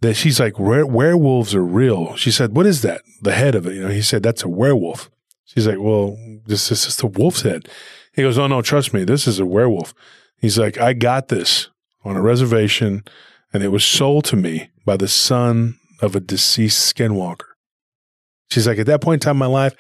that 0.02 0.16
she's 0.16 0.40
like 0.40 0.60
Were- 0.60 0.86
werewolves 0.86 1.54
are 1.56 1.64
real. 1.64 2.16
She 2.16 2.32
said 2.32 2.56
what 2.56 2.66
is 2.66 2.82
that? 2.82 3.02
The 3.22 3.34
head 3.34 3.54
of 3.56 3.68
it. 3.68 3.76
You 3.76 3.84
know 3.84 3.90
he 3.90 4.02
said 4.02 4.24
that's 4.24 4.44
a 4.44 4.50
werewolf. 4.50 5.12
She's 5.46 5.68
like 5.68 5.80
well 5.80 6.18
this 6.48 6.72
is 6.72 6.86
just 6.86 7.04
a 7.04 7.08
wolf's 7.08 7.42
head 7.44 7.70
he 8.16 8.22
goes 8.22 8.38
oh 8.38 8.48
no 8.48 8.62
trust 8.62 8.94
me 8.94 9.04
this 9.04 9.28
is 9.28 9.40
a 9.40 9.46
werewolf 9.46 9.94
he's 10.38 10.58
like 10.58 10.80
i 10.80 10.94
got 10.94 11.28
this 11.28 11.70
on 12.04 12.16
a 12.16 12.22
reservation 12.22 13.04
and 13.54 13.64
it 13.64 13.70
was 13.70 13.84
sold 13.84 14.26
to 14.26 14.36
me 14.36 14.70
by 14.86 14.98
the 14.98 15.08
son 15.08 15.78
of 16.02 16.16
a 16.16 16.20
deceased 16.20 16.96
skinwalker 16.96 17.54
she's 18.50 18.68
like 18.68 18.80
at 18.80 18.86
that 18.86 19.02
point 19.02 19.24
in 19.24 19.26
time 19.26 19.36
in 19.36 19.40
my 19.40 19.46
life 19.46 19.76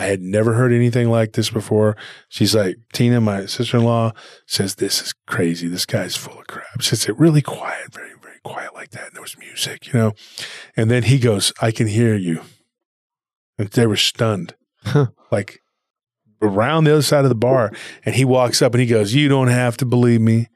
I 0.00 0.04
had 0.04 0.22
never 0.22 0.54
heard 0.54 0.72
anything 0.72 1.10
like 1.10 1.32
this 1.32 1.50
before. 1.50 1.94
She's 2.30 2.54
like, 2.54 2.76
Tina, 2.92 3.20
my 3.20 3.44
sister 3.44 3.76
in 3.76 3.84
law, 3.84 4.12
says, 4.46 4.76
This 4.76 5.02
is 5.02 5.12
crazy. 5.26 5.68
This 5.68 5.84
guy's 5.84 6.16
full 6.16 6.38
of 6.38 6.46
crap. 6.46 6.80
She 6.80 6.96
said, 6.96 7.20
Really 7.20 7.42
quiet, 7.42 7.92
very, 7.92 8.14
very 8.22 8.38
quiet 8.42 8.74
like 8.74 8.92
that. 8.92 9.08
And 9.08 9.14
there 9.14 9.20
was 9.20 9.36
music, 9.36 9.88
you 9.88 9.92
know. 9.92 10.12
And 10.74 10.90
then 10.90 11.02
he 11.02 11.18
goes, 11.18 11.52
I 11.60 11.70
can 11.70 11.86
hear 11.86 12.14
you. 12.14 12.40
And 13.58 13.68
they 13.68 13.86
were 13.86 13.96
stunned, 13.96 14.54
like 15.30 15.60
around 16.42 16.84
the 16.84 16.92
other 16.92 17.02
side 17.02 17.24
of 17.24 17.28
the 17.28 17.34
bar. 17.34 17.72
And 18.04 18.14
he 18.14 18.24
walks 18.24 18.62
up 18.62 18.74
and 18.74 18.80
he 18.80 18.86
goes, 18.86 19.14
You 19.14 19.28
don't 19.28 19.48
have 19.48 19.76
to 19.78 19.86
believe 19.86 20.20
me. 20.20 20.48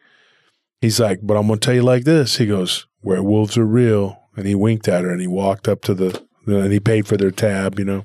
He's 0.80 1.00
like, 1.00 1.20
But 1.22 1.36
I'm 1.36 1.46
going 1.46 1.58
to 1.58 1.64
tell 1.64 1.74
you 1.74 1.82
like 1.82 2.04
this. 2.04 2.36
He 2.36 2.46
goes, 2.46 2.86
Werewolves 3.02 3.58
are 3.58 3.66
real. 3.66 4.20
And 4.36 4.46
he 4.46 4.54
winked 4.54 4.88
at 4.88 5.04
her 5.04 5.10
and 5.10 5.20
he 5.20 5.28
walked 5.28 5.68
up 5.68 5.82
to 5.82 5.94
the, 5.94 6.22
and 6.46 6.72
he 6.72 6.80
paid 6.80 7.06
for 7.06 7.16
their 7.16 7.30
tab, 7.30 7.78
you 7.78 7.84
know. 7.84 8.04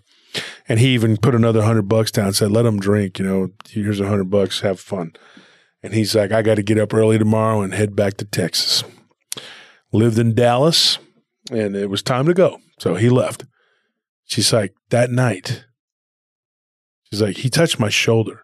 And 0.68 0.80
he 0.80 0.90
even 0.90 1.18
put 1.18 1.34
another 1.34 1.64
hundred 1.64 1.90
bucks 1.90 2.12
down 2.12 2.28
and 2.28 2.36
said, 2.36 2.52
let 2.52 2.62
them 2.62 2.80
drink, 2.80 3.18
you 3.18 3.26
know, 3.26 3.50
here's 3.68 4.00
a 4.00 4.08
hundred 4.08 4.30
bucks, 4.30 4.62
have 4.62 4.80
fun. 4.80 5.14
And 5.82 5.94
he's 5.94 6.14
like, 6.14 6.32
I 6.32 6.44
got 6.44 6.56
to 6.56 6.64
get 6.64 6.78
up 6.78 6.94
early 6.94 7.18
tomorrow 7.18 7.62
and 7.62 7.74
head 7.74 7.96
back 7.96 8.18
to 8.18 8.26
Texas. 8.26 8.84
Lived 9.92 10.20
in 10.20 10.36
Dallas 10.36 11.00
and 11.50 11.76
it 11.76 11.90
was 11.90 12.04
time 12.04 12.28
to 12.28 12.34
go. 12.34 12.60
So 12.78 12.96
he 12.96 13.10
left. 13.10 13.46
She's 14.26 14.54
like, 14.54 14.76
that 14.90 15.10
night, 15.10 15.66
she's 17.12 17.22
like, 17.22 17.38
he 17.38 17.50
touched 17.50 17.80
my 17.80 17.90
shoulder. 17.90 18.44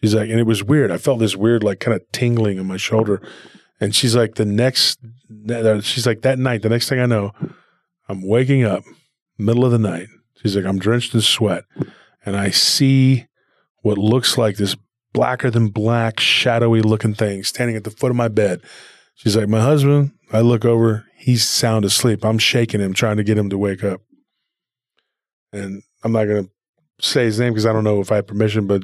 She's 0.00 0.14
like, 0.14 0.28
and 0.30 0.38
it 0.38 0.46
was 0.46 0.62
weird. 0.62 0.90
I 0.90 0.98
felt 0.98 1.20
this 1.20 1.36
weird, 1.36 1.62
like 1.62 1.80
kind 1.80 1.94
of 1.94 2.02
tingling 2.12 2.58
in 2.58 2.66
my 2.66 2.76
shoulder. 2.76 3.26
And 3.80 3.94
she's 3.94 4.14
like, 4.14 4.34
the 4.34 4.44
next, 4.44 4.98
she's 5.82 6.06
like, 6.06 6.22
that 6.22 6.38
night, 6.38 6.62
the 6.62 6.68
next 6.68 6.88
thing 6.88 7.00
I 7.00 7.06
know, 7.06 7.32
I'm 8.08 8.26
waking 8.26 8.64
up, 8.64 8.84
middle 9.38 9.64
of 9.64 9.72
the 9.72 9.78
night. 9.78 10.08
She's 10.40 10.54
like, 10.54 10.64
I'm 10.64 10.78
drenched 10.78 11.14
in 11.14 11.20
sweat. 11.20 11.64
And 12.24 12.36
I 12.36 12.50
see 12.50 13.26
what 13.82 13.98
looks 13.98 14.36
like 14.36 14.56
this 14.56 14.76
blacker 15.12 15.50
than 15.50 15.68
black, 15.68 16.20
shadowy 16.20 16.82
looking 16.82 17.14
thing 17.14 17.42
standing 17.42 17.76
at 17.76 17.84
the 17.84 17.90
foot 17.90 18.10
of 18.10 18.16
my 18.16 18.28
bed. 18.28 18.60
She's 19.14 19.36
like, 19.36 19.48
my 19.48 19.60
husband. 19.60 20.12
I 20.32 20.40
look 20.40 20.64
over. 20.64 21.06
He's 21.16 21.46
sound 21.46 21.84
asleep. 21.84 22.24
I'm 22.24 22.38
shaking 22.38 22.80
him, 22.80 22.92
trying 22.92 23.16
to 23.16 23.24
get 23.24 23.38
him 23.38 23.48
to 23.50 23.58
wake 23.58 23.84
up. 23.84 24.00
And 25.52 25.82
I'm 26.02 26.12
not 26.12 26.24
going 26.24 26.44
to 26.44 26.50
say 27.00 27.24
his 27.24 27.38
name 27.38 27.52
because 27.52 27.66
I 27.66 27.72
don't 27.72 27.84
know 27.84 28.00
if 28.00 28.10
I 28.10 28.16
have 28.16 28.26
permission, 28.26 28.66
but 28.66 28.82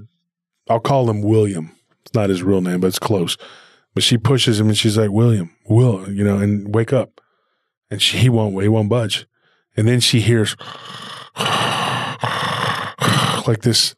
I'll 0.69 0.81
call 0.81 1.09
him 1.09 1.23
William. 1.23 1.73
It's 2.03 2.15
not 2.15 2.31
his 2.31 2.43
real 2.43 2.61
name, 2.61 2.81
but 2.81 2.89
it's 2.89 2.99
close. 2.99 3.37
But 3.95 4.03
she 4.03 4.19
pushes 4.19 4.59
him 4.59 4.69
and 4.69 4.77
she's 4.77 4.97
like, 4.97 5.11
William, 5.11 5.55
Will, 5.67 6.11
you 6.11 6.25
know, 6.25 6.39
and 6.39 6.75
wake 6.75 6.93
up. 6.93 7.21
And 7.91 8.01
she, 8.01 8.19
he 8.19 8.29
won't, 8.29 8.61
he 8.63 8.69
won't 8.69 8.89
budge. 8.89 9.27
And 9.77 9.87
then 9.87 10.01
she 10.01 10.21
hears 10.21 10.57
like 13.47 13.63
this 13.63 13.95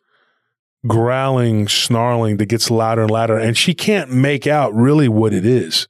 growling, 0.86 1.68
snarling 1.68 2.36
that 2.38 2.46
gets 2.46 2.70
louder 2.70 3.02
and 3.02 3.10
louder. 3.10 3.38
And 3.38 3.56
she 3.56 3.74
can't 3.74 4.10
make 4.10 4.46
out 4.46 4.74
really 4.74 5.08
what 5.08 5.32
it 5.32 5.46
is. 5.46 5.88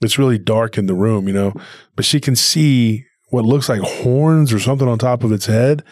It's 0.00 0.18
really 0.18 0.38
dark 0.38 0.78
in 0.78 0.86
the 0.86 0.94
room, 0.94 1.26
you 1.26 1.34
know, 1.34 1.52
but 1.96 2.04
she 2.04 2.20
can 2.20 2.36
see 2.36 3.04
what 3.30 3.44
looks 3.44 3.68
like 3.68 3.80
horns 3.80 4.52
or 4.52 4.58
something 4.58 4.88
on 4.88 4.98
top 4.98 5.24
of 5.24 5.32
its 5.32 5.46
head. 5.46 5.84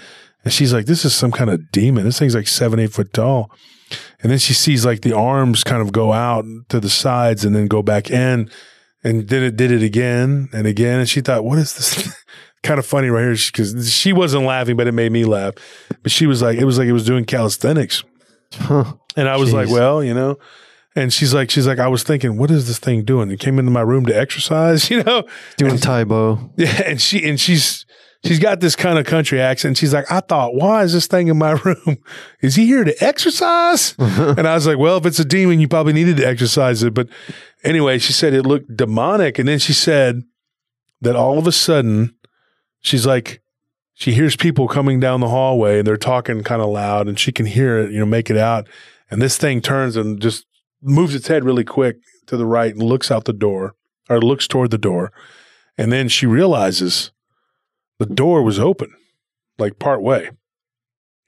And 0.46 0.52
she's 0.52 0.72
like, 0.72 0.86
this 0.86 1.04
is 1.04 1.12
some 1.12 1.32
kind 1.32 1.50
of 1.50 1.72
demon. 1.72 2.04
This 2.04 2.20
thing's 2.20 2.36
like 2.36 2.46
seven, 2.46 2.78
eight 2.78 2.92
foot 2.92 3.12
tall. 3.12 3.50
And 4.22 4.30
then 4.30 4.38
she 4.38 4.54
sees 4.54 4.86
like 4.86 5.00
the 5.00 5.12
arms 5.12 5.64
kind 5.64 5.82
of 5.82 5.90
go 5.90 6.12
out 6.12 6.44
to 6.68 6.78
the 6.78 6.88
sides 6.88 7.44
and 7.44 7.52
then 7.52 7.66
go 7.66 7.82
back 7.82 8.12
in. 8.12 8.48
And 9.02 9.28
then 9.28 9.42
it 9.42 9.56
did 9.56 9.72
it 9.72 9.82
again 9.82 10.48
and 10.52 10.68
again. 10.68 11.00
And 11.00 11.08
she 11.08 11.20
thought, 11.20 11.42
what 11.42 11.58
is 11.58 11.74
this? 11.74 12.14
kind 12.62 12.78
of 12.78 12.86
funny 12.86 13.08
right 13.08 13.22
here 13.22 13.36
because 13.52 13.92
she 13.92 14.12
wasn't 14.12 14.44
laughing, 14.44 14.76
but 14.76 14.86
it 14.86 14.92
made 14.92 15.10
me 15.10 15.24
laugh. 15.24 15.54
But 16.04 16.12
she 16.12 16.28
was 16.28 16.42
like, 16.42 16.58
it 16.58 16.64
was 16.64 16.78
like 16.78 16.86
it 16.86 16.92
was 16.92 17.04
doing 17.04 17.24
calisthenics. 17.24 18.04
Huh. 18.52 18.94
And 19.16 19.28
I 19.28 19.38
was 19.38 19.52
like, 19.52 19.68
well, 19.68 20.04
you 20.04 20.14
know, 20.14 20.38
and 20.94 21.12
she's 21.12 21.34
like, 21.34 21.50
she's 21.50 21.66
like, 21.66 21.78
I 21.78 21.88
was 21.88 22.02
thinking, 22.04 22.36
what 22.36 22.50
is 22.50 22.68
this 22.68 22.78
thing 22.78 23.04
doing? 23.04 23.30
It 23.30 23.40
came 23.40 23.58
into 23.58 23.70
my 23.70 23.80
room 23.80 24.06
to 24.06 24.16
exercise, 24.16 24.90
you 24.90 25.02
know? 25.02 25.24
Doing 25.56 25.78
Tae 25.78 26.04
Bo. 26.04 26.52
Yeah. 26.56 26.82
And 26.84 27.00
she, 27.00 27.28
and 27.28 27.40
she's, 27.40 27.85
she's 28.24 28.38
got 28.38 28.60
this 28.60 28.76
kind 28.76 28.98
of 28.98 29.06
country 29.06 29.40
accent. 29.40 29.76
She's 29.76 29.94
like, 29.94 30.10
I 30.10 30.20
thought, 30.20 30.54
why 30.54 30.82
is 30.82 30.92
this 30.92 31.06
thing 31.06 31.28
in 31.28 31.38
my 31.38 31.52
room? 31.64 31.98
Is 32.40 32.56
he 32.56 32.66
here 32.66 32.84
to 32.84 33.04
exercise? 33.04 33.94
and 33.98 34.46
I 34.46 34.54
was 34.54 34.66
like, 34.66 34.78
well, 34.78 34.96
if 34.96 35.06
it's 35.06 35.18
a 35.18 35.24
demon, 35.24 35.60
you 35.60 35.68
probably 35.68 35.92
needed 35.92 36.16
to 36.18 36.26
exercise 36.26 36.82
it. 36.82 36.94
But 36.94 37.08
anyway, 37.64 37.98
she 37.98 38.12
said 38.12 38.34
it 38.34 38.44
looked 38.44 38.76
demonic. 38.76 39.38
And 39.38 39.48
then 39.48 39.58
she 39.58 39.72
said 39.72 40.22
that 41.00 41.16
all 41.16 41.38
of 41.38 41.46
a 41.46 41.52
sudden, 41.52 42.14
she's 42.80 43.06
like, 43.06 43.42
she 43.94 44.12
hears 44.12 44.36
people 44.36 44.68
coming 44.68 45.00
down 45.00 45.20
the 45.20 45.28
hallway 45.28 45.78
and 45.78 45.86
they're 45.86 45.96
talking 45.96 46.42
kind 46.42 46.60
of 46.60 46.68
loud 46.68 47.08
and 47.08 47.18
she 47.18 47.32
can 47.32 47.46
hear 47.46 47.78
it, 47.78 47.92
you 47.92 47.98
know, 47.98 48.06
make 48.06 48.28
it 48.28 48.36
out. 48.36 48.68
And 49.10 49.22
this 49.22 49.38
thing 49.38 49.60
turns 49.62 49.96
and 49.96 50.20
just 50.20 50.44
moves 50.82 51.14
its 51.14 51.28
head 51.28 51.44
really 51.44 51.64
quick 51.64 51.96
to 52.26 52.36
the 52.36 52.44
right 52.44 52.72
and 52.72 52.82
looks 52.82 53.10
out 53.10 53.24
the 53.24 53.32
door 53.32 53.74
or 54.10 54.20
looks 54.20 54.46
toward 54.46 54.70
the 54.70 54.78
door. 54.78 55.12
And 55.78 55.90
then 55.90 56.08
she 56.08 56.26
realizes 56.26 57.10
the 57.98 58.06
door 58.06 58.42
was 58.42 58.58
open, 58.58 58.94
like 59.58 59.78
part 59.78 60.02
way. 60.02 60.30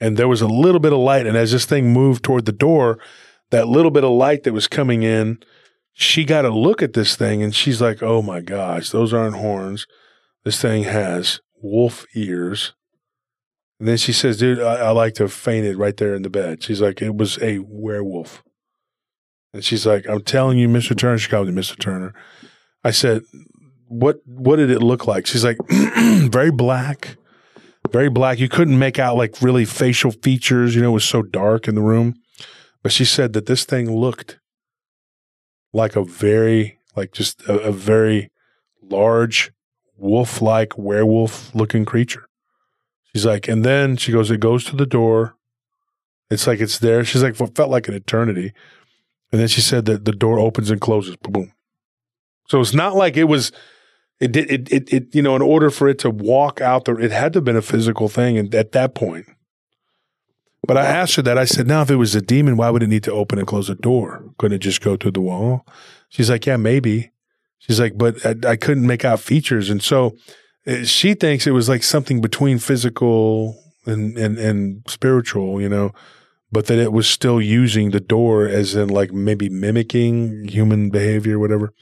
And 0.01 0.17
there 0.17 0.29
was 0.29 0.43
a 0.43 0.47
little 0.47 0.81
bit 0.81 0.93
of 0.93 0.99
light. 1.01 1.27
And 1.27 1.37
as 1.37 1.53
this 1.53 1.65
thing 1.65 1.93
moved 1.93 2.23
toward 2.25 2.45
the 2.45 2.53
door, 2.53 2.99
that 3.51 3.69
little 3.69 3.91
bit 3.91 4.05
of 4.05 4.11
light 4.11 4.45
that 4.45 4.53
was 4.53 4.69
coming 4.69 5.03
in, 5.03 5.39
she 5.93 6.25
got 6.25 6.45
a 6.45 6.51
look 6.51 6.83
at 6.83 6.93
this 6.93 7.17
thing 7.17 7.43
and 7.43 7.55
she's 7.55 7.81
like, 7.81 8.03
oh 8.03 8.23
my 8.23 8.41
gosh, 8.41 8.91
those 8.91 9.13
aren't 9.13 9.37
horns. 9.37 9.87
This 10.45 10.61
thing 10.61 10.85
has 10.85 11.41
wolf 11.61 12.07
ears. 12.15 12.75
And 13.81 13.89
then 13.89 13.97
she 13.97 14.13
says, 14.13 14.39
dude, 14.39 14.61
I, 14.61 14.77
I 14.77 14.91
like 14.91 15.15
to 15.15 15.25
have 15.25 15.33
fainted 15.33 15.77
right 15.77 15.97
there 15.97 16.15
in 16.15 16.23
the 16.23 16.31
bed. 16.31 16.63
She's 16.63 16.81
like, 16.81 17.03
it 17.03 17.17
was 17.17 17.39
a 17.43 17.59
werewolf. 17.61 18.43
And 19.53 19.65
she's 19.65 19.87
like, 19.87 20.09
I'm 20.09 20.23
telling 20.23 20.59
you, 20.59 20.69
Mr. 20.69 20.97
Turner. 20.97 21.19
She 21.19 21.29
called 21.29 21.49
me 21.49 21.55
Mr. 21.55 21.79
Turner. 21.79 22.15
I 22.85 22.91
said, 22.91 23.23
what 23.89 24.21
what 24.27 24.57
did 24.57 24.71
it 24.71 24.83
look 24.83 25.07
like? 25.07 25.27
She's 25.27 25.45
like, 25.45 25.59
very 25.69 26.51
black, 26.51 27.17
very 27.91 28.09
black. 28.09 28.39
You 28.39 28.49
couldn't 28.49 28.79
make 28.79 28.99
out 28.99 29.17
like 29.17 29.41
really 29.43 29.65
facial 29.65 30.11
features. 30.11 30.75
You 30.75 30.83
know, 30.83 30.91
it 30.91 30.95
was 30.95 31.05
so 31.05 31.23
dark 31.23 31.69
in 31.69 31.75
the 31.75 31.83
room. 31.83 32.15
But 32.83 32.93
she 32.93 33.05
said 33.05 33.33
that 33.33 33.47
this 33.47 33.65
thing 33.65 33.95
looked 33.95 34.39
like 35.73 35.97
a 35.97 36.05
very, 36.05 36.79
like 36.97 37.13
just 37.13 37.43
a, 37.43 37.59
a 37.59 37.73
very 37.73 38.31
large, 38.83 39.53
wolf 39.97 40.41
like, 40.41 40.79
werewolf 40.79 41.55
looking 41.55 41.85
creature. 41.85 42.29
She's 43.13 43.27
like, 43.27 43.49
and 43.49 43.65
then 43.65 43.97
she 43.97 44.13
goes, 44.13 44.31
it 44.31 44.41
goes 44.41 44.65
to 44.65 44.77
the 44.77 44.87
door. 44.87 45.35
It's 46.31 46.47
like 46.47 46.61
it's 46.61 46.79
there. 46.79 47.05
She's 47.05 47.23
like, 47.23 47.41
it 47.41 47.57
felt 47.57 47.71
like 47.71 47.89
an 47.89 47.95
eternity. 47.95 48.53
And 49.33 49.41
then 49.41 49.49
she 49.49 49.61
said 49.61 49.87
that 49.87 50.05
the 50.05 50.13
door 50.13 50.39
opens 50.39 50.71
and 50.71 50.81
closes. 50.81 51.17
Boom. 51.17 51.53
So 52.49 52.61
it's 52.61 52.75
not 52.75 52.97
like 52.97 53.17
it 53.17 53.25
was. 53.25 53.53
It 54.21 54.33
did. 54.33 54.51
It, 54.51 54.73
it. 54.73 54.93
It. 54.93 55.15
You 55.15 55.23
know, 55.23 55.37
in 55.37 55.43
order 55.43 55.71
for 55.71 55.89
it 55.89 55.99
to 56.01 56.11
walk 56.11 56.61
out 56.61 56.85
there, 56.85 56.99
it 56.99 57.11
had 57.11 57.33
to 57.33 57.39
have 57.39 57.45
been 57.45 57.57
a 57.57 57.63
physical 57.63 58.09
thing. 58.09 58.37
And 58.37 58.55
at 58.55 58.73
that 58.73 58.95
point, 58.95 59.27
but 60.67 60.77
I 60.77 60.85
asked 60.85 61.17
her 61.17 61.23
that. 61.23 61.39
I 61.39 61.45
said, 61.45 61.67
now 61.67 61.83
if 61.83 61.91
it 61.91 61.97
was 61.97 62.15
a 62.15 62.21
demon, 62.21 62.57
why 62.57 62.71
would 62.71 62.83
it 62.83 62.89
need 62.89 63.05
to 63.05 63.13
open 63.13 63.39
and 63.39 63.47
close 63.47 63.71
a 63.71 63.75
door? 63.75 64.25
Couldn't 64.39 64.57
it 64.57 64.59
just 64.59 64.81
go 64.81 64.97
through 64.97 65.13
the 65.13 65.21
wall? 65.21 65.65
She's 66.09 66.31
like, 66.31 66.47
yeah, 66.47 66.57
maybe. 66.57 67.13
She's 67.59 67.79
like, 67.79 67.97
but 67.97 68.25
I, 68.25 68.35
I 68.51 68.57
couldn't 68.57 68.87
make 68.87 69.05
out 69.05 69.21
features, 69.21 69.71
and 69.71 69.83
so 69.83 70.17
uh, 70.67 70.85
she 70.85 71.15
thinks 71.15 71.47
it 71.47 71.53
was 71.53 71.69
like 71.69 71.83
something 71.83 72.21
between 72.21 72.59
physical 72.59 73.61
and 73.87 74.17
and 74.19 74.39
and 74.39 74.83
spiritual. 74.89 75.61
You 75.61 75.69
know 75.69 75.93
but 76.51 76.67
that 76.67 76.79
it 76.79 76.93
was 76.93 77.09
still 77.09 77.41
using 77.41 77.91
the 77.91 78.01
door 78.01 78.47
as 78.47 78.75
in 78.75 78.89
like 78.89 79.13
maybe 79.13 79.49
mimicking 79.49 80.49
human 80.49 80.91
behavior, 80.91 81.39
whatever. 81.39 81.73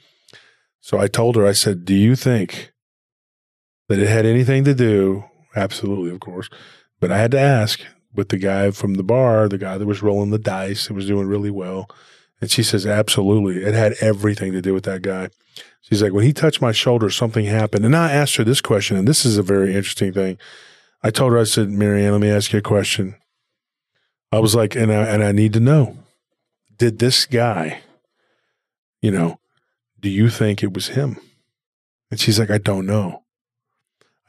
So 0.87 0.97
I 0.97 1.07
told 1.07 1.35
her, 1.35 1.45
I 1.45 1.51
said, 1.51 1.83
Do 1.83 1.93
you 1.93 2.15
think 2.15 2.71
that 3.89 3.99
it 3.99 4.07
had 4.07 4.25
anything 4.25 4.63
to 4.63 4.73
do? 4.73 5.25
Absolutely, 5.53 6.11
of 6.11 6.21
course. 6.21 6.49
But 7.01 7.11
I 7.11 7.17
had 7.17 7.31
to 7.31 7.39
ask 7.39 7.81
with 8.13 8.29
the 8.29 8.37
guy 8.37 8.71
from 8.71 8.93
the 8.93 9.03
bar, 9.03 9.49
the 9.49 9.57
guy 9.57 9.77
that 9.77 9.85
was 9.85 10.01
rolling 10.01 10.29
the 10.29 10.39
dice, 10.39 10.89
it 10.89 10.93
was 10.93 11.05
doing 11.05 11.27
really 11.27 11.51
well. 11.51 11.89
And 12.39 12.49
she 12.49 12.63
says, 12.63 12.85
Absolutely. 12.85 13.65
It 13.65 13.73
had 13.73 13.95
everything 13.99 14.53
to 14.53 14.61
do 14.61 14.73
with 14.73 14.85
that 14.85 15.01
guy. 15.01 15.27
She's 15.81 16.01
like, 16.01 16.13
When 16.13 16.23
he 16.23 16.31
touched 16.31 16.61
my 16.61 16.71
shoulder, 16.71 17.09
something 17.09 17.43
happened. 17.43 17.83
And 17.83 17.93
I 17.93 18.13
asked 18.13 18.37
her 18.37 18.45
this 18.45 18.61
question, 18.61 18.95
and 18.95 19.05
this 19.05 19.25
is 19.25 19.37
a 19.37 19.43
very 19.43 19.75
interesting 19.75 20.13
thing. 20.13 20.37
I 21.03 21.09
told 21.09 21.33
her, 21.33 21.37
I 21.37 21.43
said, 21.43 21.69
Marianne, 21.69 22.13
let 22.13 22.21
me 22.21 22.31
ask 22.31 22.53
you 22.53 22.59
a 22.59 22.61
question. 22.61 23.15
I 24.31 24.39
was 24.39 24.55
like, 24.55 24.73
and 24.77 24.89
I, 24.93 25.03
and 25.03 25.21
I 25.21 25.33
need 25.33 25.51
to 25.51 25.59
know, 25.59 25.97
did 26.77 26.99
this 26.99 27.25
guy, 27.25 27.81
you 29.01 29.11
know, 29.11 29.37
do 29.99 30.09
you 30.09 30.29
think 30.29 30.61
it 30.61 30.73
was 30.73 30.89
him? 30.89 31.17
And 32.09 32.19
she's 32.19 32.39
like, 32.39 32.49
I 32.49 32.57
don't 32.57 32.85
know. 32.85 33.23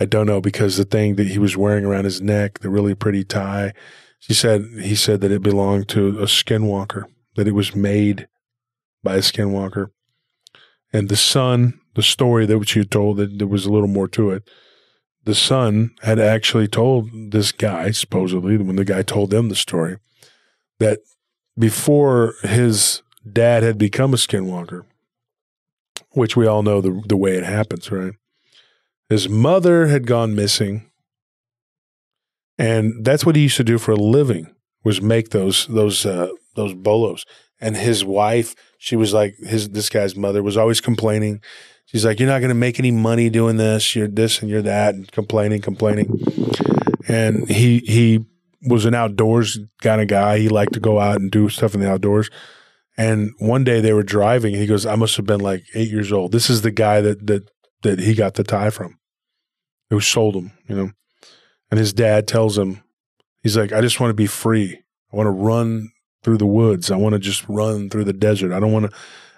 I 0.01 0.05
don't 0.05 0.27
know 0.27 0.41
because 0.41 0.77
the 0.77 0.85
thing 0.85 1.17
that 1.17 1.29
he 1.29 1.39
was 1.39 1.57
wearing 1.57 1.85
around 1.85 2.05
his 2.05 2.21
neck, 2.21 2.61
the 2.61 2.71
really 2.71 2.95
pretty 2.95 3.25
tie, 3.25 3.73
she 4.19 4.35
said, 4.35 4.67
he 4.81 4.95
said 4.95 5.21
that 5.21 5.33
it 5.33 5.43
belonged 5.43 5.89
to 5.91 6.19
a 6.19 6.25
skinwalker, 6.25 7.05
that 7.37 7.49
it 7.49 7.53
was 7.53 7.75
made 7.75 8.29
by 9.03 9.17
a 9.17 9.21
skinwalker. 9.21 9.91
And 10.93 11.09
the 11.09 11.17
son, 11.17 11.81
the 11.95 12.03
story 12.03 12.47
that 12.47 12.75
you 12.75 12.85
told, 12.85 13.19
that 13.19 13.39
there 13.39 13.47
was 13.47 13.67
a 13.67 13.73
little 13.73 13.89
more 13.89 14.09
to 14.09 14.31
it 14.31 14.49
the 15.29 15.35
son 15.35 15.91
had 16.01 16.19
actually 16.19 16.67
told 16.67 17.11
this 17.33 17.53
guy, 17.53 17.91
supposedly, 17.91 18.57
when 18.57 18.77
the 18.77 18.85
guy 18.85 19.03
told 19.03 19.29
them 19.29 19.51
the 19.51 19.55
story, 19.55 19.99
that 20.79 21.01
before 21.59 22.33
his 22.43 23.03
dad 23.31 23.63
had 23.63 23.77
become 23.77 24.15
a 24.15 24.17
skinwalker, 24.17 24.87
which 26.11 26.37
we 26.37 26.47
all 26.47 26.63
know 26.63 26.81
the, 26.81 27.03
the 27.07 27.17
way 27.17 27.37
it 27.37 27.45
happens, 27.45 27.91
right? 27.91 28.15
His 29.09 29.29
mother 29.29 29.87
had 29.87 30.07
gone 30.07 30.35
missing. 30.35 30.91
And 32.59 33.05
that's 33.05 33.25
what 33.25 33.37
he 33.37 33.43
used 33.43 33.57
to 33.59 33.65
do 33.65 33.79
for 33.79 33.93
a 33.93 33.97
living 33.97 34.55
was 34.85 35.01
make 35.01 35.31
those 35.31 35.67
those 35.69 36.05
uh, 36.05 36.29
those 36.57 36.75
bolos. 36.75 37.25
And 37.61 37.77
his 37.77 38.05
wife, 38.05 38.55
she 38.79 38.97
was 38.97 39.13
like 39.13 39.37
his 39.39 39.71
this 39.71 39.89
guy's 39.89 40.17
mother 40.17 40.43
was 40.43 40.57
always 40.57 40.81
complaining 40.81 41.41
She's 41.91 42.05
like, 42.05 42.21
You're 42.21 42.29
not 42.29 42.41
going 42.41 42.51
to 42.51 42.55
make 42.55 42.79
any 42.79 42.91
money 42.91 43.31
doing 43.31 43.57
this. 43.57 43.97
You're 43.97 44.09
this 44.09 44.43
and 44.43 44.51
you're 44.51 44.63
that, 44.63 44.95
and 44.95 45.11
complaining, 45.11 45.63
complaining. 45.63 46.21
And 47.09 47.49
he, 47.49 47.79
he 47.79 48.27
was 48.63 48.85
an 48.85 48.95
outdoors 48.95 49.59
kind 49.81 50.03
of 50.03 50.09
guy. 50.09 50.39
He 50.39 50.51
liked 50.51 50.75
to 50.75 50.81
go 50.81 51.01
out 51.01 51.19
and 51.19 51.31
do 51.31 51.49
stuff 51.49 51.75
in 51.75 51.81
the 51.81 51.91
outdoors. 51.91 52.29
And 52.99 53.31
one 53.39 53.63
day 53.63 53.81
they 53.81 53.93
were 53.93 54.03
driving 54.03 54.55
and 54.55 54.61
he 54.61 54.67
goes, 54.67 54.85
I 54.85 54.97
must 54.97 55.17
have 55.17 55.25
been 55.25 55.41
like 55.41 55.65
eight 55.75 55.89
years 55.89 56.13
old. 56.13 56.33
This 56.33 56.51
is 56.51 56.63
the 56.63 56.73
guy 56.73 57.01
that, 57.01 57.29
that, 57.29 57.49
that 57.83 58.01
he 58.01 58.13
got 58.15 58.35
the 58.35 58.43
tie 58.43 58.71
from, 58.71 58.99
who 59.89 60.01
sold 60.01 60.35
him, 60.35 60.51
you 60.69 60.75
know. 60.75 60.91
And 61.71 61.79
his 61.79 61.93
dad 61.93 62.27
tells 62.27 62.59
him, 62.59 62.83
he's 63.43 63.57
like, 63.57 63.73
I 63.73 63.81
just 63.81 64.01
want 64.01 64.11
to 64.11 64.15
be 64.15 64.27
free. 64.27 64.83
I 65.13 65.17
want 65.17 65.29
to 65.29 65.31
run 65.31 65.91
through 66.25 66.39
the 66.39 66.47
woods. 66.47 66.91
I 66.91 66.97
want 66.97 67.13
to 67.13 67.21
just 67.21 67.49
run 67.49 67.89
through 67.89 68.05
the 68.05 68.13
desert. 68.13 68.53
I 68.53 68.59
don't 68.59 68.73
want 68.73 68.91
to, 68.91 68.97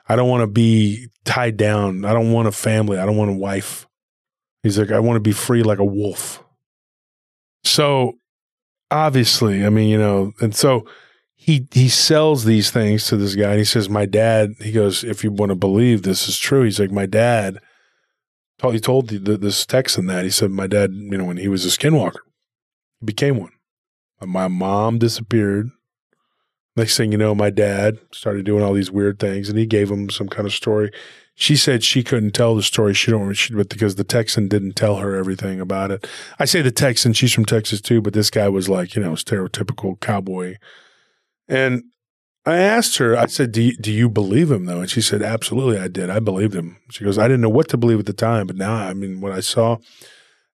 I 0.09 0.17
don't 0.17 0.31
want 0.31 0.41
to 0.41 0.47
be 0.47 1.09
tied 1.27 1.59
down. 1.59 2.07
I 2.07 2.15
don't 2.15 2.33
want 2.33 2.49
a 2.49 2.53
family. 2.53 2.99
I 2.99 3.05
don't 3.05 3.19
want 3.19 3.31
a 3.31 3.35
wife. 3.35 3.87
He's 4.63 4.79
like, 4.79 4.91
I 4.91 5.01
want 5.01 5.17
to 5.17 5.21
be 5.21 5.33
free 5.33 5.63
like 5.63 5.79
a 5.79 5.85
wolf. 5.85 6.43
So 7.63 8.15
obviously, 8.91 9.67
I 9.67 9.69
mean, 9.69 9.89
you 9.89 9.99
know, 9.99 10.33
and 10.41 10.55
so 10.57 10.87
he 11.51 11.67
he 11.73 11.89
sells 11.89 12.45
these 12.45 12.71
things 12.71 13.07
to 13.07 13.17
this 13.17 13.35
guy 13.35 13.51
and 13.51 13.59
he 13.59 13.65
says 13.65 13.89
my 13.89 14.07
dad 14.07 14.55
he 14.61 14.71
goes 14.71 15.03
if 15.03 15.25
you 15.25 15.33
want 15.33 15.51
to 15.51 15.57
believe 15.57 16.03
this 16.03 16.29
is 16.29 16.39
true 16.39 16.63
he's 16.63 16.79
like 16.79 16.93
my 16.93 17.07
dad 17.07 17.59
told 18.59 18.75
he 18.75 18.81
told 18.81 19.09
the, 19.09 19.19
the, 19.19 19.37
this 19.37 19.67
Texan 19.67 20.07
that 20.07 20.23
he 20.25 20.31
said 20.31 20.51
my 20.51 20.67
dad 20.67 20.93
you 20.93 21.19
know 21.19 21.25
when 21.25 21.39
he 21.39 21.49
was 21.49 21.65
a 21.65 21.69
skinwalker 21.69 22.21
he 23.01 23.07
became 23.07 23.39
one. 23.39 23.53
My 24.23 24.49
mom 24.49 24.99
disappeared. 24.99 25.71
Next 26.77 26.97
thing 26.97 27.11
you 27.11 27.19
know 27.19 27.35
my 27.35 27.51
dad 27.51 27.99
started 28.13 28.45
doing 28.45 28.63
all 28.63 28.75
these 28.75 28.91
weird 28.91 29.19
things 29.19 29.49
and 29.49 29.59
he 29.59 29.67
gave 29.67 29.91
him 29.91 30.09
some 30.09 30.29
kind 30.29 30.47
of 30.47 30.53
story. 30.53 30.93
She 31.35 31.57
said 31.57 31.83
she 31.83 32.05
couldn't 32.05 32.33
tell 32.33 32.55
the 32.55 32.63
story. 32.63 32.95
She 32.95 33.11
don't 33.11 33.33
she, 33.33 33.55
because 33.55 33.97
the 33.97 34.05
Texan 34.05 34.47
didn't 34.47 34.75
tell 34.75 34.97
her 34.97 35.17
everything 35.17 35.59
about 35.59 35.91
it. 35.91 36.07
I 36.39 36.45
say 36.45 36.63
the 36.63 36.71
Texan 36.71 37.13
she's 37.13 37.33
from 37.33 37.45
Texas 37.45 37.81
too 37.81 38.01
but 38.01 38.13
this 38.13 38.31
guy 38.31 38.49
was 38.49 38.69
like 38.69 38.95
you 38.95 39.03
know 39.03 39.13
stereotypical 39.13 39.99
cowboy 40.01 40.57
and 41.51 41.83
I 42.47 42.57
asked 42.57 42.97
her, 42.97 43.17
I 43.17 43.27
said, 43.27 43.53
do 43.53 43.61
you, 43.61 43.77
do 43.77 43.93
you 43.93 44.09
believe 44.09 44.51
him 44.51 44.65
though? 44.65 44.81
And 44.81 44.91
she 44.91 45.03
said, 45.03 45.23
absolutely, 45.23 45.79
I 45.79 45.89
did. 45.89 46.09
I 46.09 46.21
believed 46.21 46.55
him. 46.55 46.79
She 46.91 47.05
goes, 47.05 47.19
I 47.19 47.29
didn't 47.29 47.43
know 47.43 47.51
what 47.51 47.69
to 47.69 47.77
believe 47.77 47.99
at 47.99 48.07
the 48.07 48.15
time, 48.15 48.47
but 48.47 48.57
now, 48.57 48.75
I 48.75 48.95
mean, 48.95 49.21
what 49.21 49.33
I 49.33 49.41
saw. 49.41 49.77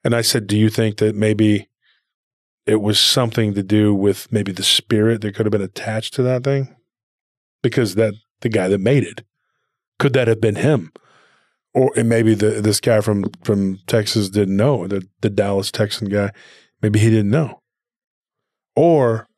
And 0.03 0.15
I 0.15 0.23
said, 0.23 0.47
do 0.47 0.57
you 0.57 0.69
think 0.69 0.99
that 0.99 1.15
maybe 1.15 1.69
it 2.67 2.81
was 2.81 2.99
something 2.99 3.55
to 3.55 3.63
do 3.63 3.95
with 3.95 4.31
maybe 4.33 4.51
the 4.51 4.65
spirit 4.65 5.21
that 5.21 5.35
could 5.37 5.47
have 5.47 5.53
been 5.53 5.63
attached 5.63 6.15
to 6.15 6.23
that 6.25 6.43
thing? 6.43 6.75
Because 7.63 7.95
that, 7.95 8.15
the 8.41 8.49
guy 8.49 8.69
that 8.69 8.81
made 8.81 9.05
it, 9.05 9.25
could 9.99 10.13
that 10.15 10.29
have 10.29 10.41
been 10.41 10.57
him? 10.57 10.93
Or 11.73 11.93
maybe 11.97 12.35
the, 12.35 12.63
this 12.63 12.81
guy 12.81 13.01
from, 13.01 13.31
from 13.45 13.79
Texas 13.87 14.31
didn't 14.31 14.57
know, 14.57 14.87
the, 14.89 15.07
the 15.21 15.31
Dallas 15.31 15.71
Texan 15.71 16.09
guy, 16.09 16.33
maybe 16.83 16.99
he 16.99 17.11
didn't 17.11 17.31
know. 17.31 17.61
Or 18.75 19.29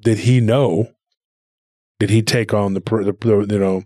did 0.00 0.18
he 0.18 0.40
know 0.40 0.88
did 2.02 2.10
he 2.10 2.20
take 2.20 2.52
on 2.52 2.74
the, 2.74 2.80
the, 2.80 3.16
the 3.46 3.54
you 3.54 3.60
know 3.60 3.84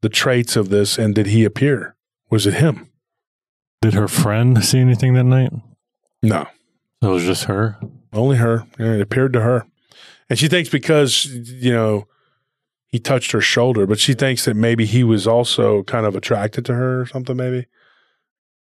the 0.00 0.08
traits 0.08 0.56
of 0.56 0.70
this, 0.70 0.96
and 0.96 1.14
did 1.14 1.26
he 1.26 1.44
appear? 1.44 1.94
Was 2.30 2.46
it 2.46 2.54
him? 2.54 2.90
Did 3.82 3.92
her 3.92 4.08
friend 4.08 4.64
see 4.64 4.78
anything 4.78 5.12
that 5.12 5.24
night? 5.24 5.52
No, 6.22 6.46
it 7.02 7.08
was 7.08 7.24
just 7.24 7.44
her. 7.44 7.78
Only 8.10 8.38
her. 8.38 8.66
It 8.78 9.02
appeared 9.02 9.34
to 9.34 9.42
her, 9.42 9.66
and 10.30 10.38
she 10.38 10.48
thinks 10.48 10.70
because 10.70 11.26
you 11.26 11.74
know 11.74 12.08
he 12.86 12.98
touched 12.98 13.32
her 13.32 13.42
shoulder, 13.42 13.86
but 13.86 13.98
she 13.98 14.14
thinks 14.14 14.46
that 14.46 14.56
maybe 14.56 14.86
he 14.86 15.04
was 15.04 15.26
also 15.26 15.82
kind 15.82 16.06
of 16.06 16.16
attracted 16.16 16.64
to 16.64 16.72
her 16.72 17.02
or 17.02 17.06
something. 17.06 17.36
Maybe. 17.36 17.66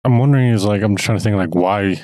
I'm 0.03 0.19
wondering 0.19 0.49
is 0.49 0.65
like 0.65 0.81
I'm 0.81 0.97
trying 0.97 1.19
to 1.19 1.23
think 1.23 1.37
like 1.37 1.55
why 1.55 2.01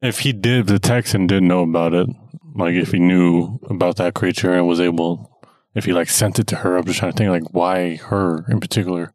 if 0.00 0.20
he 0.20 0.32
did 0.32 0.68
the 0.68 0.78
Texan 0.78 1.26
didn't 1.26 1.48
know 1.48 1.62
about 1.62 1.92
it, 1.92 2.08
like 2.54 2.74
if 2.74 2.92
he 2.92 3.00
knew 3.00 3.58
about 3.68 3.96
that 3.96 4.14
creature 4.14 4.54
and 4.54 4.68
was 4.68 4.78
able 4.78 5.29
if 5.74 5.84
he 5.84 5.92
like 5.92 6.08
sent 6.08 6.38
it 6.38 6.46
to 6.48 6.56
her. 6.56 6.76
I'm 6.76 6.84
just 6.84 6.98
trying 6.98 7.12
to 7.12 7.16
think 7.16 7.30
like 7.30 7.54
why 7.54 7.96
her 7.96 8.44
in 8.48 8.60
particular 8.60 9.12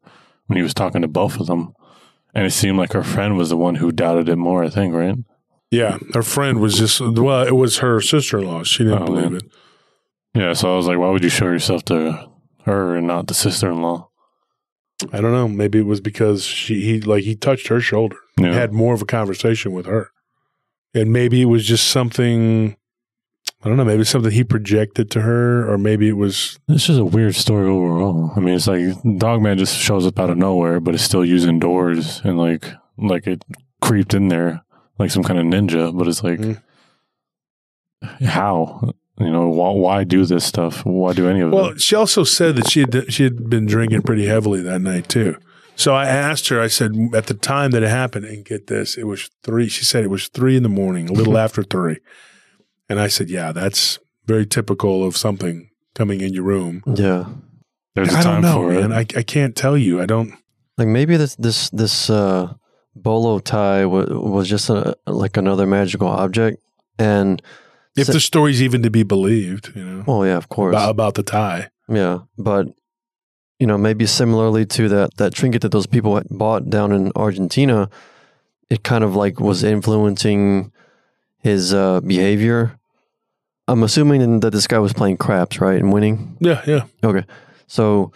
when 0.47 0.58
he 0.58 0.64
was 0.64 0.74
talking 0.74 1.01
to 1.01 1.08
both 1.08 1.39
of 1.39 1.47
them. 1.47 1.74
And 2.34 2.45
it 2.45 2.51
seemed 2.51 2.78
like 2.78 2.93
her 2.93 3.03
friend 3.03 3.38
was 3.38 3.49
the 3.49 3.58
one 3.58 3.76
who 3.76 3.91
doubted 3.91 4.28
it 4.28 4.36
more, 4.36 4.64
I 4.64 4.70
think, 4.70 4.93
right? 4.93 5.16
Yeah. 5.72 5.97
Her 6.14 6.24
friend 6.24 6.60
was 6.60 6.78
just, 6.78 6.99
well, 6.99 7.47
it 7.47 7.56
was 7.56 7.78
her 7.78 8.01
sister 8.01 8.39
in 8.39 8.45
law. 8.45 8.64
She 8.64 8.84
didn't 8.84 9.03
oh, 9.03 9.06
believe 9.06 9.32
man. 9.32 9.36
it. 9.36 9.43
Yeah. 10.34 10.53
So 10.53 10.74
I 10.74 10.78
was 10.78 10.86
like, 10.86 10.97
why 10.97 11.10
would 11.10 11.24
you 11.24 11.30
show 11.30 11.45
yourself 11.45 11.86
to 11.86 12.30
her 12.66 12.95
and 12.95 13.08
not 13.08 13.28
the 13.28 13.34
sister 13.34 13.72
in 13.72 13.82
law? 13.82 14.10
I 15.14 15.22
don't 15.22 15.32
know. 15.32 15.47
Maybe 15.47 15.80
it 15.80 15.86
was 15.86 16.01
because 16.01 16.43
she, 16.43 16.82
he, 16.82 17.01
like, 17.01 17.24
he 17.24 17.36
touched 17.36 17.68
her 17.68 17.80
shoulder, 17.80 18.18
yeah. 18.39 18.53
had 18.53 18.74
more 18.74 18.93
of 18.93 19.01
a 19.01 19.06
conversation 19.06 19.72
with 19.72 19.86
her. 19.86 20.12
And 20.93 21.12
maybe 21.12 21.41
it 21.41 21.45
was 21.45 21.66
just 21.66 21.88
something 21.88 22.78
I 23.66 23.68
don't 23.68 23.78
know. 23.78 23.84
Maybe 23.84 24.03
something 24.03 24.32
he 24.32 24.43
projected 24.43 25.09
to 25.11 25.22
her, 25.22 25.68
or 25.68 25.80
maybe 25.80 26.07
it 26.07 26.18
was. 26.18 26.59
It's 26.70 26.86
just 26.86 26.99
a 26.99 27.03
weird 27.03 27.34
story 27.34 27.68
overall. 27.68 28.32
I 28.36 28.39
mean, 28.39 28.53
it's 28.53 28.68
like 28.68 28.95
Dogman 29.18 29.57
just 29.57 29.76
shows 29.76 30.05
up 30.05 30.20
out 30.20 30.30
of 30.30 30.38
nowhere, 30.38 30.80
but 30.80 30.93
it's 30.93 31.03
still 31.03 31.26
using 31.26 31.57
doors 31.57 32.22
and 32.24 32.38
like 32.38 32.72
like 32.99 33.26
it 33.26 33.43
creeped 33.82 34.13
in 34.13 34.28
there 34.28 34.63
like 34.99 35.09
some 35.09 35.24
kind 35.24 35.39
of 35.39 35.45
ninja. 35.45 35.97
But 35.97 36.07
it's 36.07 36.24
like, 36.24 36.39
mm. 36.39 36.61
how? 38.24 38.93
You 39.20 39.32
know, 39.32 39.49
why, 39.49 39.72
why, 39.72 40.03
do 40.03 40.26
this 40.26 40.45
stuff? 40.45 40.86
Why 40.86 41.13
do 41.13 41.28
any 41.28 41.39
of 41.39 41.51
it? 41.51 41.55
Well, 41.55 41.76
she 41.78 41.95
also 41.95 42.24
said 42.24 42.57
that 42.57 42.70
she 42.70 42.82
had 42.82 43.11
she 43.11 43.24
had 43.24 43.49
been 43.49 43.66
drinking 43.66 44.01
pretty 44.03 44.28
heavily 44.28 44.61
that 44.61 44.82
night 44.82 45.09
too. 45.09 45.38
So 45.78 45.95
I 45.95 46.05
asked 46.05 46.49
her. 46.49 46.61
I 46.61 46.68
said 46.68 46.93
at 47.16 47.28
the 47.28 47.34
time 47.34 47.72
that 47.72 47.82
it 47.82 47.89
happened, 47.89 48.26
and 48.26 48.45
get 48.45 48.68
this, 48.68 48.95
it 48.95 49.05
was 49.05 49.30
three. 49.41 49.70
She 49.70 49.86
said 49.86 50.03
it 50.03 50.09
was 50.09 50.28
three 50.28 50.55
in 50.55 50.63
the 50.63 50.70
morning, 50.70 51.09
a 51.09 51.13
little 51.13 51.38
after 51.45 51.63
three. 51.63 51.97
And 52.89 52.99
I 52.99 53.07
said, 53.07 53.29
yeah, 53.29 53.51
that's 53.51 53.99
very 54.25 54.45
typical 54.45 55.03
of 55.03 55.17
something 55.17 55.69
coming 55.93 56.21
in 56.21 56.33
your 56.33 56.43
room. 56.43 56.83
Yeah. 56.86 57.25
There's 57.95 58.13
I 58.13 58.23
don't 58.23 58.41
know, 58.41 58.69
man. 58.69 58.91
I, 58.91 58.99
I 58.99 59.23
can't 59.23 59.55
tell 59.55 59.77
you. 59.77 60.01
I 60.01 60.05
don't. 60.05 60.33
Like 60.77 60.89
maybe 60.89 61.15
this 61.15 61.36
this 61.38 61.69
this 61.69 62.09
uh, 62.09 62.53
bolo 62.93 63.39
tie 63.39 63.83
w- 63.83 64.19
was 64.19 64.49
just 64.49 64.69
a, 64.69 64.97
like 65.07 65.38
another 65.38 65.65
magical 65.65 66.09
object, 66.09 66.61
and 66.99 67.41
if 67.95 68.07
the 68.07 68.19
story's 68.19 68.61
even 68.61 68.83
to 68.83 68.89
be 68.89 69.03
believed, 69.03 69.71
you 69.73 69.86
know. 69.86 70.03
Oh 70.05 70.23
yeah, 70.23 70.36
of 70.36 70.49
course. 70.49 70.73
About, 70.73 70.89
about 70.89 71.13
the 71.13 71.23
tie. 71.23 71.69
Yeah, 71.88 72.19
but 72.38 72.67
you 73.59 73.67
know, 73.67 73.77
maybe 73.77 74.05
similarly 74.05 74.65
to 74.65 74.89
that 74.89 75.15
that 75.15 75.33
trinket 75.33 75.61
that 75.61 75.71
those 75.71 75.88
people 75.88 76.21
bought 76.29 76.69
down 76.69 76.91
in 76.91 77.13
Argentina, 77.15 77.89
it 78.69 78.83
kind 78.83 79.05
of 79.05 79.15
like 79.15 79.39
was 79.39 79.63
influencing 79.63 80.73
his 81.45 81.75
uh, 81.75 82.01
behavior. 82.01 82.75
I'm 83.67 83.83
assuming 83.83 84.39
that 84.39 84.49
this 84.49 84.65
guy 84.65 84.79
was 84.79 84.93
playing 84.93 85.17
craps, 85.17 85.61
right, 85.61 85.79
and 85.79 85.93
winning. 85.93 86.37
Yeah, 86.39 86.63
yeah. 86.65 86.85
Okay, 87.03 87.23
so 87.67 88.11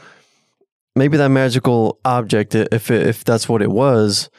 maybe 0.96 1.16
that 1.18 1.30
magical 1.30 2.00
object, 2.04 2.56
if 2.56 2.90
it, 2.90 3.06
if 3.06 3.24
that's 3.24 3.48
what 3.48 3.62
it 3.62 3.70
was, 3.70 4.32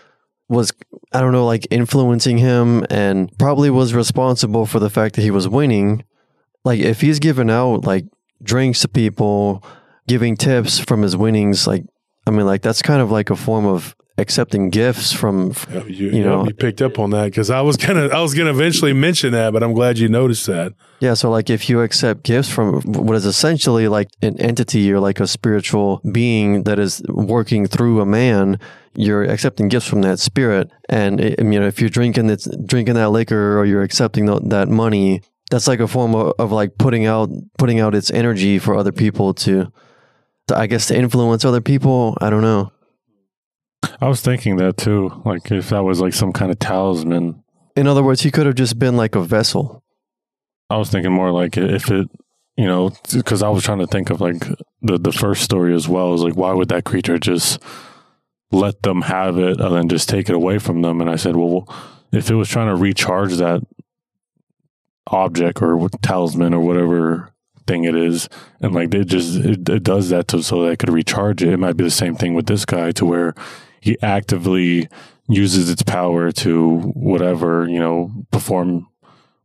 was 0.49 0.72
I 1.12 1.20
don't 1.20 1.30
know, 1.30 1.47
like 1.47 1.68
influencing 1.70 2.38
him, 2.38 2.84
and 2.91 3.30
probably 3.38 3.70
was 3.70 3.95
responsible 3.95 4.66
for 4.66 4.80
the 4.80 4.91
fact 4.91 5.14
that 5.14 5.22
he 5.22 5.30
was 5.30 5.49
winning. 5.49 6.05
Like 6.64 6.80
if 6.80 7.01
he's 7.01 7.20
giving 7.20 7.49
out 7.49 7.84
like 7.84 8.07
drinks 8.43 8.80
to 8.80 8.88
people, 8.88 9.64
giving 10.09 10.36
tips 10.36 10.80
from 10.80 11.03
his 11.03 11.16
winnings, 11.16 11.64
like 11.64 11.84
I 12.26 12.32
mean, 12.32 12.45
like 12.45 12.62
that's 12.62 12.82
kind 12.82 13.01
of 13.01 13.12
like 13.12 13.30
a 13.30 13.36
form 13.36 13.66
of 13.66 13.95
accepting 14.21 14.71
gifts 14.71 15.12
from 15.12 15.55
yeah, 15.73 15.85
you, 15.85 16.11
you 16.11 16.25
know 16.25 16.47
you 16.47 16.55
picked 16.55 16.81
up 16.81 16.99
on 16.99 17.11
that 17.11 17.25
because 17.25 17.51
I 17.51 17.61
was 17.61 17.77
gonna 17.77 18.09
I 18.09 18.21
was 18.21 18.35
gonna 18.35 18.51
eventually 18.51 18.93
mention 18.93 19.33
that, 19.33 19.53
but 19.53 19.62
I'm 19.62 19.73
glad 19.73 19.99
you 19.99 20.09
noticed 20.09 20.47
that. 20.47 20.73
Yeah, 21.01 21.14
so 21.14 21.31
like 21.31 21.51
if 21.51 21.68
you 21.68 21.81
accept 21.81 22.23
gifts 22.23 22.49
from 22.49 22.83
what 22.83 23.16
is 23.16 23.25
essentially 23.25 23.89
like 23.89 24.09
an 24.23 24.41
entity 24.41 24.93
or 24.93 25.01
like 25.01 25.18
a 25.18 25.27
spiritual 25.27 26.01
being 26.12 26.64
that 26.64 26.79
is 26.79 27.03
working 27.09 27.66
through 27.66 28.01
a 28.01 28.07
man, 28.07 28.61
you're 28.95 29.25
accepting 29.25 29.68
gifts 29.68 29.87
from 29.87 30.03
that 30.03 30.18
spirit, 30.18 30.71
and 30.89 31.21
it, 31.21 31.39
you 31.39 31.59
know 31.59 31.66
if 31.66 31.81
you're 31.81 31.91
drinking 31.91 32.27
that 32.29 32.66
drinking 32.66 32.95
that 32.95 33.11
liquor 33.11 33.59
or 33.59 33.64
you're 33.64 33.83
accepting 33.83 34.27
that 34.27 34.68
money, 34.68 35.23
that's 35.51 35.66
like 35.66 35.81
a 35.81 35.89
form 35.89 36.14
of, 36.14 36.33
of 36.39 36.53
like 36.53 36.79
putting 36.79 37.07
out 37.07 37.29
putting 37.59 37.81
out 37.81 37.95
its 37.95 38.11
energy 38.11 38.59
for 38.59 38.75
other 38.77 38.93
people 38.93 39.35
to, 39.35 39.71
to 40.47 40.57
I 40.57 40.66
guess 40.66 40.87
to 40.87 40.97
influence 40.97 41.45
other 41.45 41.61
people. 41.61 42.16
I 42.21 42.31
don't 42.31 42.43
know. 42.43 42.73
I 44.01 44.09
was 44.09 44.20
thinking 44.20 44.57
that 44.57 44.76
too. 44.76 45.22
Like 45.24 45.51
if 45.51 45.70
that 45.70 45.85
was 45.85 46.01
like 46.01 46.12
some 46.12 46.33
kind 46.33 46.51
of 46.51 46.59
talisman. 46.59 47.43
In 47.76 47.87
other 47.87 48.03
words, 48.03 48.22
he 48.22 48.31
could 48.31 48.47
have 48.47 48.55
just 48.55 48.78
been 48.78 48.97
like 48.97 49.14
a 49.14 49.22
vessel. 49.22 49.83
I 50.68 50.76
was 50.76 50.91
thinking 50.91 51.12
more 51.12 51.33
like 51.33 51.57
if 51.57 51.91
it, 51.91 52.09
you 52.57 52.66
know, 52.66 52.91
because 53.12 53.43
I 53.43 53.49
was 53.49 53.64
trying 53.64 53.78
to 53.78 53.87
think 53.87 54.11
of 54.11 54.20
like 54.20 54.47
the 54.83 54.99
the 54.99 55.12
first 55.12 55.43
story 55.43 55.74
as 55.74 55.89
well. 55.89 56.14
Is 56.14 56.22
like 56.22 56.37
why 56.37 56.53
would 56.53 56.68
that 56.68 56.85
creature 56.85 57.18
just 57.18 57.62
let 58.53 58.83
them 58.83 59.03
have 59.03 59.39
it 59.39 59.61
and 59.61 59.74
then 59.74 59.89
just 59.89 60.09
take 60.09 60.28
it 60.28 60.35
away 60.35 60.59
from 60.59 60.83
them? 60.83 61.01
And 61.01 61.09
I 61.11 61.16
said, 61.16 61.37
well, 61.37 61.68
if 62.12 62.31
it 62.31 62.35
was 62.35 62.49
trying 62.49 62.68
to 62.68 62.76
recharge 62.76 63.35
that 63.37 63.62
object 65.09 65.61
or 65.62 65.89
talisman 66.03 66.55
or 66.55 66.61
whatever 66.61 67.33
thing 67.66 67.85
it 67.85 67.95
is 67.95 68.28
and 68.61 68.74
like 68.74 68.93
it 68.95 69.05
just 69.05 69.37
it, 69.37 69.68
it 69.68 69.83
does 69.83 70.09
that 70.09 70.28
to 70.28 70.43
so 70.43 70.62
that 70.62 70.72
it 70.72 70.78
could 70.78 70.91
recharge 70.91 71.43
it 71.43 71.53
it 71.53 71.59
might 71.59 71.76
be 71.76 71.85
the 71.85 71.91
same 71.91 72.16
thing 72.16 72.35
with 72.35 72.47
this 72.47 72.64
guy 72.64 72.91
to 72.91 73.05
where 73.05 73.35
he 73.81 73.97
actively 74.03 74.89
uses 75.28 75.70
its 75.70 75.83
power 75.83 76.33
to 76.33 76.78
whatever, 76.95 77.68
you 77.68 77.78
know, 77.78 78.11
perform 78.31 78.87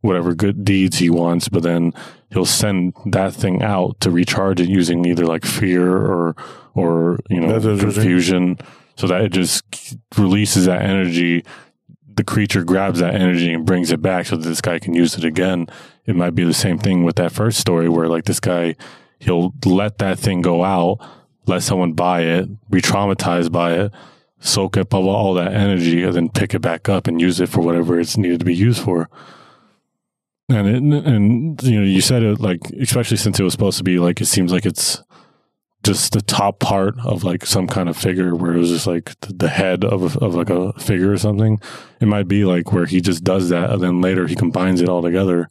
whatever 0.00 0.34
good 0.34 0.64
deeds 0.64 0.98
he 0.98 1.10
wants, 1.10 1.48
but 1.48 1.62
then 1.62 1.92
he'll 2.30 2.46
send 2.46 2.94
that 3.06 3.34
thing 3.34 3.62
out 3.62 4.00
to 4.00 4.10
recharge 4.10 4.60
it 4.60 4.68
using 4.68 5.04
either 5.06 5.26
like 5.26 5.44
fear 5.44 5.90
or 5.90 6.36
or 6.74 7.18
you 7.30 7.40
know 7.40 7.58
confusion, 7.60 8.58
so 8.96 9.06
that 9.06 9.22
it 9.22 9.32
just 9.32 9.96
releases 10.16 10.66
that 10.66 10.82
energy. 10.82 11.44
The 12.14 12.24
creature 12.24 12.64
grabs 12.64 13.00
that 13.00 13.14
energy 13.14 13.52
and 13.52 13.66
brings 13.66 13.90
it 13.90 14.00
back 14.00 14.26
so 14.26 14.36
that 14.36 14.48
this 14.48 14.62
guy 14.62 14.78
can 14.78 14.94
use 14.94 15.18
it 15.18 15.24
again. 15.24 15.66
It 16.06 16.16
might 16.16 16.34
be 16.34 16.44
the 16.44 16.54
same 16.54 16.78
thing 16.78 17.04
with 17.04 17.16
that 17.16 17.32
first 17.32 17.58
story 17.58 17.90
where 17.90 18.08
like 18.08 18.24
this 18.24 18.40
guy 18.40 18.74
he'll 19.18 19.52
let 19.64 19.98
that 19.98 20.18
thing 20.18 20.40
go 20.40 20.64
out, 20.64 20.98
let 21.46 21.62
someone 21.62 21.92
buy 21.92 22.22
it, 22.22 22.48
be 22.70 22.80
traumatized 22.80 23.52
by 23.52 23.72
it, 23.74 23.92
soak 24.40 24.76
up 24.76 24.94
all 24.94 25.34
that 25.34 25.52
energy 25.52 26.02
and 26.02 26.14
then 26.14 26.28
pick 26.28 26.54
it 26.54 26.60
back 26.60 26.88
up 26.88 27.06
and 27.06 27.20
use 27.20 27.40
it 27.40 27.48
for 27.48 27.60
whatever 27.60 27.98
it's 27.98 28.16
needed 28.16 28.40
to 28.40 28.44
be 28.44 28.54
used 28.54 28.82
for. 28.82 29.08
and 30.48 30.68
it, 30.68 31.06
and 31.06 31.62
you 31.62 31.80
know 31.80 31.86
you 31.86 32.00
said 32.00 32.22
it 32.22 32.40
like 32.40 32.60
especially 32.80 33.16
since 33.16 33.40
it 33.40 33.42
was 33.42 33.52
supposed 33.52 33.78
to 33.78 33.84
be 33.84 33.98
like 33.98 34.20
it 34.20 34.26
seems 34.26 34.52
like 34.52 34.66
it's 34.66 35.02
just 35.86 36.12
the 36.12 36.20
top 36.20 36.58
part 36.58 36.98
of 37.04 37.22
like 37.22 37.46
some 37.46 37.68
kind 37.68 37.88
of 37.88 37.96
figure 37.96 38.34
where 38.34 38.52
it 38.52 38.58
was 38.58 38.70
just 38.70 38.86
like 38.88 39.14
the, 39.20 39.48
head 39.48 39.84
of 39.84 40.16
of 40.18 40.34
like 40.34 40.50
a 40.50 40.72
figure 40.74 41.12
or 41.12 41.18
something. 41.18 41.60
It 42.00 42.06
might 42.06 42.26
be 42.26 42.44
like 42.44 42.72
where 42.72 42.86
he 42.86 43.00
just 43.00 43.22
does 43.22 43.50
that 43.50 43.70
and 43.70 43.82
then 43.82 44.00
later 44.00 44.26
he 44.26 44.34
combines 44.34 44.80
it 44.80 44.88
all 44.88 45.00
together 45.00 45.48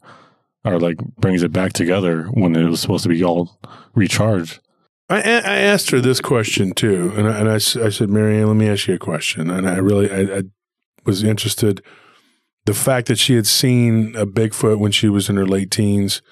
or 0.64 0.78
like 0.78 0.98
brings 1.16 1.42
it 1.42 1.52
back 1.52 1.72
together 1.72 2.24
when 2.24 2.54
it 2.54 2.68
was 2.68 2.80
supposed 2.80 3.04
to 3.04 3.08
be 3.08 3.24
all 3.24 3.58
recharged. 3.94 4.60
I, 5.08 5.18
I 5.20 5.58
asked 5.58 5.90
her 5.90 6.00
this 6.00 6.20
question 6.20 6.72
too, 6.72 7.12
and 7.16 7.28
I, 7.28 7.38
and 7.38 7.48
I, 7.48 7.54
I 7.54 7.58
said, 7.58 8.10
Marianne, 8.10 8.48
let 8.48 8.56
me 8.56 8.68
ask 8.68 8.88
you 8.88 8.94
a 8.94 8.98
question. 8.98 9.50
And 9.50 9.68
I 9.68 9.76
really 9.76 10.10
I, 10.10 10.38
I 10.38 10.42
was 11.04 11.22
interested. 11.22 11.82
The 12.64 12.74
fact 12.74 13.06
that 13.06 13.18
she 13.18 13.34
had 13.36 13.46
seen 13.46 14.16
a 14.16 14.26
Bigfoot 14.26 14.80
when 14.80 14.90
she 14.90 15.08
was 15.08 15.28
in 15.28 15.36
her 15.36 15.46
late 15.46 15.70
teens, 15.70 16.22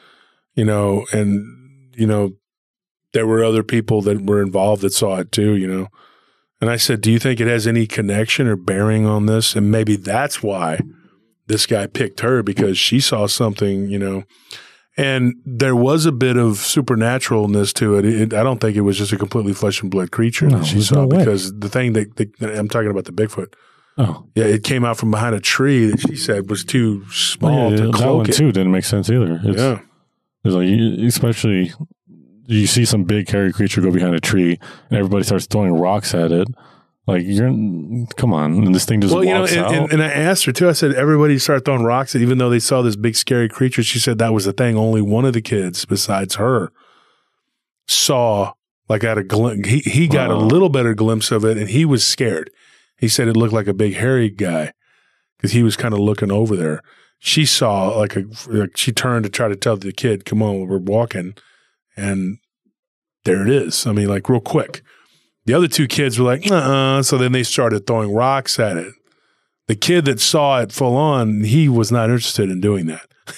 you 0.55 0.64
know, 0.64 1.07
and 1.12 1.93
you 1.97 2.07
know, 2.07 2.33
there 3.12 3.27
were 3.27 3.45
other 3.45 3.62
people 3.62 4.03
that 4.03 4.27
were 4.27 4.43
involved 4.43 4.83
that 4.83 4.93
saw 4.93 5.18
it 5.18 5.31
too, 5.31 5.55
you 5.55 5.68
know. 5.68 5.89
And 6.61 6.70
I 6.70 6.77
said, 6.77 7.01
Do 7.01 7.12
you 7.12 7.18
think 7.18 7.41
it 7.41 7.47
has 7.47 7.66
any 7.66 7.87
connection 7.87 8.47
or 8.49 8.57
bearing 8.57 9.07
on 9.07 9.27
this? 9.27 9.55
And 9.55 9.70
maybe 9.70 9.97
that's 9.97 10.43
why 10.43 10.81
this 11.47 11.66
guy 11.66 11.87
picked 11.87 12.20
her 12.20 12.43
because 12.43 12.77
she 12.77 13.01
saw 13.01 13.27
something, 13.27 13.89
you 13.89 13.99
know. 13.99 14.25
And 14.97 15.34
there 15.45 15.74
was 15.74 16.07
a 16.07 16.12
bit 16.12 16.36
of 16.36 16.53
supernaturalness 16.59 17.72
to 17.74 17.97
it. 17.97 18.05
it. 18.05 18.32
I 18.34 18.42
don't 18.45 18.61
think 18.61 18.76
it 18.76 18.82
was 18.82 18.97
just 18.97 19.12
a 19.12 19.16
completely 19.16 19.53
flesh 19.53 19.82
and 19.82 19.90
blood 19.90 20.12
creature 20.12 20.47
No, 20.47 20.59
that 20.59 20.66
she 20.66 20.80
saw 20.82 20.97
no 21.03 21.07
way. 21.09 21.18
because 21.18 21.53
the 21.59 21.68
thing 21.68 21.95
that, 21.95 22.14
that 22.16 22.57
I'm 22.59 22.68
talking 22.68 22.90
about 22.90 23.05
the 23.05 23.12
Bigfoot. 23.12 23.53
Oh, 23.99 24.26
Yeah, 24.34 24.45
it 24.45 24.62
came 24.64 24.84
out 24.84 24.97
from 24.97 25.11
behind 25.11 25.34
a 25.34 25.40
tree 25.40 25.86
that 25.86 26.01
she 26.01 26.14
said 26.16 26.49
was 26.51 26.64
too 26.64 27.05
small 27.11 27.70
yeah, 27.72 27.76
to 27.78 27.86
that 27.90 28.12
one 28.14 28.28
it. 28.28 28.34
too 28.34 28.53
didn't 28.53 28.72
make 28.72 28.84
sense 28.84 29.11
either. 29.11 29.40
It's, 29.45 29.59
Yeah. 29.61 29.80
It's 30.45 30.55
like, 30.55 30.68
especially 31.09 31.72
you 32.47 32.66
see 32.66 32.84
some 32.84 33.05
big 33.05 33.28
hairy 33.30 33.53
creature 33.53 33.80
go 33.80 33.90
behind 33.90 34.14
a 34.14 34.20
tree, 34.20 34.59
and 34.90 34.99
everybody 34.99 35.24
starts 35.24 35.47
throwing 35.47 35.72
rocks 35.74 36.12
at 36.14 36.30
it. 36.32 36.47
Like 37.07 37.22
you're, 37.26 37.48
come 38.16 38.32
on, 38.32 38.64
and 38.64 38.74
this 38.74 38.86
thing 38.86 39.02
just 39.02 39.12
Well, 39.12 39.24
you 39.24 39.34
know, 39.34 39.44
and, 39.44 39.59
out. 39.59 39.72
and, 39.74 39.92
and 39.92 40.02
I 40.02 40.07
asked 40.07 40.46
her 40.46 40.52
too. 40.52 40.70
I 40.70 40.72
said, 40.72 40.94
everybody 40.94 41.38
started 41.38 41.66
throwing 41.66 41.84
rocks, 41.84 42.16
even 42.16 42.38
though 42.38 42.48
they 42.48 42.59
saw 42.61 42.80
this 42.80 42.96
big 42.96 43.14
scary 43.14 43.48
creature. 43.48 43.82
She 43.82 43.98
said 43.98 44.16
that 44.18 44.32
was 44.32 44.46
the 44.46 44.55
thing. 44.55 44.76
Only 44.78 45.02
one 45.02 45.26
of 45.26 45.34
the 45.34 45.42
kids, 45.42 45.84
besides 45.84 46.36
her, 46.36 46.72
saw 47.86 48.55
like 48.88 49.05
at 49.05 49.18
a 49.18 49.22
glimpse. 49.22 49.68
He 49.68 49.80
he 49.80 50.09
got 50.09 50.30
a 50.30 50.36
little 50.36 50.70
better 50.70 50.94
glimpse 50.94 51.30
of 51.30 51.44
it, 51.44 51.59
and 51.59 51.68
he 51.68 51.84
was 51.84 52.07
scared. 52.07 52.50
He 52.96 53.09
said 53.09 53.28
it 53.28 53.36
looked 53.36 53.52
like 53.52 53.66
a 53.66 53.74
big 53.74 53.94
hairy 53.96 54.30
guy 54.30 54.72
because 55.36 55.52
he 55.52 55.62
was 55.62 55.76
kind 55.76 55.92
of 55.92 56.00
looking 56.00 56.32
over 56.32 56.57
there. 56.57 56.80
She 57.18 57.44
saw 57.44 57.88
like 57.98 58.16
a 58.16 58.24
like 58.46 58.78
she 58.78 58.92
turned 58.92 59.24
to 59.24 59.30
try 59.30 59.48
to 59.48 59.57
tell 59.57 59.76
the 59.76 59.92
kid, 59.92 60.24
"Come 60.24 60.42
on, 60.42 60.66
we're 60.66 60.78
walking," 60.78 61.34
and 61.98 62.38
there 63.24 63.42
it 63.42 63.50
is. 63.50 63.86
I 63.86 63.92
mean, 63.92 64.09
like 64.09 64.28
real 64.30 64.40
quick. 64.40 64.82
The 65.47 65.55
other 65.55 65.68
two 65.68 65.86
kids 65.86 66.18
were 66.18 66.24
like, 66.24 66.51
uh 66.51 66.55
uh. 66.55 67.03
So 67.03 67.18
then 67.18 67.32
they 67.32 67.42
started 67.42 67.86
throwing 67.86 68.12
rocks 68.12 68.59
at 68.59 68.76
it. 68.76 68.92
The 69.66 69.74
kid 69.74 70.05
that 70.07 70.20
saw 70.20 70.61
it 70.61 70.72
full 70.72 70.97
on, 70.97 71.45
he 71.45 71.68
was 71.68 71.90
not 71.90 72.11
interested 72.11 72.51
in 72.51 72.61
doing 72.61 72.86
that. 72.86 73.07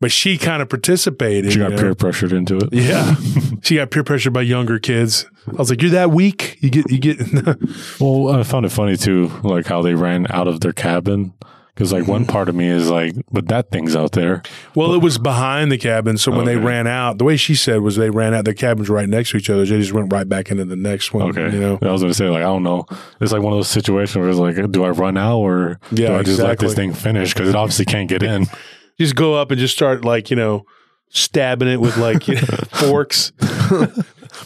but 0.00 0.10
she 0.10 0.38
kind 0.38 0.62
of 0.62 0.68
participated. 0.68 1.52
she 1.52 1.58
got 1.58 1.70
you 1.70 1.76
know? 1.76 1.82
peer 1.82 1.94
pressured 1.94 2.32
into 2.32 2.56
it. 2.56 2.72
Yeah. 2.72 3.14
she 3.62 3.76
got 3.76 3.90
peer 3.90 4.04
pressured 4.04 4.32
by 4.32 4.42
younger 4.42 4.78
kids. 4.78 5.26
I 5.48 5.52
was 5.52 5.70
like, 5.70 5.82
You're 5.82 5.90
that 5.92 6.10
weak? 6.10 6.58
You 6.60 6.70
get 6.70 6.90
you 6.90 6.98
get 6.98 7.18
Well, 8.00 8.28
I 8.30 8.42
found 8.42 8.66
it 8.66 8.70
funny 8.70 8.96
too, 8.96 9.30
like 9.42 9.66
how 9.66 9.82
they 9.82 9.94
ran 9.94 10.26
out 10.30 10.48
of 10.48 10.60
their 10.60 10.72
cabin. 10.72 11.34
Because 11.76 11.92
like 11.92 12.04
Mm-hmm. 12.04 12.10
one 12.10 12.24
part 12.26 12.48
of 12.48 12.54
me 12.54 12.68
is 12.68 12.88
like, 12.88 13.14
but 13.30 13.48
that 13.48 13.70
thing's 13.70 13.94
out 13.94 14.12
there. 14.12 14.42
Well, 14.74 14.94
it 14.94 15.02
was 15.02 15.18
behind 15.18 15.70
the 15.70 15.76
cabin. 15.76 16.16
So 16.16 16.32
when 16.32 16.46
they 16.46 16.56
ran 16.56 16.86
out, 16.86 17.18
the 17.18 17.24
way 17.24 17.36
she 17.36 17.54
said 17.54 17.82
was 17.82 17.96
they 17.96 18.08
ran 18.08 18.32
out, 18.32 18.46
their 18.46 18.54
cabins 18.54 18.88
were 18.88 18.96
right 18.96 19.08
next 19.08 19.32
to 19.32 19.36
each 19.36 19.50
other. 19.50 19.66
They 19.66 19.78
just 19.78 19.92
went 19.92 20.10
right 20.10 20.26
back 20.26 20.50
into 20.50 20.64
the 20.64 20.74
next 20.74 21.12
one. 21.12 21.28
Okay, 21.38 21.54
You 21.54 21.60
know? 21.60 21.78
I 21.82 21.90
was 21.92 22.00
gonna 22.00 22.14
say 22.14 22.30
like 22.30 22.40
I 22.40 22.46
don't 22.46 22.62
know. 22.62 22.86
It's 23.20 23.30
like 23.30 23.42
one 23.42 23.52
of 23.52 23.58
those 23.58 23.68
situations 23.68 24.16
where 24.16 24.28
it's 24.30 24.38
like, 24.38 24.72
do 24.72 24.84
I 24.84 24.88
run 24.88 25.18
out 25.18 25.40
or 25.40 25.78
Yeah, 25.92 26.08
do 26.08 26.14
I 26.16 26.22
just 26.22 26.38
let 26.40 26.58
this 26.58 26.72
thing 26.72 26.94
finish? 26.94 27.34
Because 27.34 27.50
it 27.50 27.54
obviously 27.54 27.84
can't 27.84 28.08
get 28.08 28.22
in. 28.22 28.46
just 28.98 29.14
go 29.14 29.34
up 29.34 29.50
and 29.50 29.60
just 29.60 29.74
start 29.74 30.02
like, 30.02 30.30
you 30.30 30.36
know, 30.36 30.64
stabbing 31.10 31.68
it 31.68 31.80
with 31.80 31.98
like 31.98 32.26
you 32.26 32.34
know, 32.36 32.40
forks. 32.72 33.32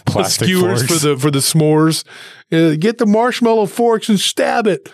Plastic 0.05 0.47
skewers 0.49 0.81
forks. 0.87 1.03
for 1.03 1.09
the 1.09 1.17
for 1.17 1.31
the 1.31 1.39
s'mores. 1.39 2.05
Uh, 2.53 2.75
get 2.77 2.99
the 2.99 3.07
marshmallow 3.07 3.67
forks 3.67 4.09
and 4.09 4.19
stab 4.19 4.67
it. 4.67 4.89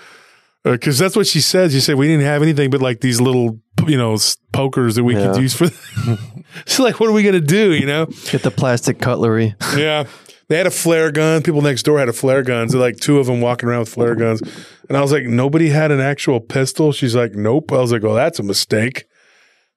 Because 0.72 0.98
that's 0.98 1.14
what 1.14 1.26
she 1.26 1.40
said. 1.40 1.70
She 1.70 1.80
said 1.80 1.96
we 1.96 2.08
didn't 2.08 2.24
have 2.24 2.42
anything 2.42 2.70
but 2.70 2.80
like 2.82 3.00
these 3.00 3.20
little, 3.20 3.60
you 3.86 3.96
know, 3.96 4.16
pokers 4.52 4.96
that 4.96 5.04
we 5.04 5.14
could 5.14 5.36
use 5.36 5.54
for. 5.54 5.68
She's 6.66 6.80
like, 6.80 6.98
what 6.98 7.08
are 7.08 7.12
we 7.12 7.22
gonna 7.22 7.40
do? 7.40 7.72
You 7.72 7.86
know? 7.86 8.06
Get 8.30 8.42
the 8.42 8.50
plastic 8.50 8.98
cutlery. 8.98 9.54
Yeah. 9.76 10.04
They 10.48 10.56
had 10.56 10.66
a 10.66 10.70
flare 10.72 11.10
gun. 11.10 11.42
People 11.42 11.60
next 11.60 11.82
door 11.82 11.98
had 11.98 12.08
a 12.08 12.12
flare 12.12 12.42
gun. 12.42 12.68
So 12.68 12.78
like 12.78 12.96
two 12.98 13.18
of 13.18 13.26
them 13.26 13.40
walking 13.40 13.68
around 13.68 13.80
with 13.80 13.88
flare 13.88 14.14
guns. 14.14 14.42
And 14.88 14.96
I 14.96 15.02
was 15.02 15.10
like, 15.10 15.24
nobody 15.24 15.68
had 15.70 15.90
an 15.90 16.00
actual 16.00 16.40
pistol. 16.40 16.92
She's 16.92 17.16
like, 17.16 17.32
nope. 17.34 17.72
I 17.72 17.78
was 17.78 17.92
like, 17.92 18.04
oh, 18.04 18.14
that's 18.14 18.38
a 18.38 18.44
mistake. 18.44 19.04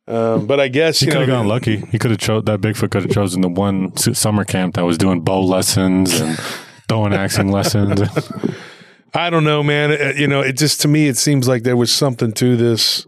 Um, 0.07 0.47
but 0.47 0.59
I 0.59 0.67
guess 0.67 0.99
He 0.99 1.05
you 1.05 1.11
could 1.11 1.21
have 1.21 1.29
gotten 1.29 1.47
lucky. 1.47 1.77
He 1.77 1.99
could 1.99 2.11
have 2.11 2.19
chose 2.19 2.43
that 2.45 2.61
Bigfoot 2.61 2.89
could 2.91 3.03
have 3.03 3.11
chosen 3.11 3.41
the 3.41 3.49
one 3.49 3.95
summer 3.97 4.43
camp 4.43 4.75
that 4.75 4.83
was 4.83 4.97
doing 4.97 5.21
bow 5.21 5.41
lessons 5.43 6.19
and 6.19 6.37
throwing 6.87 7.13
axing 7.13 7.51
lessons. 7.51 8.01
I 9.13 9.29
don't 9.29 9.43
know, 9.43 9.63
man. 9.63 9.91
Uh, 9.91 10.13
you 10.15 10.27
know, 10.27 10.41
it 10.41 10.57
just 10.57 10.81
to 10.81 10.87
me 10.87 11.07
it 11.07 11.17
seems 11.17 11.47
like 11.47 11.63
there 11.63 11.77
was 11.77 11.91
something 11.91 12.31
to 12.33 12.55
this. 12.55 13.07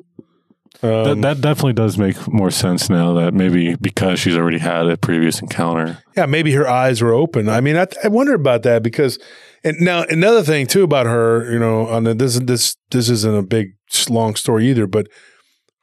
that, 0.82 1.12
Um, 1.12 1.22
that 1.22 1.42
definitely 1.42 1.74
does 1.74 1.98
make 1.98 2.28
more 2.28 2.50
sense 2.52 2.90
now 2.90 3.14
that 3.14 3.34
maybe 3.34 3.76
because 3.76 4.20
she's 4.20 4.36
already 4.36 4.58
had 4.58 4.88
a 4.88 4.98
previous 4.98 5.42
encounter. 5.42 6.00
yeah, 6.18 6.26
maybe 6.26 6.54
her 6.54 6.68
eyes 6.68 7.02
were 7.02 7.14
open. 7.14 7.48
I 7.50 7.62
mean, 7.62 7.78
I, 7.78 7.86
I 8.04 8.08
wonder 8.08 8.34
about 8.34 8.64
that 8.64 8.82
because, 8.82 9.20
and 9.64 9.80
now 9.80 10.04
another 10.10 10.42
thing 10.42 10.66
too 10.68 10.84
about 10.84 11.06
her, 11.06 11.52
you 11.52 11.60
know, 11.60 11.88
on 11.88 12.04
the, 12.06 12.14
this 12.16 12.40
this 12.40 12.76
this 12.90 13.10
isn't 13.10 13.36
a 13.36 13.44
big 13.44 13.74
long 14.10 14.36
story 14.36 14.68
either, 14.70 14.88
but 14.88 15.08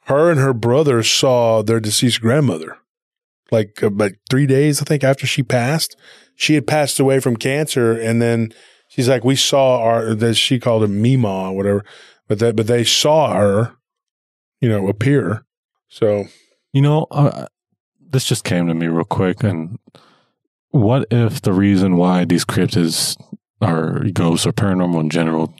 her 0.06 0.30
and 0.30 0.40
her 0.40 0.54
brother 0.54 1.02
saw 1.02 1.62
their 1.62 1.78
deceased 1.80 2.20
grandmother, 2.20 2.78
like 3.52 3.82
about 3.82 4.12
three 4.30 4.46
days 4.46 4.80
I 4.82 4.84
think 4.84 5.04
after 5.04 5.26
she 5.26 5.42
passed. 5.42 5.96
She 6.34 6.54
had 6.54 6.66
passed 6.66 6.98
away 6.98 7.20
from 7.20 7.36
cancer, 7.36 7.92
and 7.92 8.20
then 8.22 8.48
she's 8.98 9.08
like, 9.08 9.22
we 9.22 9.36
saw 9.36 9.80
our 9.80 10.12
that 10.12 10.34
she 10.34 10.58
called 10.58 10.82
her 10.82 10.88
Mima 10.88 11.50
or 11.50 11.56
whatever, 11.56 11.84
but 12.26 12.40
that 12.40 12.56
but 12.56 12.66
they 12.66 12.82
saw 12.82 13.32
her, 13.32 13.76
you 14.60 14.68
know, 14.68 14.88
appear. 14.88 15.44
So 15.88 16.24
You 16.72 16.82
know, 16.82 17.06
uh, 17.12 17.46
this 18.00 18.24
just 18.24 18.42
came 18.42 18.66
to 18.66 18.74
me 18.74 18.88
real 18.88 19.04
quick. 19.04 19.44
And 19.44 19.78
what 20.70 21.06
if 21.12 21.40
the 21.40 21.52
reason 21.52 21.96
why 21.96 22.24
these 22.24 22.44
cryptids 22.44 23.16
or 23.60 24.04
ghosts 24.12 24.46
or 24.46 24.52
paranormal 24.52 25.00
in 25.00 25.10
general 25.10 25.54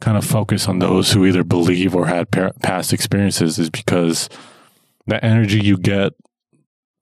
kind 0.00 0.16
of 0.16 0.24
focus 0.24 0.66
on 0.66 0.78
those 0.78 1.12
who 1.12 1.26
either 1.26 1.44
believe 1.44 1.94
or 1.94 2.06
had 2.06 2.30
pa- 2.30 2.52
past 2.62 2.94
experiences 2.94 3.58
is 3.58 3.68
because 3.68 4.30
the 5.06 5.22
energy 5.22 5.60
you 5.60 5.76
get 5.76 6.14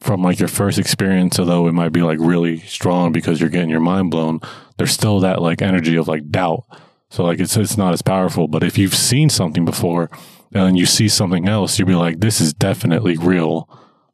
from 0.01 0.21
like 0.23 0.41
your 0.41 0.49
first 0.49 0.79
experience, 0.81 1.39
although 1.39 1.69
it 1.69 1.73
might 1.73 1.93
be 1.93 2.03
like 2.03 2.19
really 2.21 2.59
strong 2.61 3.13
because 3.13 3.41
you're 3.41 3.51
getting 3.51 3.71
your 3.71 3.81
mind 3.81 4.11
blown, 4.11 4.41
there's 4.77 4.93
still 4.93 5.21
that 5.21 5.43
like 5.43 5.63
energy 5.63 5.97
of 5.97 6.09
like 6.09 6.31
doubt. 6.31 6.65
So 7.11 7.25
like 7.25 7.41
it's 7.41 7.57
it's 7.57 7.77
not 7.77 7.93
as 7.93 8.03
powerful. 8.03 8.49
But 8.49 8.63
if 8.63 8.79
you've 8.79 8.95
seen 8.95 9.29
something 9.29 9.65
before 9.65 10.11
and 10.53 10.79
you 10.79 10.87
see 10.87 11.09
something 11.09 11.49
else, 11.49 11.79
you'll 11.79 11.89
be 11.89 11.95
like, 11.95 12.21
this 12.21 12.41
is 12.41 12.53
definitely 12.53 13.17
real. 13.17 13.69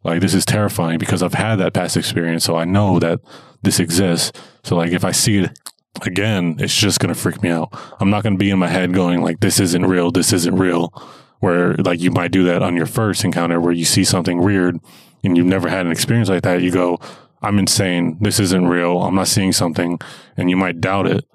Like 0.05 0.21
this 0.21 0.35
is 0.35 0.45
terrifying 0.45 0.99
because 0.99 1.23
I've 1.23 1.35
had 1.35 1.57
that 1.57 1.75
past 1.75 1.97
experience, 1.97 2.45
so 2.45 2.57
I 2.57 2.65
know 2.65 2.99
that 2.99 3.21
this 3.63 3.79
exists. 3.79 4.33
So 4.65 4.77
like 4.77 4.93
if 4.93 5.05
I 5.05 5.13
see 5.13 5.39
it 5.39 5.59
again, 6.05 6.57
it's 6.59 6.77
just 6.77 7.01
gonna 7.01 7.15
freak 7.15 7.43
me 7.43 7.51
out. 7.51 7.69
I'm 8.01 8.11
not 8.11 8.25
gonna 8.25 8.37
be 8.37 8.51
in 8.51 8.59
my 8.59 8.69
head 8.69 8.93
going 8.93 9.23
like, 9.23 9.41
this 9.41 9.61
isn't 9.61 9.87
real, 9.87 10.11
this 10.11 10.33
isn't 10.33 10.57
real. 10.57 10.93
Where 11.39 11.75
like 11.75 12.01
you 12.01 12.11
might 12.13 12.31
do 12.31 12.45
that 12.45 12.63
on 12.63 12.77
your 12.77 12.87
first 12.87 13.25
encounter 13.25 13.61
where 13.61 13.73
you 13.73 13.85
see 13.85 14.05
something 14.05 14.41
weird 14.41 14.79
and 15.25 15.37
you've 15.37 15.47
never 15.47 15.69
had 15.69 15.87
an 15.87 15.93
experience 15.93 16.29
like 16.29 16.43
that. 16.43 16.63
You 16.63 16.71
go, 16.71 17.01
I'm 17.43 17.59
insane. 17.59 18.18
This 18.20 18.38
isn't 18.38 18.68
real. 18.68 19.03
I'm 19.03 19.14
not 19.14 19.28
seeing 19.28 19.53
something, 19.53 20.01
and 20.36 20.49
you 20.49 20.57
might 20.57 20.80
doubt 20.80 21.07
it. 21.07 21.26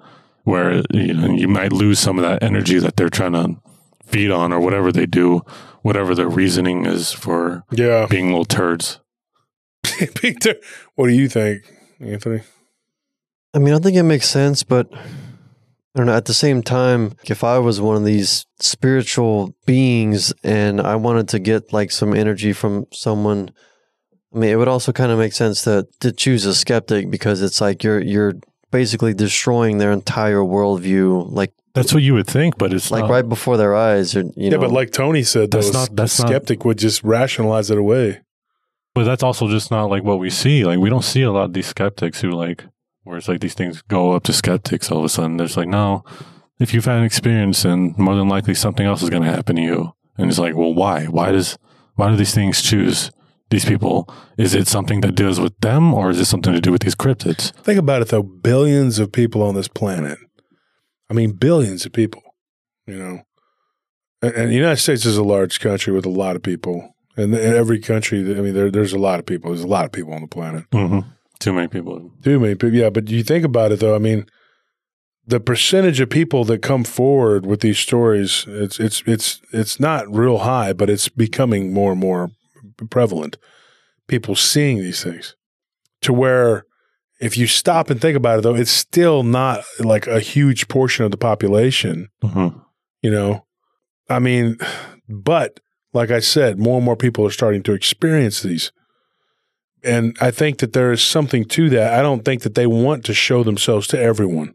Where 0.44 0.82
you, 0.94 1.12
know, 1.12 1.34
you 1.34 1.46
might 1.46 1.74
lose 1.74 1.98
some 1.98 2.18
of 2.18 2.22
that 2.22 2.42
energy 2.42 2.78
that 2.78 2.96
they're 2.96 3.10
trying 3.10 3.32
to 3.32 3.56
feed 4.04 4.30
on, 4.30 4.52
or 4.52 4.60
whatever 4.60 4.90
they 4.90 5.04
do, 5.04 5.42
whatever 5.82 6.14
their 6.14 6.28
reasoning 6.28 6.86
is 6.86 7.12
for 7.12 7.64
yeah, 7.70 8.06
being 8.08 8.28
little 8.28 8.46
turds. 8.46 9.00
Peter, 10.14 10.56
what 10.94 11.08
do 11.08 11.12
you 11.12 11.28
think, 11.28 11.70
Anthony? 12.00 12.40
I 13.54 13.58
mean, 13.58 13.74
I 13.74 13.78
think 13.78 13.96
it 13.96 14.02
makes 14.02 14.28
sense, 14.28 14.62
but 14.62 14.88
I 14.92 14.98
don't 15.96 16.06
know. 16.06 16.14
At 16.14 16.26
the 16.26 16.34
same 16.34 16.62
time, 16.62 17.14
if 17.24 17.42
I 17.42 17.58
was 17.58 17.80
one 17.80 17.96
of 17.96 18.04
these 18.04 18.46
spiritual 18.60 19.54
beings 19.66 20.32
and 20.44 20.80
I 20.80 20.96
wanted 20.96 21.28
to 21.28 21.38
get 21.38 21.72
like 21.72 21.90
some 21.90 22.14
energy 22.14 22.52
from 22.52 22.86
someone, 22.92 23.50
I 24.34 24.38
mean, 24.38 24.50
it 24.50 24.56
would 24.56 24.68
also 24.68 24.92
kind 24.92 25.10
of 25.10 25.18
make 25.18 25.32
sense 25.32 25.62
to 25.64 25.86
to 26.00 26.12
choose 26.12 26.44
a 26.44 26.54
skeptic 26.54 27.10
because 27.10 27.42
it's 27.42 27.60
like 27.60 27.82
you're 27.82 28.00
you're 28.00 28.34
basically 28.70 29.14
destroying 29.14 29.78
their 29.78 29.92
entire 29.92 30.40
worldview, 30.40 31.32
like 31.32 31.52
That's 31.74 31.94
what 31.94 32.02
you 32.02 32.12
would 32.14 32.26
think, 32.26 32.58
but 32.58 32.72
it's 32.74 32.90
like 32.90 33.04
not. 33.04 33.10
right 33.10 33.26
before 33.28 33.56
their 33.56 33.74
eyes. 33.74 34.14
Or, 34.14 34.20
you 34.20 34.32
yeah, 34.36 34.50
know, 34.50 34.58
but 34.58 34.70
like 34.70 34.90
Tony 34.90 35.22
said, 35.22 35.50
That's 35.50 35.66
those 35.68 35.74
not- 35.74 35.96
that's 35.96 36.18
not- 36.18 36.28
skeptic 36.28 36.64
would 36.66 36.78
just 36.78 37.02
rationalize 37.02 37.70
it 37.70 37.78
away. 37.78 38.20
But 38.94 39.04
that's 39.04 39.22
also 39.22 39.48
just 39.48 39.70
not 39.70 39.84
like 39.90 40.02
what 40.02 40.18
we 40.18 40.28
see. 40.28 40.64
Like 40.64 40.78
we 40.78 40.90
don't 40.90 41.04
see 41.04 41.22
a 41.22 41.30
lot 41.32 41.44
of 41.44 41.52
these 41.54 41.66
skeptics 41.68 42.20
who 42.20 42.30
like 42.32 42.64
where 43.04 43.16
it's 43.16 43.28
like 43.28 43.40
these 43.40 43.54
things 43.54 43.80
go 43.82 44.12
up 44.12 44.24
to 44.24 44.32
skeptics 44.34 44.90
all 44.90 44.98
of 44.98 45.04
a 45.04 45.08
sudden. 45.08 45.38
There's 45.38 45.56
like, 45.56 45.68
no, 45.68 46.04
if 46.58 46.74
you've 46.74 46.84
had 46.84 46.98
an 46.98 47.04
experience 47.04 47.62
then 47.62 47.94
more 47.96 48.14
than 48.16 48.28
likely 48.28 48.52
something 48.54 48.84
else 48.86 49.02
is 49.02 49.08
gonna 49.08 49.30
happen 49.30 49.56
to 49.56 49.62
you. 49.62 49.92
And 50.18 50.28
it's 50.28 50.38
like, 50.38 50.54
well 50.56 50.74
why? 50.74 51.04
Why 51.06 51.32
does 51.32 51.56
why 51.94 52.10
do 52.10 52.16
these 52.16 52.34
things 52.34 52.60
choose 52.60 53.10
these 53.50 53.64
people? 53.64 54.08
Is 54.36 54.54
it 54.54 54.68
something 54.68 55.00
that 55.00 55.14
deals 55.14 55.40
with 55.40 55.58
them 55.60 55.94
or 55.94 56.10
is 56.10 56.20
it 56.20 56.26
something 56.26 56.52
to 56.52 56.60
do 56.60 56.72
with 56.72 56.82
these 56.82 56.94
cryptids? 56.94 57.52
Think 57.62 57.78
about 57.78 58.02
it 58.02 58.08
though, 58.08 58.22
billions 58.22 58.98
of 58.98 59.12
people 59.12 59.42
on 59.42 59.54
this 59.54 59.68
planet. 59.68 60.18
I 61.10 61.14
mean, 61.14 61.32
billions 61.32 61.86
of 61.86 61.92
people. 61.92 62.22
You 62.86 62.98
know, 62.98 63.22
and, 64.22 64.32
and 64.34 64.50
the 64.50 64.54
United 64.54 64.78
States 64.78 65.04
is 65.04 65.16
a 65.16 65.22
large 65.22 65.60
country 65.60 65.92
with 65.92 66.06
a 66.06 66.10
lot 66.10 66.36
of 66.36 66.42
people, 66.42 66.94
and 67.16 67.34
in 67.34 67.54
every 67.54 67.78
country, 67.80 68.20
I 68.20 68.40
mean, 68.40 68.54
there, 68.54 68.70
there's 68.70 68.94
a 68.94 68.98
lot 68.98 69.18
of 69.18 69.26
people. 69.26 69.50
There's 69.50 69.62
a 69.62 69.68
lot 69.68 69.84
of 69.84 69.92
people 69.92 70.14
on 70.14 70.22
the 70.22 70.28
planet. 70.28 70.64
Mm-hmm. 70.70 71.00
Too 71.38 71.52
many 71.52 71.68
people. 71.68 72.10
Too 72.22 72.40
many 72.40 72.54
people. 72.54 72.74
Yeah, 72.74 72.90
but 72.90 73.10
you 73.10 73.22
think 73.22 73.44
about 73.44 73.72
it 73.72 73.80
though. 73.80 73.94
I 73.94 73.98
mean, 73.98 74.26
the 75.26 75.38
percentage 75.38 76.00
of 76.00 76.08
people 76.08 76.44
that 76.44 76.62
come 76.62 76.82
forward 76.84 77.44
with 77.44 77.60
these 77.60 77.78
stories, 77.78 78.46
it's 78.48 78.80
it's 78.80 79.02
it's 79.06 79.40
it's 79.52 79.78
not 79.78 80.12
real 80.12 80.38
high, 80.38 80.72
but 80.72 80.88
it's 80.88 81.08
becoming 81.08 81.72
more 81.72 81.92
and 81.92 82.00
more 82.00 82.30
prevalent. 82.86 83.36
People 84.06 84.34
seeing 84.36 84.78
these 84.78 85.02
things 85.02 85.36
to 86.02 86.12
where 86.12 86.64
if 87.20 87.36
you 87.36 87.46
stop 87.46 87.90
and 87.90 88.00
think 88.00 88.16
about 88.16 88.38
it 88.38 88.42
though, 88.42 88.54
it's 88.54 88.70
still 88.70 89.22
not 89.22 89.64
like 89.80 90.06
a 90.06 90.20
huge 90.20 90.68
portion 90.68 91.04
of 91.04 91.10
the 91.10 91.16
population, 91.16 92.08
Mm-hmm. 92.22 92.58
you 93.02 93.10
know. 93.10 93.44
I 94.08 94.18
mean, 94.20 94.56
but 95.08 95.60
like 95.92 96.10
I 96.10 96.20
said, 96.20 96.58
more 96.58 96.76
and 96.76 96.84
more 96.84 96.96
people 96.96 97.26
are 97.26 97.30
starting 97.30 97.62
to 97.64 97.72
experience 97.72 98.42
these. 98.42 98.72
And 99.84 100.16
I 100.20 100.30
think 100.30 100.58
that 100.58 100.72
there 100.72 100.90
is 100.92 101.02
something 101.02 101.44
to 101.46 101.68
that. 101.70 101.92
I 101.94 102.02
don't 102.02 102.24
think 102.24 102.42
that 102.42 102.54
they 102.54 102.66
want 102.66 103.04
to 103.04 103.14
show 103.14 103.42
themselves 103.44 103.86
to 103.88 104.00
everyone. 104.00 104.54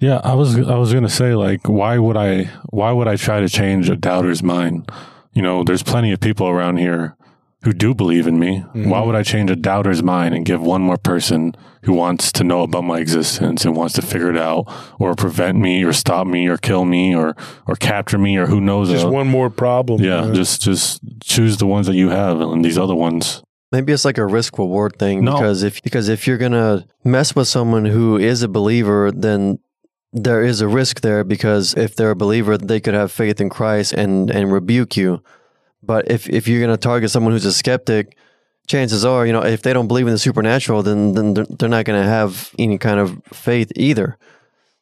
Yeah, 0.00 0.20
I 0.24 0.34
was 0.34 0.58
I 0.58 0.76
was 0.76 0.92
gonna 0.92 1.08
say 1.08 1.34
like 1.34 1.68
why 1.68 1.98
would 1.98 2.16
I 2.16 2.50
why 2.70 2.90
would 2.90 3.06
I 3.06 3.16
try 3.16 3.40
to 3.40 3.48
change 3.48 3.88
a 3.88 3.96
doubter's 3.96 4.42
mind? 4.42 4.90
You 5.32 5.42
know, 5.42 5.62
there's 5.62 5.82
plenty 5.84 6.10
of 6.12 6.20
people 6.20 6.48
around 6.48 6.78
here 6.78 7.16
who 7.62 7.72
do 7.72 7.94
believe 7.94 8.26
in 8.26 8.38
me. 8.38 8.64
Mhm. 8.74 8.88
Why 8.88 9.00
would 9.02 9.16
I 9.16 9.22
change 9.22 9.50
a 9.50 9.56
doubter's 9.56 10.02
mind 10.02 10.34
and 10.34 10.44
give 10.44 10.60
one 10.62 10.80
more 10.82 10.96
person 10.96 11.54
who 11.82 11.92
wants 11.92 12.30
to 12.32 12.44
know 12.44 12.62
about 12.62 12.84
my 12.84 12.98
existence 12.98 13.64
and 13.64 13.74
wants 13.74 13.94
to 13.94 14.02
figure 14.02 14.30
it 14.30 14.36
out 14.38 14.66
or 14.98 15.14
prevent 15.14 15.58
me 15.58 15.82
or 15.84 15.92
stop 15.92 16.26
me 16.26 16.46
or 16.46 16.56
kill 16.56 16.84
me 16.84 17.14
or 17.16 17.34
or 17.66 17.74
capture 17.76 18.18
me 18.18 18.36
or 18.36 18.46
who 18.46 18.60
knows? 18.60 18.90
Just 18.90 19.06
uh, 19.06 19.10
one 19.10 19.26
more 19.26 19.50
problem. 19.50 20.02
yeah, 20.02 20.20
man. 20.22 20.34
just 20.34 20.60
just 20.62 21.00
choose 21.22 21.56
the 21.56 21.66
ones 21.66 21.86
that 21.88 21.94
you 21.96 22.10
have 22.10 22.40
and 22.40 22.64
these 22.64 22.78
other 22.78 22.94
ones. 22.94 23.42
Maybe 23.72 23.92
it's 23.92 24.04
like 24.04 24.18
a 24.18 24.24
risk 24.26 24.56
reward 24.58 24.98
thing 24.98 25.24
No. 25.24 25.32
because 25.32 25.62
if 25.62 25.82
because 25.82 26.08
if 26.08 26.26
you're 26.26 26.38
gonna 26.38 26.84
mess 27.04 27.34
with 27.36 27.48
someone 27.48 27.84
who 27.86 28.16
is 28.16 28.42
a 28.42 28.48
believer, 28.48 29.10
then 29.12 29.58
there 30.12 30.42
is 30.42 30.60
a 30.62 30.68
risk 30.68 31.00
there 31.02 31.22
because 31.22 31.74
if 31.74 31.94
they're 31.96 32.12
a 32.12 32.16
believer, 32.16 32.56
they 32.56 32.80
could 32.80 32.94
have 32.94 33.12
faith 33.12 33.40
in 33.40 33.48
Christ 33.50 33.92
and 33.94 34.30
and 34.30 34.52
rebuke 34.52 34.96
you. 34.96 35.20
But 35.82 36.10
if 36.10 36.28
if 36.28 36.48
you're 36.48 36.60
gonna 36.60 36.76
target 36.76 37.10
someone 37.10 37.32
who's 37.32 37.44
a 37.44 37.52
skeptic, 37.52 38.16
chances 38.66 39.04
are, 39.04 39.26
you 39.26 39.32
know, 39.32 39.44
if 39.44 39.62
they 39.62 39.72
don't 39.72 39.88
believe 39.88 40.06
in 40.06 40.12
the 40.12 40.18
supernatural, 40.18 40.82
then 40.82 41.12
then 41.14 41.34
they're, 41.34 41.46
they're 41.48 41.68
not 41.68 41.84
gonna 41.84 42.04
have 42.04 42.50
any 42.58 42.78
kind 42.78 42.98
of 43.00 43.20
faith 43.32 43.72
either. 43.76 44.18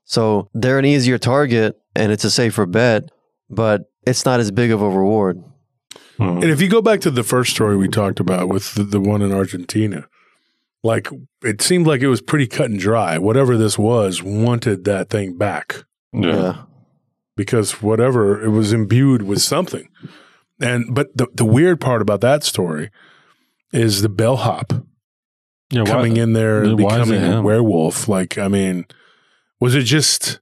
So 0.04 0.48
they're 0.54 0.78
an 0.78 0.84
easier 0.84 1.18
target 1.18 1.76
and 1.94 2.12
it's 2.12 2.24
a 2.24 2.30
safer 2.30 2.66
bet, 2.66 3.10
but 3.50 3.90
it's 4.06 4.24
not 4.24 4.40
as 4.40 4.50
big 4.50 4.70
of 4.70 4.80
a 4.80 4.88
reward. 4.88 5.42
Mhm. 6.18 6.42
And 6.42 6.44
if 6.44 6.60
you 6.60 6.68
go 6.68 6.80
back 6.80 7.00
to 7.00 7.10
the 7.10 7.22
first 7.24 7.50
story 7.50 7.76
we 7.76 7.88
talked 7.88 8.20
about 8.20 8.48
with 8.48 8.74
the, 8.74 8.84
the 8.84 9.00
one 9.00 9.20
in 9.20 9.32
Argentina, 9.32 10.06
like 10.82 11.08
it 11.42 11.60
seemed 11.60 11.86
like 11.86 12.00
it 12.00 12.08
was 12.08 12.20
pretty 12.22 12.46
cut 12.46 12.70
and 12.70 12.78
dry. 12.78 13.18
Whatever 13.18 13.56
this 13.56 13.78
was 13.78 14.22
wanted 14.22 14.84
that 14.84 15.10
thing 15.10 15.36
back 15.36 15.84
yeah. 16.12 16.30
yeah. 16.30 16.62
because 17.36 17.82
whatever 17.82 18.42
it 18.42 18.50
was 18.50 18.72
imbued 18.72 19.22
with 19.22 19.42
something. 19.42 19.88
And 20.60 20.94
but 20.94 21.08
the 21.16 21.26
the 21.34 21.44
weird 21.44 21.80
part 21.80 22.00
about 22.02 22.20
that 22.22 22.42
story 22.44 22.90
is 23.72 24.02
the 24.02 24.08
bellhop 24.08 24.72
Yeah, 25.70 25.82
why- 25.82 25.86
coming 25.90 26.16
in 26.16 26.32
there 26.32 26.62
and 26.62 26.78
why 26.80 26.98
becoming 26.98 27.22
a 27.22 27.42
werewolf. 27.42 28.08
Like, 28.08 28.38
I 28.38 28.48
mean, 28.48 28.86
was 29.60 29.74
it 29.74 29.82
just 29.82 30.40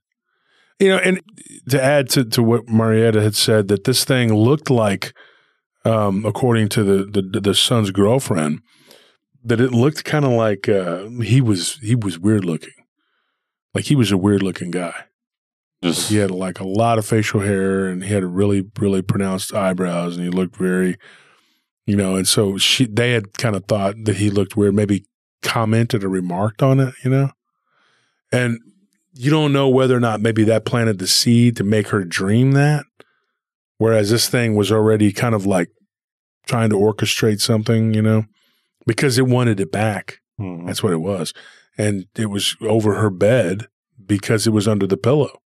you 0.79 0.89
know? 0.89 0.97
And 0.97 1.21
to 1.69 1.81
add 1.81 2.09
to 2.11 2.23
to 2.25 2.41
what 2.43 2.67
Marietta 2.69 3.21
had 3.21 3.35
said, 3.35 3.67
that 3.67 3.83
this 3.83 4.03
thing 4.05 4.33
looked 4.33 4.69
like, 4.69 5.13
um, 5.83 6.25
according 6.25 6.69
to 6.69 6.83
the 6.83 7.21
the, 7.21 7.39
the 7.41 7.53
son's 7.55 7.91
girlfriend, 7.91 8.59
that 9.43 9.59
it 9.59 9.71
looked 9.71 10.03
kind 10.05 10.23
of 10.25 10.31
like 10.31 10.69
uh, 10.69 11.09
he 11.23 11.41
was 11.41 11.77
he 11.81 11.95
was 11.95 12.17
weird 12.19 12.45
looking, 12.45 12.73
like 13.73 13.85
he 13.85 13.95
was 13.95 14.11
a 14.11 14.17
weird 14.17 14.43
looking 14.43 14.71
guy. 14.71 15.05
Just 15.85 16.09
He 16.09 16.17
had 16.17 16.31
like 16.31 16.59
a 16.59 16.67
lot 16.67 16.97
of 16.97 17.05
facial 17.05 17.41
hair 17.41 17.87
and 17.87 18.03
he 18.03 18.13
had 18.13 18.23
really, 18.23 18.69
really 18.79 19.01
pronounced 19.01 19.53
eyebrows 19.53 20.15
and 20.17 20.25
he 20.25 20.31
looked 20.31 20.57
very, 20.57 20.97
you 21.85 21.95
know, 21.95 22.15
and 22.15 22.27
so 22.27 22.57
she, 22.57 22.85
they 22.85 23.11
had 23.11 23.37
kind 23.37 23.55
of 23.55 23.65
thought 23.65 23.95
that 24.05 24.17
he 24.17 24.29
looked 24.29 24.57
weird, 24.57 24.73
maybe 24.75 25.05
commented 25.41 26.03
or 26.03 26.09
remarked 26.09 26.63
on 26.63 26.79
it, 26.79 26.93
you 27.03 27.09
know, 27.09 27.29
and 28.31 28.59
you 29.13 29.31
don't 29.31 29.53
know 29.53 29.69
whether 29.69 29.95
or 29.95 29.99
not 29.99 30.19
maybe 30.19 30.43
that 30.43 30.65
planted 30.65 30.99
the 30.99 31.07
seed 31.07 31.55
to 31.57 31.63
make 31.63 31.89
her 31.89 32.03
dream 32.03 32.51
that. 32.51 32.85
Whereas 33.77 34.09
this 34.09 34.27
thing 34.27 34.55
was 34.55 34.71
already 34.71 35.11
kind 35.11 35.35
of 35.35 35.45
like 35.45 35.69
trying 36.47 36.69
to 36.69 36.75
orchestrate 36.75 37.41
something, 37.41 37.93
you 37.93 38.01
know, 38.01 38.25
because 38.85 39.17
it 39.17 39.27
wanted 39.27 39.59
it 39.59 39.71
back. 39.71 40.19
Mhm. 40.39 40.65
That's 40.65 40.83
what 40.83 40.93
it 40.93 41.01
was. 41.01 41.33
And 41.77 42.07
it 42.15 42.27
was 42.29 42.55
over 42.61 42.95
her 42.95 43.09
bed 43.09 43.67
because 44.05 44.47
it 44.47 44.51
was 44.51 44.67
under 44.67 44.87
the 44.87 44.97
pillow. 44.97 45.41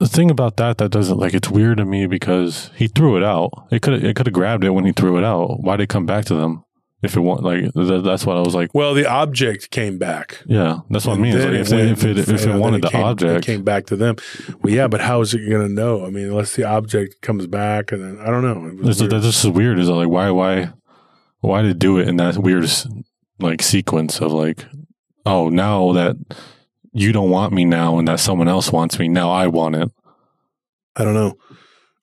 The 0.00 0.08
thing 0.08 0.30
about 0.30 0.56
that 0.56 0.78
that 0.78 0.90
doesn't 0.90 1.18
like 1.18 1.34
it's 1.34 1.48
weird 1.50 1.78
to 1.78 1.84
me 1.84 2.06
because 2.06 2.70
he 2.74 2.88
threw 2.88 3.16
it 3.16 3.22
out. 3.22 3.50
It 3.70 3.80
could 3.82 4.04
it 4.04 4.16
could 4.16 4.26
have 4.26 4.32
grabbed 4.34 4.64
it 4.64 4.70
when 4.70 4.84
he 4.84 4.92
threw 4.92 5.16
it 5.18 5.24
out. 5.24 5.60
Why 5.62 5.76
did 5.76 5.84
it 5.84 5.88
come 5.88 6.04
back 6.06 6.24
to 6.26 6.34
them? 6.34 6.64
If 7.02 7.16
it 7.16 7.20
want 7.20 7.42
like 7.42 7.72
th- 7.74 8.02
that's 8.02 8.24
what 8.24 8.36
I 8.36 8.40
was 8.40 8.54
like. 8.54 8.74
Well, 8.74 8.94
the 8.94 9.06
object 9.06 9.70
came 9.70 9.98
back. 9.98 10.42
Yeah, 10.46 10.78
that's 10.88 11.06
what 11.06 11.18
I 11.18 11.20
mean. 11.20 11.34
Like 11.34 11.48
if, 11.48 11.52
went- 11.52 11.68
they, 11.68 11.90
if 11.90 12.04
it 12.04 12.18
if 12.18 12.28
and 12.28 12.40
it 12.40 12.58
wanted 12.58 12.76
then 12.76 12.80
the 12.80 12.88
came, 12.88 13.04
object, 13.04 13.36
it 13.36 13.46
came 13.46 13.62
back 13.62 13.86
to 13.86 13.96
them. 13.96 14.16
Well, 14.62 14.72
yeah, 14.72 14.88
but 14.88 15.02
how 15.02 15.20
is 15.20 15.34
it 15.34 15.48
going 15.48 15.68
to 15.68 15.72
know? 15.72 16.04
I 16.06 16.10
mean, 16.10 16.28
unless 16.28 16.56
the 16.56 16.64
object 16.64 17.20
comes 17.20 17.46
back, 17.46 17.92
and 17.92 18.02
then 18.02 18.18
I 18.26 18.30
don't 18.30 18.42
know. 18.42 18.68
It 18.68 18.86
This, 18.86 18.98
that's 19.00 19.24
just 19.26 19.44
weird. 19.46 19.78
Is 19.78 19.90
like 19.90 20.08
why 20.08 20.30
why 20.30 20.72
why 21.40 21.60
did 21.60 21.72
it 21.72 21.78
do 21.78 21.98
it 21.98 22.08
in 22.08 22.16
that 22.16 22.38
weird 22.38 22.66
like 23.38 23.60
sequence 23.60 24.20
of 24.20 24.32
like 24.32 24.64
oh 25.26 25.50
now 25.50 25.92
that 25.92 26.16
you 26.94 27.12
don't 27.12 27.30
want 27.30 27.52
me 27.52 27.64
now 27.64 27.98
and 27.98 28.08
that 28.08 28.20
someone 28.20 28.48
else 28.48 28.72
wants 28.72 28.98
me 28.98 29.08
now 29.08 29.30
I 29.30 29.48
want 29.48 29.76
it. 29.76 29.90
I 30.96 31.04
don't 31.04 31.14
know. 31.14 31.36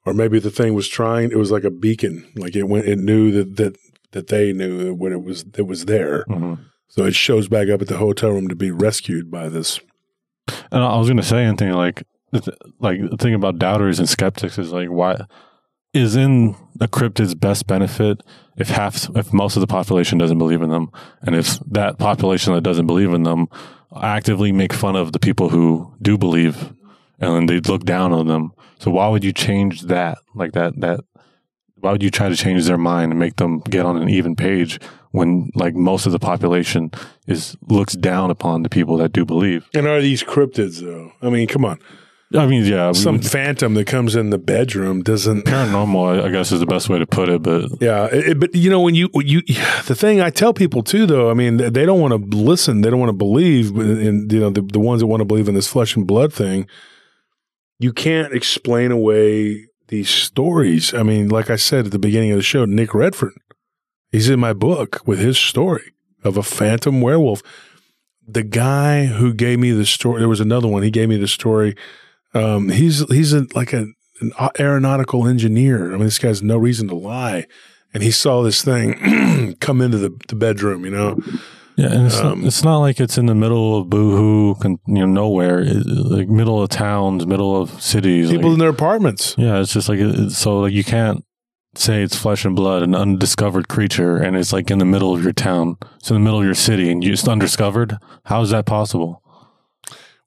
Or 0.05 0.13
maybe 0.13 0.39
the 0.39 0.51
thing 0.51 0.73
was 0.73 0.87
trying. 0.87 1.31
It 1.31 1.37
was 1.37 1.51
like 1.51 1.63
a 1.63 1.71
beacon. 1.71 2.29
Like 2.35 2.55
it 2.55 2.63
went. 2.63 2.85
It 2.87 2.99
knew 2.99 3.31
that 3.31 3.55
that 3.57 3.77
that 4.11 4.27
they 4.27 4.51
knew 4.51 4.83
that 4.83 4.95
when 4.95 5.13
it 5.13 5.23
was 5.23 5.45
it 5.57 5.65
was 5.67 5.85
there. 5.85 6.23
hmm 6.27 6.55
So 6.87 7.05
it 7.05 7.15
shows 7.15 7.47
back 7.47 7.69
up 7.69 7.81
at 7.81 7.87
the 7.87 7.97
hotel 7.97 8.31
room 8.31 8.47
to 8.49 8.55
be 8.55 8.71
rescued 8.71 9.31
by 9.31 9.47
this. 9.47 9.79
And 10.71 10.83
I 10.83 10.97
was 10.97 11.07
gonna 11.07 11.23
say 11.23 11.43
anything 11.45 11.71
like 11.71 12.03
like 12.79 12.99
the 13.09 13.17
thing 13.17 13.33
about 13.33 13.59
doubters 13.59 13.99
and 13.99 14.09
skeptics 14.09 14.57
is 14.57 14.71
like 14.71 14.89
why 14.89 15.25
is 15.93 16.15
in 16.15 16.55
a 16.79 16.87
cryptid's 16.87 17.35
best 17.35 17.67
benefit 17.67 18.21
if 18.57 18.69
half 18.69 19.09
if 19.15 19.33
most 19.33 19.57
of 19.57 19.61
the 19.61 19.67
population 19.67 20.17
doesn't 20.17 20.37
believe 20.37 20.61
in 20.61 20.69
them 20.69 20.89
and 21.21 21.35
if 21.35 21.59
that 21.59 21.97
population 21.99 22.53
that 22.53 22.61
doesn't 22.61 22.87
believe 22.87 23.13
in 23.13 23.23
them 23.23 23.47
actively 24.01 24.51
make 24.51 24.73
fun 24.73 24.95
of 24.95 25.11
the 25.11 25.19
people 25.19 25.49
who 25.49 25.93
do 26.01 26.17
believe 26.17 26.73
and 27.19 27.35
then 27.35 27.45
they 27.45 27.59
look 27.59 27.83
down 27.83 28.13
on 28.13 28.27
them 28.27 28.51
so 28.79 28.89
why 28.91 29.07
would 29.07 29.23
you 29.23 29.33
change 29.33 29.81
that 29.83 30.17
like 30.35 30.53
that 30.53 30.79
that 30.79 31.01
why 31.75 31.91
would 31.91 32.03
you 32.03 32.11
try 32.11 32.29
to 32.29 32.35
change 32.35 32.65
their 32.65 32.77
mind 32.77 33.11
and 33.11 33.19
make 33.19 33.35
them 33.37 33.59
get 33.61 33.85
on 33.85 33.97
an 33.97 34.09
even 34.09 34.35
page 34.35 34.79
when 35.11 35.49
like 35.55 35.75
most 35.75 36.05
of 36.05 36.11
the 36.11 36.19
population 36.19 36.91
is 37.27 37.57
looks 37.67 37.93
down 37.93 38.31
upon 38.31 38.63
the 38.63 38.69
people 38.69 38.97
that 38.97 39.11
do 39.11 39.25
believe 39.25 39.67
And 39.73 39.87
are 39.87 40.01
these 40.01 40.23
cryptids 40.23 40.79
though? 40.81 41.11
I 41.21 41.29
mean, 41.29 41.47
come 41.47 41.65
on. 41.65 41.79
I 42.33 42.45
mean, 42.47 42.63
yeah, 42.65 42.93
Some 42.93 43.19
phantom 43.19 43.73
that 43.73 43.87
comes 43.87 44.15
in 44.15 44.29
the 44.29 44.37
bedroom 44.37 45.01
doesn't. 45.03 45.43
paranormal, 45.45 46.21
I- 46.21 46.27
I 46.27 46.31
guess, 46.31 46.51
is 46.51 46.59
the 46.61 46.65
best 46.65 46.87
way 46.87 46.97
to 46.99 47.05
put 47.05 47.27
it. 47.29 47.41
But 47.43 47.81
Yeah, 47.81 48.05
it, 48.11 48.39
but 48.39 48.55
you 48.55 48.69
know 48.69 48.79
when 48.79 48.95
you 48.95 49.09
you 49.15 49.41
the 49.87 49.95
thing 49.95 50.21
I 50.21 50.29
tell 50.29 50.53
people 50.53 50.81
too 50.83 51.05
though 51.05 51.29
I 51.29 51.33
mean 51.33 51.57
they 51.57 51.85
don't 51.85 51.99
want 51.99 52.13
to 52.31 52.37
listen 52.37 52.81
they 52.81 52.89
don't 52.89 52.99
want 52.99 53.09
to 53.09 53.13
believe 53.17 53.75
in 53.77 54.29
you 54.29 54.39
know 54.39 54.49
the 54.49 54.61
the 54.61 54.79
ones 54.79 55.01
that 55.01 55.07
want 55.07 55.21
to 55.21 55.25
believe 55.25 55.49
in 55.49 55.55
this 55.55 55.67
flesh 55.67 55.95
and 55.95 56.07
blood 56.07 56.31
thing 56.33 56.67
you 57.79 57.91
can't 57.91 58.33
explain 58.33 58.91
away 58.91 59.67
these 59.89 60.09
stories 60.09 60.93
I 60.93 61.03
mean 61.03 61.27
like 61.29 61.49
I 61.49 61.55
said 61.57 61.85
at 61.87 61.91
the 61.91 61.99
beginning 61.99 62.31
of 62.31 62.37
the 62.37 62.43
show 62.43 62.63
Nick 62.65 62.93
Redford 62.93 63.33
he's 64.11 64.29
in 64.29 64.39
my 64.39 64.53
book 64.53 65.01
with 65.05 65.19
his 65.19 65.37
story 65.37 65.93
of 66.23 66.37
a 66.37 66.43
phantom 66.43 67.01
werewolf 67.01 67.41
the 68.27 68.43
guy 68.43 69.05
who 69.05 69.33
gave 69.33 69.59
me 69.59 69.71
the 69.71 69.85
story 69.85 70.19
there 70.19 70.29
was 70.29 70.39
another 70.39 70.67
one 70.67 70.83
he 70.83 70.91
gave 70.91 71.09
me 71.09 71.17
the 71.17 71.27
story 71.27 71.75
Um, 72.33 72.69
he's 72.69 72.99
he's 73.09 73.33
a, 73.33 73.45
like 73.55 73.73
a, 73.73 73.87
an 74.21 74.31
aeronautical 74.59 75.27
engineer. 75.27 75.87
I 75.93 75.97
mean, 75.97 76.05
this 76.05 76.19
guy 76.19 76.29
has 76.29 76.41
no 76.41 76.57
reason 76.57 76.87
to 76.89 76.95
lie, 76.95 77.45
and 77.93 78.03
he 78.03 78.11
saw 78.11 78.41
this 78.43 78.61
thing 78.63 79.55
come 79.59 79.81
into 79.81 79.97
the, 79.97 80.17
the 80.29 80.35
bedroom. 80.35 80.85
You 80.85 80.91
know, 80.91 81.19
Yeah, 81.75 81.91
and 81.91 82.05
it's, 82.07 82.19
Um, 82.19 82.39
not, 82.41 82.47
it's 82.47 82.63
not 82.63 82.77
like 82.79 82.99
it's 82.99 83.17
in 83.17 83.25
the 83.25 83.35
middle 83.35 83.77
of 83.79 83.89
boohoo, 83.89 84.55
con- 84.55 84.79
you 84.87 84.99
know, 84.99 85.05
nowhere, 85.07 85.59
it, 85.59 85.85
like 85.85 86.29
middle 86.29 86.61
of 86.61 86.69
towns, 86.69 87.25
middle 87.25 87.59
of 87.59 87.81
cities. 87.81 88.29
people 88.29 88.49
like- 88.49 88.53
in 88.55 88.59
their 88.59 88.69
apartments. 88.69 89.35
yeah, 89.37 89.59
it's 89.59 89.73
just 89.73 89.89
like 89.89 89.99
so 90.29 90.59
like 90.61 90.73
you 90.73 90.83
can't 90.83 91.25
say 91.75 92.03
it's 92.03 92.15
flesh 92.17 92.43
and 92.45 92.53
blood, 92.55 92.83
an 92.83 92.93
undiscovered 92.93 93.67
creature, 93.69 94.17
and 94.17 94.35
it's 94.35 94.51
like 94.53 94.69
in 94.69 94.77
the 94.79 94.85
middle 94.85 95.13
of 95.13 95.23
your 95.23 95.31
town, 95.33 95.77
it's 95.97 96.09
in 96.11 96.15
the 96.15 96.19
middle 96.19 96.39
of 96.39 96.45
your 96.45 96.53
city, 96.53 96.91
and 96.91 97.01
you, 97.03 97.13
it's 97.13 97.25
undiscovered. 97.27 97.95
How 98.25 98.41
is 98.41 98.49
that 98.51 98.65
possible? 98.65 99.20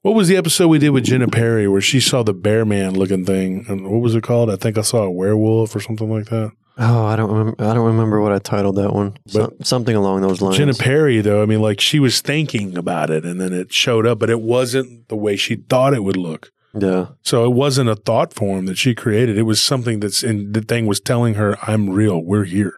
What 0.05 0.13
was 0.13 0.27
the 0.27 0.37
episode 0.37 0.67
we 0.67 0.77
did 0.77 0.91
with 0.91 1.05
Jenna 1.05 1.27
Perry 1.27 1.67
where 1.67 1.81
she 1.81 1.99
saw 1.99 2.21
the 2.21 2.31
bear 2.31 2.63
man 2.63 2.93
looking 2.93 3.25
thing? 3.25 3.65
And 3.67 3.89
what 3.89 4.01
was 4.01 4.13
it 4.13 4.21
called? 4.21 4.51
I 4.51 4.55
think 4.55 4.77
I 4.77 4.81
saw 4.81 5.01
a 5.01 5.09
werewolf 5.09 5.75
or 5.75 5.79
something 5.79 6.07
like 6.07 6.25
that. 6.25 6.51
Oh, 6.77 7.05
I 7.05 7.15
don't 7.15 7.31
remember. 7.31 7.55
I 7.63 7.73
don't 7.73 7.87
remember 7.87 8.21
what 8.21 8.31
I 8.31 8.37
titled 8.37 8.75
that 8.75 8.93
one. 8.93 9.17
So, 9.25 9.51
something 9.63 9.95
along 9.95 10.21
those 10.21 10.43
lines. 10.43 10.57
Jenna 10.57 10.75
Perry, 10.75 11.21
though, 11.21 11.41
I 11.41 11.47
mean, 11.47 11.59
like 11.59 11.81
she 11.81 11.99
was 11.99 12.21
thinking 12.21 12.77
about 12.77 13.09
it 13.09 13.25
and 13.25 13.41
then 13.41 13.51
it 13.51 13.73
showed 13.73 14.05
up, 14.05 14.19
but 14.19 14.29
it 14.29 14.41
wasn't 14.41 15.07
the 15.07 15.15
way 15.15 15.35
she 15.35 15.55
thought 15.55 15.95
it 15.95 16.03
would 16.03 16.17
look. 16.17 16.51
yeah, 16.75 17.07
So 17.23 17.43
it 17.43 17.55
wasn't 17.55 17.89
a 17.89 17.95
thought 17.95 18.31
form 18.31 18.67
that 18.67 18.77
she 18.77 18.93
created. 18.93 19.39
It 19.39 19.43
was 19.43 19.59
something 19.59 20.01
that's 20.01 20.21
in 20.21 20.51
the 20.51 20.61
thing 20.61 20.85
was 20.85 20.99
telling 20.99 21.33
her, 21.33 21.57
I'm 21.67 21.89
real. 21.89 22.23
We're 22.23 22.43
here. 22.43 22.77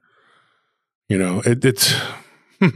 You 1.10 1.18
know, 1.18 1.42
it, 1.46 1.66
it's, 1.66 1.94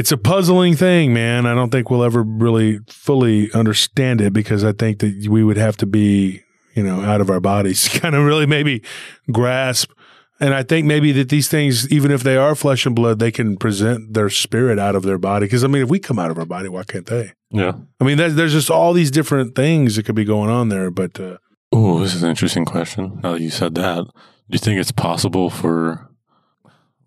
it's 0.00 0.12
a 0.12 0.16
puzzling 0.16 0.76
thing, 0.76 1.12
man. 1.12 1.44
I 1.44 1.54
don't 1.54 1.68
think 1.68 1.90
we'll 1.90 2.02
ever 2.02 2.22
really 2.22 2.78
fully 2.88 3.52
understand 3.52 4.22
it 4.22 4.32
because 4.32 4.64
I 4.64 4.72
think 4.72 5.00
that 5.00 5.28
we 5.28 5.44
would 5.44 5.58
have 5.58 5.76
to 5.76 5.86
be, 5.86 6.42
you 6.74 6.82
know, 6.82 7.02
out 7.02 7.20
of 7.20 7.28
our 7.28 7.38
bodies 7.38 7.82
to 7.90 8.00
kind 8.00 8.14
of 8.14 8.24
really 8.24 8.46
maybe 8.46 8.82
grasp. 9.30 9.92
And 10.40 10.54
I 10.54 10.62
think 10.62 10.86
maybe 10.86 11.12
that 11.12 11.28
these 11.28 11.50
things, 11.50 11.86
even 11.92 12.10
if 12.10 12.22
they 12.22 12.38
are 12.38 12.54
flesh 12.54 12.86
and 12.86 12.96
blood, 12.96 13.18
they 13.18 13.30
can 13.30 13.58
present 13.58 14.14
their 14.14 14.30
spirit 14.30 14.78
out 14.78 14.96
of 14.96 15.02
their 15.02 15.18
body. 15.18 15.44
Because 15.44 15.64
I 15.64 15.66
mean, 15.66 15.82
if 15.82 15.90
we 15.90 15.98
come 15.98 16.18
out 16.18 16.30
of 16.30 16.38
our 16.38 16.46
body, 16.46 16.70
why 16.70 16.84
can't 16.84 17.04
they? 17.04 17.32
Yeah. 17.50 17.72
I 18.00 18.04
mean, 18.04 18.16
there's, 18.16 18.36
there's 18.36 18.52
just 18.54 18.70
all 18.70 18.94
these 18.94 19.10
different 19.10 19.54
things 19.54 19.96
that 19.96 20.06
could 20.06 20.14
be 20.14 20.24
going 20.24 20.48
on 20.48 20.70
there. 20.70 20.90
But 20.90 21.20
uh, 21.20 21.36
Oh, 21.72 22.00
this 22.00 22.14
is 22.14 22.22
an 22.22 22.30
interesting 22.30 22.64
question. 22.64 23.20
Now 23.22 23.32
that 23.32 23.42
you 23.42 23.50
said 23.50 23.74
that, 23.74 24.04
do 24.04 24.12
you 24.48 24.58
think 24.58 24.80
it's 24.80 24.92
possible 24.92 25.50
for? 25.50 26.09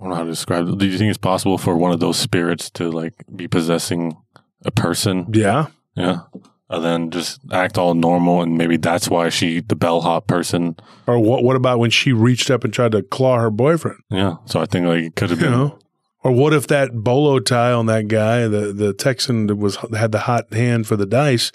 I 0.03 0.05
don't 0.05 0.09
know 0.09 0.15
how 0.17 0.23
to 0.25 0.29
describe 0.31 0.67
it. 0.67 0.77
Do 0.77 0.85
you 0.85 0.97
think 0.97 1.09
it's 1.09 1.17
possible 1.17 1.57
for 1.57 1.77
one 1.77 1.93
of 1.93 2.01
those 2.01 2.17
spirits 2.19 2.69
to 2.71 2.91
like 2.91 3.13
be 3.33 3.47
possessing 3.47 4.17
a 4.65 4.71
person? 4.71 5.27
yeah, 5.31 5.67
Yeah. 5.95 6.23
And 6.69 6.83
then 6.83 7.11
just 7.11 7.39
act 7.51 7.77
all 7.77 7.93
normal, 7.93 8.41
and 8.41 8.57
maybe 8.57 8.77
that's 8.77 9.07
why 9.07 9.29
she, 9.29 9.61
the 9.61 9.75
bellhop 9.75 10.25
person. 10.27 10.75
or 11.07 11.19
what? 11.19 11.43
What 11.43 11.55
about 11.55 11.77
when 11.79 11.91
she 11.91 12.11
reached 12.13 12.49
up 12.49 12.63
and 12.63 12.73
tried 12.73 12.93
to 12.93 13.03
claw 13.03 13.37
her 13.39 13.51
boyfriend? 13.51 13.99
Yeah. 14.09 14.37
So 14.45 14.59
I 14.59 14.65
think 14.65 14.87
like 14.87 15.03
it 15.03 15.15
could 15.15 15.29
have 15.29 15.39
You 15.39 15.45
been. 15.45 15.51
know, 15.53 15.79
or 16.23 16.31
what 16.31 16.51
if 16.53 16.65
that 16.67 16.91
bolo 16.93 17.39
tie 17.39 17.71
on 17.71 17.85
that 17.85 18.07
guy, 18.07 18.47
the 18.47 18.73
the 18.73 18.91
Texan 18.93 19.47
that 19.47 19.55
was 19.57 19.77
had 19.95 20.11
the 20.11 20.19
hot 20.21 20.51
hand 20.53 20.87
for 20.87 20.95
the 20.97 21.05
dice? 21.05 21.51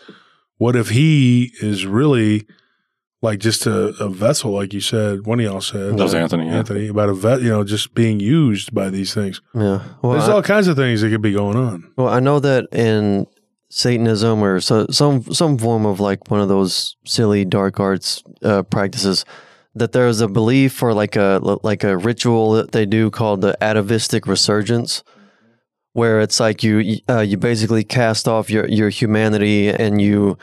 What 0.59 0.77
if 0.77 0.91
he 0.91 1.53
is 1.61 1.85
really 1.85 2.47
like 3.21 3.41
just 3.41 3.67
a, 3.67 3.89
a 4.03 4.09
vessel, 4.09 4.53
like 4.53 4.73
you 4.73 4.81
said? 4.81 5.27
One 5.27 5.41
of 5.41 5.45
y'all 5.45 5.61
said 5.61 5.97
That 5.97 6.03
was 6.03 6.15
uh, 6.15 6.19
Anthony, 6.19 6.47
yeah. 6.47 6.59
Anthony 6.59 6.89
about 6.89 7.09
a 7.09 7.15
vet, 7.15 7.43
you 7.43 7.49
know, 7.49 7.65
just 7.65 7.95
being 7.95 8.21
used 8.21 8.73
by 8.73 8.91
these 8.91 9.13
things. 9.15 9.41
yeah. 9.55 9.83
Well, 10.03 10.13
There's 10.13 10.29
I, 10.29 10.33
all 10.33 10.43
kinds 10.43 10.69
of 10.69 10.77
things 10.77 11.01
that 11.01 11.11
could 11.11 11.23
be 11.23 11.33
going 11.33 11.57
on. 11.57 11.91
well, 11.97 12.09
I 12.09 12.21
know 12.21 12.39
that 12.41 12.67
in 12.73 13.27
Satanism 13.71 14.43
or 14.43 14.61
so, 14.61 14.87
some 14.91 15.23
some 15.25 15.59
form 15.59 15.85
of 15.85 16.01
like 16.01 16.31
one 16.31 16.41
of 16.41 16.49
those 16.49 16.97
silly 17.05 17.45
dark 17.45 17.79
arts 17.81 18.23
uh, 18.43 18.63
practices, 18.63 19.25
that 19.75 19.93
there 19.93 20.07
is 20.09 20.21
a 20.23 20.29
belief 20.29 20.83
or 20.83 20.95
like 20.95 21.17
a 21.17 21.39
like 21.63 21.85
a 21.85 21.99
ritual 21.99 22.53
that 22.53 22.73
they 22.73 22.87
do 22.87 23.11
called 23.11 23.43
the 23.43 23.63
atavistic 23.63 24.27
resurgence, 24.27 25.05
where 25.93 26.21
it's 26.21 26.41
like 26.41 26.63
you 26.63 26.97
uh, 27.11 27.21
you 27.21 27.37
basically 27.37 27.85
cast 27.85 28.27
off 28.27 28.49
your 28.49 28.67
your 28.69 28.89
humanity 28.89 29.69
and 29.69 30.01
you 30.01 30.39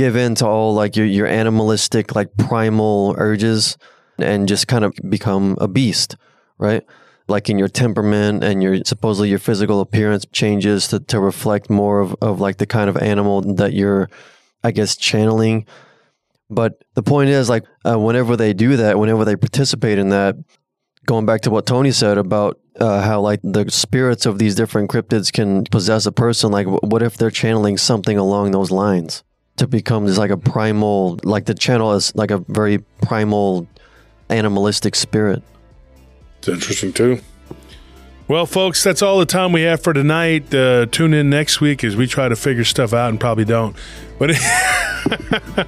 give 0.00 0.16
in 0.16 0.34
to 0.34 0.46
all 0.46 0.72
like 0.72 0.96
your 0.96 1.04
your 1.04 1.26
animalistic 1.26 2.16
like 2.16 2.34
primal 2.38 3.14
urges 3.18 3.76
and 4.16 4.48
just 4.48 4.66
kind 4.66 4.82
of 4.82 4.94
become 5.10 5.58
a 5.60 5.68
beast, 5.68 6.16
right? 6.56 6.82
Like 7.28 7.50
in 7.50 7.58
your 7.58 7.68
temperament 7.68 8.42
and 8.42 8.62
your 8.62 8.78
supposedly 8.86 9.28
your 9.28 9.38
physical 9.38 9.82
appearance 9.82 10.24
changes 10.32 10.88
to, 10.88 11.00
to 11.00 11.20
reflect 11.20 11.68
more 11.68 12.00
of, 12.00 12.16
of 12.22 12.40
like 12.40 12.56
the 12.56 12.66
kind 12.66 12.88
of 12.88 12.96
animal 12.96 13.42
that 13.56 13.74
you're, 13.74 14.08
I 14.64 14.70
guess, 14.70 14.96
channeling. 14.96 15.66
But 16.48 16.82
the 16.94 17.02
point 17.02 17.28
is, 17.28 17.50
like, 17.50 17.64
uh, 17.84 17.98
whenever 17.98 18.36
they 18.36 18.54
do 18.54 18.76
that, 18.78 18.98
whenever 18.98 19.26
they 19.26 19.36
participate 19.36 19.98
in 19.98 20.08
that, 20.08 20.34
going 21.06 21.26
back 21.26 21.42
to 21.42 21.50
what 21.50 21.66
Tony 21.66 21.92
said 21.92 22.16
about 22.16 22.58
uh, 22.80 23.02
how 23.02 23.20
like 23.20 23.40
the 23.44 23.70
spirits 23.70 24.26
of 24.26 24.38
these 24.38 24.54
different 24.54 24.90
cryptids 24.90 25.30
can 25.30 25.64
possess 25.64 26.06
a 26.06 26.12
person, 26.12 26.50
like, 26.50 26.66
wh- 26.66 26.82
what 26.82 27.02
if 27.02 27.16
they're 27.16 27.30
channeling 27.30 27.76
something 27.76 28.16
along 28.16 28.50
those 28.50 28.70
lines 28.70 29.22
to 29.60 29.66
become 29.66 30.06
just 30.06 30.18
like 30.18 30.30
a 30.30 30.38
primal, 30.38 31.18
like 31.22 31.44
the 31.44 31.54
channel 31.54 31.92
is 31.92 32.14
like 32.16 32.30
a 32.30 32.38
very 32.38 32.78
primal, 33.02 33.68
animalistic 34.30 34.94
spirit. 34.94 35.42
It's 36.38 36.48
interesting 36.48 36.94
too. 36.94 37.20
Well, 38.26 38.46
folks, 38.46 38.82
that's 38.82 39.02
all 39.02 39.18
the 39.18 39.26
time 39.26 39.52
we 39.52 39.62
have 39.62 39.82
for 39.82 39.92
tonight. 39.92 40.54
Uh, 40.54 40.86
tune 40.86 41.12
in 41.12 41.28
next 41.28 41.60
week 41.60 41.84
as 41.84 41.94
we 41.94 42.06
try 42.06 42.28
to 42.28 42.36
figure 42.36 42.64
stuff 42.64 42.94
out 42.94 43.10
and 43.10 43.20
probably 43.20 43.44
don't. 43.44 43.76
But 44.18 44.30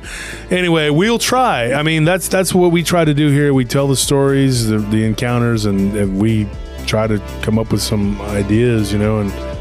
anyway, 0.51 0.89
we'll 0.89 1.19
try. 1.19 1.75
I 1.75 1.83
mean, 1.83 2.05
that's 2.05 2.29
that's 2.29 2.55
what 2.55 2.73
we 2.73 2.83
try 2.83 3.05
to 3.05 3.13
do 3.13 3.29
here. 3.29 3.53
We 3.53 3.67
tell 3.67 3.89
the 3.89 3.97
stories, 3.97 4.69
the, 4.69 4.79
the 4.79 5.05
encounters, 5.05 5.67
and, 5.67 5.95
and 5.95 6.19
we 6.19 6.49
try 6.87 7.07
to 7.07 7.19
come 7.43 7.59
up 7.59 7.73
with 7.73 7.83
some 7.83 8.19
ideas, 8.23 8.91
you 8.91 8.99
know, 8.99 9.21
and 9.21 9.52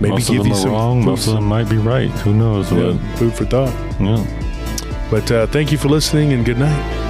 maybe 0.00 0.14
most 0.14 0.28
of 0.28 0.34
give 0.34 0.42
them 0.42 0.48
you 0.48 0.54
are 0.54 0.62
some 0.62 0.70
wrong. 0.72 1.04
Most 1.04 1.26
of 1.26 1.34
them 1.34 1.44
might 1.44 1.68
be 1.68 1.76
right. 1.76 2.10
Who 2.24 2.32
knows? 2.34 2.70
yeah, 2.72 3.16
food 3.16 3.34
for 3.34 3.44
thought. 3.44 3.74
Yeah. 4.00 4.24
But 5.10 5.30
uh, 5.30 5.46
thank 5.48 5.72
you 5.72 5.78
for 5.78 5.88
listening 5.88 6.32
and 6.32 6.44
good 6.44 6.58
night. 6.58 7.09